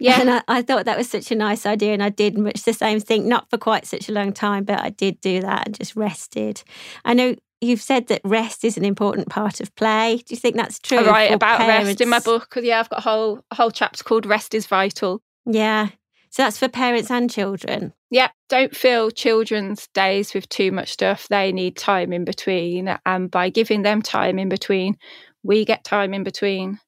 Yeah. 0.00 0.20
And 0.20 0.30
I, 0.30 0.42
I, 0.48 0.62
thought 0.62 0.86
that 0.86 0.96
was 0.96 1.10
such 1.10 1.30
a 1.30 1.34
nice 1.34 1.66
idea. 1.66 1.92
And 1.92 2.02
I 2.02 2.08
did 2.08 2.38
much 2.38 2.62
the 2.62 2.72
same 2.72 2.98
thing, 2.98 3.28
not 3.28 3.50
for 3.50 3.58
quite 3.58 3.86
such 3.86 4.08
a 4.08 4.12
long 4.12 4.32
time, 4.32 4.64
but 4.64 4.80
I 4.80 4.88
did 4.88 5.20
do 5.20 5.42
that 5.42 5.66
and 5.66 5.76
just 5.76 5.96
rested. 5.96 6.62
I 7.04 7.12
know 7.12 7.34
you've 7.60 7.82
said 7.82 8.06
that 8.06 8.22
rest 8.24 8.64
is 8.64 8.78
an 8.78 8.86
important 8.86 9.28
part 9.28 9.60
of 9.60 9.74
play. 9.74 10.22
Do 10.24 10.34
you 10.34 10.38
think 10.38 10.56
that's 10.56 10.78
true? 10.78 10.98
I 10.98 11.10
write 11.10 11.32
about 11.32 11.58
parents? 11.58 11.88
rest 11.88 12.00
in 12.00 12.08
my 12.08 12.20
book. 12.20 12.56
Yeah, 12.56 12.80
I've 12.80 12.88
got 12.88 13.00
a 13.00 13.02
whole, 13.02 13.44
a 13.50 13.54
whole 13.54 13.70
chapter 13.70 14.02
called 14.02 14.24
Rest 14.24 14.54
is 14.54 14.66
Vital. 14.66 15.20
Yeah. 15.44 15.88
So 16.30 16.42
that's 16.42 16.58
for 16.58 16.68
parents 16.68 17.10
and 17.10 17.30
children. 17.30 17.94
Yeah, 18.10 18.28
don't 18.48 18.74
fill 18.76 19.10
children's 19.10 19.88
days 19.88 20.34
with 20.34 20.48
too 20.48 20.72
much 20.72 20.92
stuff. 20.92 21.28
They 21.28 21.52
need 21.52 21.76
time 21.76 22.12
in 22.12 22.24
between. 22.24 22.96
And 23.06 23.30
by 23.30 23.50
giving 23.50 23.82
them 23.82 24.02
time 24.02 24.38
in 24.38 24.48
between, 24.48 24.96
we 25.42 25.64
get 25.64 25.84
time 25.84 26.14
in 26.14 26.24
between. 26.24 26.78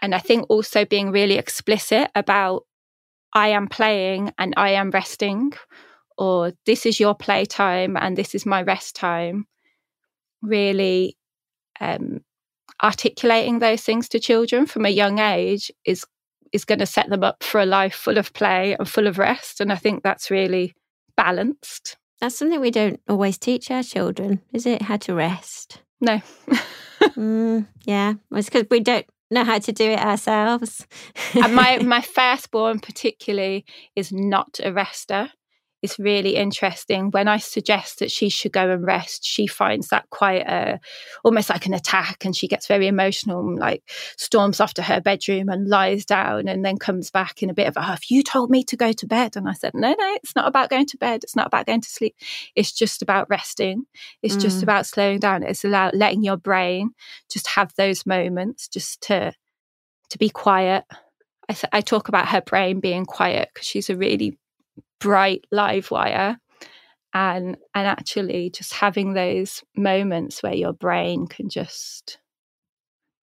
And 0.00 0.14
I 0.14 0.18
think 0.18 0.46
also 0.48 0.84
being 0.84 1.10
really 1.10 1.36
explicit 1.38 2.10
about 2.14 2.64
I 3.32 3.48
am 3.48 3.68
playing 3.68 4.32
and 4.38 4.54
I 4.56 4.70
am 4.70 4.90
resting, 4.90 5.52
or 6.16 6.52
this 6.64 6.86
is 6.86 7.00
your 7.00 7.14
playtime 7.14 7.96
and 7.96 8.16
this 8.16 8.34
is 8.34 8.46
my 8.46 8.62
rest 8.62 8.96
time. 8.96 9.46
Really 10.42 11.16
um, 11.80 12.20
articulating 12.82 13.58
those 13.58 13.82
things 13.82 14.08
to 14.10 14.20
children 14.20 14.66
from 14.66 14.86
a 14.86 14.90
young 14.90 15.18
age 15.18 15.70
is 15.84 16.04
is 16.56 16.64
going 16.64 16.80
to 16.80 16.86
set 16.86 17.08
them 17.08 17.22
up 17.22 17.44
for 17.44 17.60
a 17.60 17.66
life 17.66 17.94
full 17.94 18.18
of 18.18 18.32
play 18.32 18.74
and 18.76 18.88
full 18.88 19.06
of 19.06 19.18
rest. 19.18 19.60
And 19.60 19.72
I 19.72 19.76
think 19.76 20.02
that's 20.02 20.30
really 20.30 20.74
balanced. 21.16 21.96
That's 22.20 22.36
something 22.36 22.60
we 22.60 22.70
don't 22.70 23.00
always 23.08 23.38
teach 23.38 23.70
our 23.70 23.82
children, 23.82 24.40
is 24.52 24.66
it? 24.66 24.82
How 24.82 24.96
to 24.96 25.14
rest? 25.14 25.82
No. 26.00 26.20
mm, 27.02 27.66
yeah, 27.84 28.14
it's 28.32 28.48
because 28.48 28.66
we 28.70 28.80
don't 28.80 29.06
know 29.30 29.44
how 29.44 29.58
to 29.58 29.72
do 29.72 29.90
it 29.90 30.00
ourselves. 30.00 30.86
and 31.34 31.54
my 31.54 31.78
my 31.82 32.00
firstborn 32.00 32.80
particularly 32.80 33.64
is 33.94 34.12
not 34.12 34.58
a 34.62 34.72
rester 34.72 35.30
is 35.86 35.98
really 35.98 36.34
interesting. 36.34 37.10
When 37.10 37.28
I 37.28 37.38
suggest 37.38 38.00
that 38.00 38.10
she 38.10 38.28
should 38.28 38.52
go 38.52 38.70
and 38.70 38.84
rest, 38.84 39.24
she 39.24 39.46
finds 39.46 39.88
that 39.88 40.10
quite 40.10 40.46
a, 40.46 40.80
almost 41.24 41.48
like 41.48 41.66
an 41.66 41.74
attack 41.74 42.24
and 42.24 42.34
she 42.34 42.48
gets 42.48 42.66
very 42.66 42.86
emotional 42.88 43.40
and 43.40 43.58
like 43.58 43.82
storms 44.16 44.60
off 44.60 44.74
to 44.74 44.82
her 44.82 45.00
bedroom 45.00 45.48
and 45.48 45.68
lies 45.68 46.04
down 46.04 46.48
and 46.48 46.64
then 46.64 46.76
comes 46.76 47.10
back 47.10 47.42
in 47.42 47.50
a 47.50 47.54
bit 47.54 47.68
of 47.68 47.76
a 47.76 47.82
huff. 47.82 48.10
You 48.10 48.22
told 48.22 48.50
me 48.50 48.64
to 48.64 48.76
go 48.76 48.92
to 48.92 49.06
bed. 49.06 49.36
And 49.36 49.48
I 49.48 49.52
said, 49.52 49.72
no, 49.74 49.88
no, 49.88 50.14
it's 50.14 50.34
not 50.34 50.48
about 50.48 50.70
going 50.70 50.86
to 50.86 50.98
bed. 50.98 51.22
It's 51.22 51.36
not 51.36 51.46
about 51.46 51.66
going 51.66 51.82
to 51.82 51.88
sleep. 51.88 52.16
It's 52.54 52.72
just 52.72 53.02
about 53.02 53.30
resting. 53.30 53.84
It's 54.22 54.36
mm. 54.36 54.40
just 54.40 54.62
about 54.62 54.86
slowing 54.86 55.20
down. 55.20 55.42
It's 55.42 55.64
about 55.64 55.94
letting 55.94 56.24
your 56.24 56.36
brain 56.36 56.90
just 57.30 57.46
have 57.48 57.72
those 57.76 58.04
moments 58.04 58.68
just 58.68 59.00
to, 59.02 59.32
to 60.10 60.18
be 60.18 60.28
quiet. 60.28 60.84
I, 61.48 61.52
th- 61.52 61.70
I 61.72 61.80
talk 61.80 62.08
about 62.08 62.28
her 62.28 62.40
brain 62.40 62.80
being 62.80 63.06
quiet 63.06 63.50
because 63.54 63.66
she's 63.68 63.88
a 63.88 63.96
really 63.96 64.36
bright 65.00 65.44
live 65.50 65.90
wire. 65.90 66.38
And 67.14 67.56
and 67.74 67.86
actually 67.86 68.50
just 68.50 68.74
having 68.74 69.14
those 69.14 69.64
moments 69.74 70.42
where 70.42 70.54
your 70.54 70.74
brain 70.74 71.26
can 71.26 71.48
just 71.48 72.18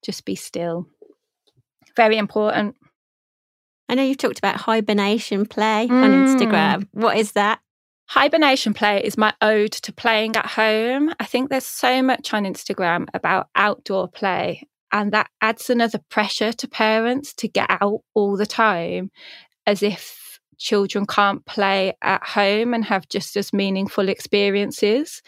just 0.03 0.25
be 0.25 0.35
still. 0.35 0.87
Very 1.95 2.17
important. 2.17 2.75
I 3.87 3.95
know 3.95 4.03
you've 4.03 4.17
talked 4.17 4.39
about 4.39 4.55
hibernation 4.55 5.45
play 5.45 5.87
mm. 5.87 6.03
on 6.03 6.09
instagram. 6.09 6.87
What 6.91 7.17
is 7.17 7.33
that? 7.33 7.59
Hibernation 8.07 8.73
play 8.73 9.03
is 9.03 9.17
my 9.17 9.33
ode 9.41 9.71
to 9.71 9.93
playing 9.93 10.35
at 10.35 10.47
home. 10.47 11.13
I 11.19 11.25
think 11.25 11.49
there's 11.49 11.65
so 11.65 12.01
much 12.01 12.33
on 12.33 12.45
instagram 12.45 13.07
about 13.13 13.49
outdoor 13.55 14.07
play 14.07 14.67
and 14.93 15.11
that 15.11 15.29
adds 15.41 15.69
another 15.69 15.99
pressure 16.09 16.53
to 16.53 16.67
parents 16.67 17.33
to 17.33 17.47
get 17.47 17.65
out 17.69 18.01
all 18.13 18.37
the 18.37 18.45
time 18.45 19.09
as 19.65 19.81
if 19.81 20.22
children 20.57 21.05
can't 21.05 21.45
play 21.45 21.93
at 22.01 22.23
home 22.23 22.73
and 22.73 22.85
have 22.85 23.07
just 23.09 23.35
as 23.37 23.53
meaningful 23.53 24.09
experiences. 24.09 25.21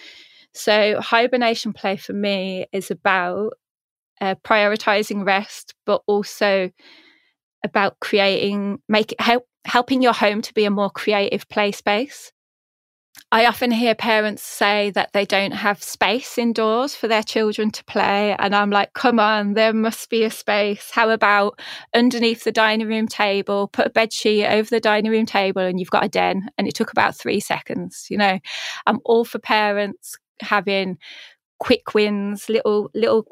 So, 0.53 0.99
hibernation 1.01 1.73
play 1.73 1.97
for 1.97 2.13
me 2.13 2.65
is 2.71 2.89
about 2.91 3.53
uh, 4.21 4.35
prioritizing 4.43 5.25
rest, 5.25 5.75
but 5.85 6.01
also 6.07 6.71
about 7.63 7.99
creating, 7.99 8.79
make 8.87 9.13
help, 9.19 9.45
helping 9.65 10.01
your 10.01 10.13
home 10.13 10.41
to 10.43 10.53
be 10.53 10.65
a 10.65 10.71
more 10.71 10.89
creative 10.89 11.47
play 11.49 11.71
space. 11.71 12.31
I 13.31 13.45
often 13.45 13.71
hear 13.71 13.95
parents 13.95 14.43
say 14.43 14.91
that 14.91 15.11
they 15.13 15.25
don't 15.25 15.51
have 15.51 15.81
space 15.81 16.37
indoors 16.37 16.95
for 16.95 17.07
their 17.07 17.23
children 17.23 17.71
to 17.71 17.83
play. 17.85 18.35
And 18.37 18.55
I'm 18.55 18.69
like, 18.69 18.93
come 18.93 19.19
on, 19.19 19.53
there 19.53 19.73
must 19.73 20.09
be 20.09 20.23
a 20.23 20.29
space. 20.29 20.91
How 20.91 21.09
about 21.09 21.59
underneath 21.93 22.43
the 22.43 22.51
dining 22.51 22.87
room 22.87 23.07
table, 23.07 23.67
put 23.67 23.87
a 23.87 23.89
bed 23.89 24.13
sheet 24.13 24.45
over 24.45 24.69
the 24.69 24.79
dining 24.79 25.11
room 25.11 25.25
table 25.25 25.61
and 25.61 25.79
you've 25.79 25.89
got 25.89 26.05
a 26.05 26.09
den? 26.09 26.49
And 26.57 26.67
it 26.67 26.75
took 26.75 26.91
about 26.91 27.15
three 27.15 27.39
seconds. 27.39 28.07
You 28.09 28.17
know, 28.17 28.39
I'm 28.85 28.99
all 29.05 29.25
for 29.25 29.39
parents 29.39 30.17
having 30.41 30.97
quick 31.59 31.93
wins, 31.93 32.47
little, 32.47 32.89
little 32.93 33.25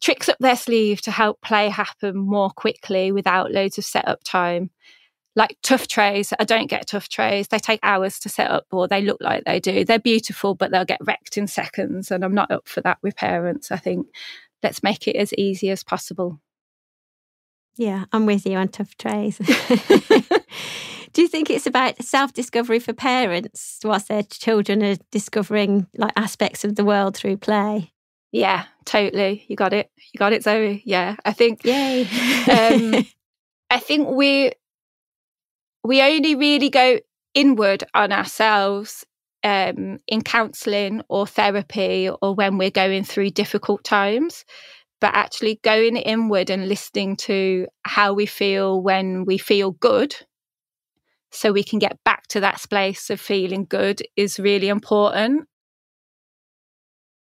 tricks 0.00 0.28
up 0.28 0.36
their 0.40 0.56
sleeve 0.56 1.00
to 1.02 1.10
help 1.10 1.40
play 1.40 1.68
happen 1.68 2.16
more 2.16 2.50
quickly 2.50 3.12
without 3.12 3.50
loads 3.50 3.78
of 3.78 3.84
setup 3.84 4.22
time 4.24 4.70
like 5.36 5.58
tough 5.62 5.86
trays. 5.86 6.32
I 6.38 6.44
don't 6.44 6.68
get 6.68 6.88
tough 6.88 7.08
trays. 7.08 7.48
They 7.48 7.58
take 7.58 7.80
hours 7.82 8.18
to 8.20 8.28
set 8.28 8.50
up 8.50 8.66
or 8.72 8.88
they 8.88 9.02
look 9.02 9.18
like 9.20 9.44
they 9.44 9.60
do. 9.60 9.84
They're 9.84 9.98
beautiful, 9.98 10.54
but 10.54 10.70
they'll 10.70 10.86
get 10.86 11.00
wrecked 11.04 11.36
in 11.36 11.46
seconds. 11.46 12.10
And 12.10 12.24
I'm 12.24 12.34
not 12.34 12.50
up 12.50 12.66
for 12.66 12.80
that 12.80 12.98
with 13.02 13.16
parents. 13.16 13.70
I 13.70 13.76
think 13.76 14.08
let's 14.62 14.82
make 14.82 15.06
it 15.06 15.14
as 15.14 15.34
easy 15.34 15.70
as 15.70 15.84
possible. 15.84 16.40
Yeah, 17.76 18.06
I'm 18.12 18.24
with 18.24 18.46
you 18.46 18.56
on 18.56 18.68
tough 18.68 18.96
trays. 18.96 19.36
do 21.12 21.22
you 21.22 21.28
think 21.28 21.50
it's 21.50 21.66
about 21.66 22.02
self 22.02 22.32
discovery 22.32 22.78
for 22.78 22.94
parents 22.94 23.80
whilst 23.84 24.08
their 24.08 24.22
children 24.22 24.82
are 24.82 24.96
discovering 25.10 25.86
like 25.96 26.12
aspects 26.16 26.64
of 26.64 26.76
the 26.76 26.84
world 26.84 27.14
through 27.14 27.36
play? 27.36 27.92
Yeah, 28.32 28.64
totally. 28.86 29.44
You 29.48 29.56
got 29.56 29.74
it. 29.74 29.90
You 30.12 30.18
got 30.18 30.32
it, 30.32 30.42
Zoe. 30.42 30.82
Yeah, 30.86 31.16
I 31.26 31.32
think. 31.32 31.64
Yay. 31.64 32.02
um, 32.50 33.06
I 33.70 33.78
think 33.78 34.08
we 34.08 34.52
we 35.86 36.02
only 36.02 36.34
really 36.34 36.70
go 36.70 36.98
inward 37.34 37.84
on 37.94 38.12
ourselves 38.12 39.04
um, 39.44 39.98
in 40.08 40.22
counselling 40.22 41.02
or 41.08 41.26
therapy 41.26 42.10
or 42.22 42.34
when 42.34 42.58
we're 42.58 42.70
going 42.70 43.04
through 43.04 43.30
difficult 43.30 43.84
times. 43.84 44.44
But 45.00 45.14
actually 45.14 45.60
going 45.62 45.96
inward 45.96 46.48
and 46.48 46.68
listening 46.68 47.16
to 47.16 47.66
how 47.84 48.14
we 48.14 48.24
feel 48.24 48.80
when 48.80 49.26
we 49.26 49.36
feel 49.36 49.72
good, 49.72 50.16
so 51.30 51.52
we 51.52 51.62
can 51.62 51.78
get 51.78 52.02
back 52.02 52.26
to 52.28 52.40
that 52.40 52.60
space 52.60 53.10
of 53.10 53.20
feeling 53.20 53.66
good, 53.68 54.00
is 54.16 54.38
really 54.38 54.68
important. 54.68 55.46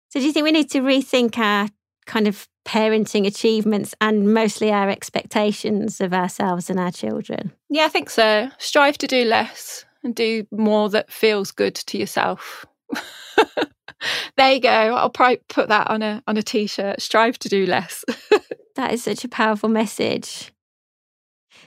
So, 0.08 0.18
do 0.18 0.26
you 0.26 0.32
think 0.32 0.42
we 0.44 0.50
need 0.50 0.70
to 0.70 0.80
rethink 0.80 1.38
our 1.38 1.68
kind 2.10 2.26
of 2.26 2.48
parenting 2.66 3.26
achievements 3.26 3.94
and 4.00 4.34
mostly 4.34 4.70
our 4.70 4.90
expectations 4.90 6.00
of 6.00 6.12
ourselves 6.12 6.68
and 6.68 6.80
our 6.80 6.90
children? 6.90 7.52
Yeah, 7.68 7.84
I 7.84 7.88
think 7.88 8.10
so. 8.10 8.50
Strive 8.58 8.98
to 8.98 9.06
do 9.06 9.24
less 9.24 9.84
and 10.02 10.14
do 10.14 10.46
more 10.50 10.90
that 10.90 11.10
feels 11.10 11.50
good 11.50 11.74
to 11.76 11.98
yourself 11.98 12.66
there 14.36 14.52
you 14.52 14.60
go. 14.60 14.68
I'll 14.68 15.10
probably 15.10 15.40
put 15.48 15.68
that 15.68 15.88
on 15.90 16.02
a 16.02 16.22
on 16.26 16.36
a 16.36 16.42
t-shirt. 16.42 17.00
Strive 17.00 17.38
to 17.40 17.48
do 17.48 17.66
less. 17.66 18.04
that 18.76 18.92
is 18.92 19.04
such 19.04 19.24
a 19.24 19.28
powerful 19.28 19.68
message. 19.68 20.52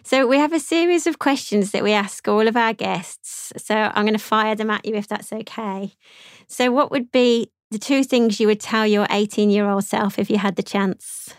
So 0.05 0.27
we 0.27 0.37
have 0.37 0.51
a 0.51 0.59
series 0.59 1.07
of 1.07 1.19
questions 1.19 1.71
that 1.71 1.83
we 1.83 1.93
ask 1.93 2.27
all 2.27 2.47
of 2.47 2.57
our 2.57 2.73
guests. 2.73 3.53
So 3.57 3.75
I'm 3.75 4.03
going 4.03 4.17
to 4.17 4.19
fire 4.19 4.55
them 4.55 4.69
at 4.69 4.85
you 4.85 4.95
if 4.95 5.07
that's 5.07 5.31
okay. 5.31 5.93
So 6.47 6.71
what 6.71 6.91
would 6.91 7.11
be 7.11 7.51
the 7.73 7.79
two 7.79 8.03
things 8.03 8.39
you 8.39 8.47
would 8.47 8.61
tell 8.61 8.87
your 8.87 9.05
18-year-old 9.07 9.83
self 9.83 10.17
if 10.17 10.29
you 10.29 10.37
had 10.37 10.55
the 10.55 10.63
chance? 10.63 11.33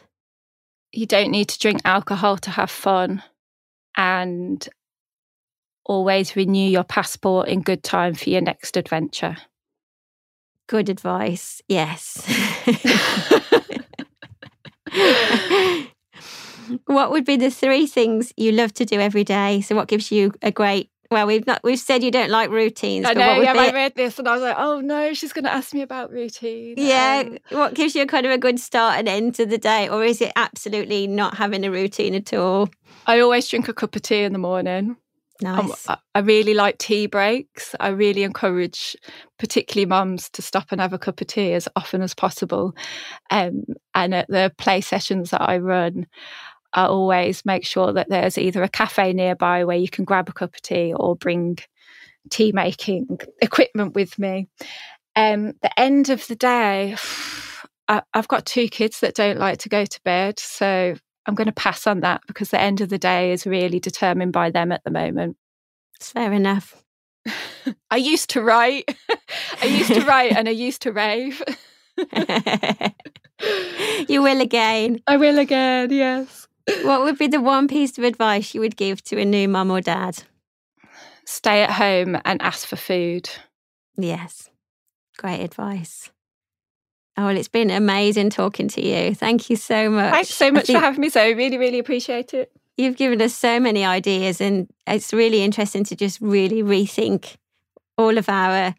You 0.93 1.07
don't 1.07 1.30
need 1.30 1.49
to 1.49 1.59
drink 1.59 1.80
alcohol 1.85 2.37
to 2.39 2.51
have 2.51 2.70
fun 2.70 3.22
and 3.97 4.68
always 5.87 6.37
renew 6.37 6.68
your 6.68 6.85
passport 6.85 7.49
in 7.49 7.62
good 7.62 7.82
time 7.82 8.14
for 8.14 8.28
your 8.30 8.41
next 8.41 8.76
adventure. 8.76 9.37
Good 10.66 10.89
advice. 10.89 11.62
Yes. 11.68 12.26
what 16.87 17.11
would 17.11 17.24
be 17.24 17.37
the 17.37 17.51
three 17.51 17.87
things 17.87 18.32
you 18.37 18.53
love 18.53 18.72
to 18.74 18.85
do 18.85 19.01
every 19.01 19.24
day? 19.24 19.61
So, 19.61 19.74
what 19.74 19.89
gives 19.89 20.11
you 20.11 20.32
a 20.43 20.51
great 20.51 20.91
well, 21.11 21.27
we've 21.27 21.47
not 21.47 21.61
we've 21.63 21.79
said 21.79 22.03
you 22.03 22.11
don't 22.11 22.31
like 22.31 22.51
routines. 22.51 23.07
I 23.07 23.15
know. 23.15 23.41
Yeah, 23.41 23.53
I 23.53 23.73
read 23.73 23.95
this 23.95 24.19
and 24.19 24.29
I 24.29 24.33
was 24.33 24.43
like, 24.43 24.57
oh 24.59 24.81
no, 24.81 25.15
she's 25.15 25.33
going 25.33 25.45
to 25.45 25.53
ask 25.53 25.75
me 25.75 25.83
about 25.83 26.11
routine. 26.11 26.75
Yeah, 26.77 27.25
um, 27.27 27.39
what 27.51 27.75
gives 27.75 27.95
you 27.95 28.03
a 28.03 28.07
kind 28.07 28.27
of 28.27 28.33
a 28.33 28.39
good 28.39 28.59
start 28.59 28.99
and 28.99 29.09
end 29.09 29.35
to 29.37 29.47
the 29.47 29.59
day, 29.59 29.89
or 29.89 30.05
is 30.05 30.21
it 30.21 30.33
absolutely 30.37 31.07
not 31.07 31.37
having 31.37 31.65
a 31.65 31.71
routine 31.71 32.15
at 32.15 32.33
all? 32.33 32.69
I 33.07 33.21
always 33.21 33.49
drink 33.49 33.69
a 33.69 33.75
cup 33.75 33.97
of 33.97 34.03
tea 34.03 34.23
in 34.23 34.33
the 34.33 34.39
morning. 34.39 34.97
Nice. 35.43 35.89
Um, 35.89 35.97
I 36.15 36.21
really 36.21 36.55
like 36.55 36.79
tea 36.79 37.07
breaks. 37.07 37.75
I 37.81 37.89
really 37.89 38.23
encourage, 38.23 38.97
particularly 39.39 39.87
mums, 39.87 40.31
to 40.31 40.43
stop 40.43 40.71
and 40.71 40.81
have 40.81 40.93
a 40.93 40.99
cup 40.99 41.21
of 41.21 41.27
tea 41.27 41.53
as 41.55 41.69
often 41.75 42.03
as 42.03 42.15
possible. 42.15 42.75
Um, 43.31 43.65
and 43.95 44.15
at 44.15 44.29
the 44.29 44.53
play 44.59 44.81
sessions 44.81 45.31
that 45.31 45.43
I 45.43 45.59
run, 45.59 46.07
I 46.75 46.87
always 46.87 47.45
make 47.45 47.64
sure 47.64 47.93
that 47.93 48.09
there's 48.09 48.37
either 48.37 48.62
a 48.62 48.68
cafe 48.68 49.12
nearby 49.12 49.64
where 49.64 49.77
you 49.77 49.89
can 49.89 50.05
grab 50.05 50.29
a 50.29 50.33
cup 50.33 50.55
of 50.55 50.62
tea 50.62 50.93
or 50.93 51.14
bring 51.14 51.59
tea 52.31 52.53
making 52.53 53.20
equipment 53.41 53.95
with 53.95 54.18
me. 54.18 54.49
Um, 55.16 55.53
the 55.62 55.79
end 55.79 56.11
of 56.11 56.27
the 56.27 56.37
day, 56.37 56.97
I, 57.89 58.03
I've 58.12 58.29
got 58.29 58.47
two 58.47 58.68
kids 58.68 59.01
that 59.01 59.14
don't 59.14 59.39
like 59.39 59.59
to 59.59 59.68
go 59.68 59.85
to 59.85 60.01
bed. 60.05 60.39
So 60.39 60.97
I'm 61.27 61.35
going 61.35 61.47
to 61.47 61.53
pass 61.53 61.87
on 61.87 62.01
that 62.01 62.22
because 62.27 62.51
the 62.51 62.61
end 62.61 62.81
of 62.81 62.89
the 62.89 62.99
day 62.99 63.33
is 63.33 63.47
really 63.47 63.81
determined 63.81 64.33
by 64.33 64.51
them 64.51 64.72
at 64.72 64.85
the 64.85 64.91
moment. 64.91 65.37
It's 65.97 66.11
fair 66.11 66.33
enough. 66.33 66.83
I 67.91 67.97
used 67.97 68.31
to 68.31 68.43
write. 68.43 68.97
I 69.62 69.66
used 69.66 69.95
to 69.95 70.05
write 70.05 70.33
and 70.33 70.49
I 70.49 70.53
used 70.53 70.83
to 70.83 70.93
rave. 70.93 71.43
you 74.09 74.22
will 74.22 74.41
again. 74.41 75.01
I 75.07 75.16
will 75.16 75.39
again, 75.39 75.93
yes. 75.93 76.44
What 76.83 77.03
would 77.03 77.19
be 77.19 77.27
the 77.27 77.41
one 77.41 77.69
piece 77.69 77.99
of 77.99 78.05
advice 78.05 78.55
you 78.55 78.61
would 78.61 78.77
give 78.77 79.03
to 79.05 79.21
a 79.21 79.25
new 79.25 79.49
mum 79.49 79.71
or 79.71 79.81
dad? 79.81 80.23
Stay 81.27 81.62
at 81.62 81.71
home 81.71 82.19
and 82.25 82.41
ask 82.43 82.67
for 82.67 82.77
food. 82.77 83.29
Yes. 83.97 84.51
Great 85.19 85.41
advice. 85.43 86.11
Oh, 87.17 87.27
well, 87.27 87.37
it's 87.37 87.49
been 87.49 87.71
amazing 87.71 88.31
talking 88.31 88.69
to 88.69 88.85
you. 88.85 89.15
Thank 89.15 89.49
you 89.49 89.57
so 89.57 89.89
much. 89.89 90.12
Thanks 90.12 90.35
so 90.35 90.51
much 90.51 90.67
for 90.67 90.79
having 90.79 91.01
me, 91.01 91.11
So, 91.11 91.23
Really, 91.25 91.59
really 91.59 91.79
appreciate 91.79 92.35
it. 92.35 92.51
You've 92.77 92.97
given 92.97 93.23
us 93.23 93.33
so 93.33 93.61
many 93.61 93.85
ideas, 93.85 94.41
and 94.41 94.69
it's 94.85 95.12
really 95.12 95.43
interesting 95.43 95.85
to 95.85 95.95
just 95.95 96.21
really 96.21 96.61
rethink 96.61 97.37
all 97.97 98.19
of 98.19 98.29
our 98.29 98.75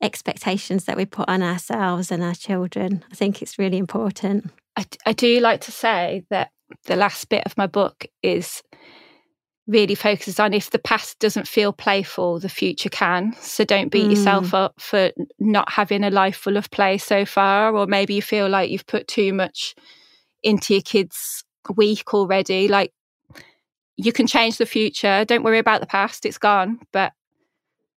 expectations 0.00 0.86
that 0.86 0.96
we 0.96 1.04
put 1.04 1.28
on 1.28 1.42
ourselves 1.42 2.10
and 2.10 2.22
our 2.22 2.34
children. 2.34 3.04
I 3.12 3.14
think 3.14 3.42
it's 3.42 3.58
really 3.58 3.76
important. 3.76 4.50
I, 4.74 4.86
I 5.04 5.12
do 5.12 5.38
like 5.40 5.60
to 5.62 5.72
say 5.72 6.24
that 6.30 6.50
the 6.84 6.96
last 6.96 7.28
bit 7.28 7.44
of 7.46 7.56
my 7.56 7.66
book 7.66 8.06
is 8.22 8.62
really 9.66 9.94
focuses 9.94 10.38
on 10.38 10.54
if 10.54 10.70
the 10.70 10.78
past 10.78 11.18
doesn't 11.18 11.48
feel 11.48 11.72
playful, 11.72 12.38
the 12.38 12.48
future 12.48 12.88
can. 12.88 13.34
So 13.40 13.64
don't 13.64 13.90
beat 13.90 14.06
mm. 14.06 14.10
yourself 14.10 14.54
up 14.54 14.80
for 14.80 15.10
not 15.40 15.70
having 15.72 16.04
a 16.04 16.10
life 16.10 16.36
full 16.36 16.56
of 16.56 16.70
play 16.70 16.98
so 16.98 17.24
far, 17.24 17.74
or 17.74 17.86
maybe 17.86 18.14
you 18.14 18.22
feel 18.22 18.48
like 18.48 18.70
you've 18.70 18.86
put 18.86 19.08
too 19.08 19.32
much 19.32 19.74
into 20.42 20.74
your 20.74 20.82
kids' 20.82 21.44
week 21.74 22.14
already. 22.14 22.68
Like 22.68 22.92
you 23.96 24.12
can 24.12 24.26
change 24.26 24.58
the 24.58 24.66
future. 24.66 25.24
Don't 25.24 25.42
worry 25.42 25.58
about 25.58 25.80
the 25.80 25.86
past, 25.86 26.24
it's 26.24 26.38
gone. 26.38 26.78
But 26.92 27.12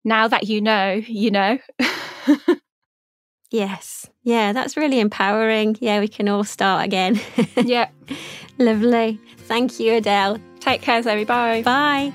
now 0.05 0.27
that 0.29 0.47
you 0.47 0.61
know, 0.61 1.01
you 1.05 1.31
know. 1.31 1.57
yes. 3.51 4.09
Yeah, 4.23 4.53
that's 4.53 4.77
really 4.77 5.01
empowering. 5.01 5.75
Yeah, 5.81 5.99
we 5.99 6.07
can 6.07 6.29
all 6.29 6.45
start 6.45 6.85
again. 6.85 7.19
yeah. 7.57 7.89
Lovely. 8.59 9.19
Thank 9.37 9.79
you, 9.79 9.93
Adele. 9.93 10.39
Take 10.59 10.81
care, 10.81 11.01
Zoe. 11.01 11.23
Bye. 11.25 11.63
Bye. 11.63 12.11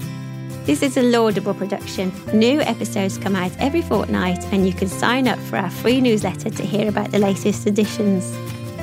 This 0.65 0.81
is 0.81 0.97
a 0.97 1.03
laudable 1.03 1.55
production. 1.55 2.13
New 2.33 2.61
episodes 2.61 3.19
come 3.19 3.35
out 3.35 3.51
every 3.59 3.83
fortnight, 3.83 4.45
and 4.53 4.65
you 4.65 4.73
can 4.73 4.87
sign 4.87 5.27
up 5.27 5.39
for 5.41 5.57
our 5.57 5.71
free 5.71 6.01
newsletter 6.01 6.51
to 6.51 6.63
hear 6.63 6.89
about 6.89 7.11
the 7.11 7.19
latest 7.19 7.67
editions. 7.67 8.33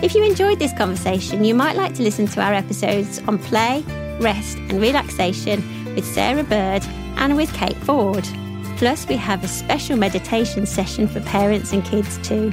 If 0.04 0.14
you 0.14 0.24
enjoyed 0.24 0.60
this 0.60 0.74
conversation, 0.78 1.46
you 1.46 1.56
might 1.56 1.78
like 1.78 1.94
to 1.96 2.04
listen 2.04 2.28
to 2.28 2.42
our 2.42 2.54
episodes 2.54 3.20
on 3.28 3.40
play, 3.40 3.84
rest, 4.20 4.58
and 4.58 4.82
relaxation 4.82 5.64
with 5.96 6.06
Sarah 6.06 6.44
Bird 6.44 6.84
and 7.16 7.38
with 7.38 7.54
Kate 7.54 7.78
Ford. 7.78 8.28
Plus, 8.76 9.08
we 9.08 9.16
have 9.16 9.46
a 9.46 9.48
special 9.48 9.96
meditation 9.96 10.66
session 10.66 11.08
for 11.08 11.22
parents 11.22 11.72
and 11.72 11.86
kids 11.86 12.18
too. 12.28 12.52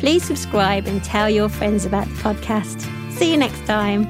Please 0.00 0.24
subscribe 0.24 0.88
and 0.88 1.04
tell 1.04 1.30
your 1.30 1.48
friends 1.48 1.84
about 1.84 2.08
the 2.08 2.14
podcast. 2.14 2.80
See 3.12 3.30
you 3.30 3.36
next 3.36 3.64
time. 3.64 4.06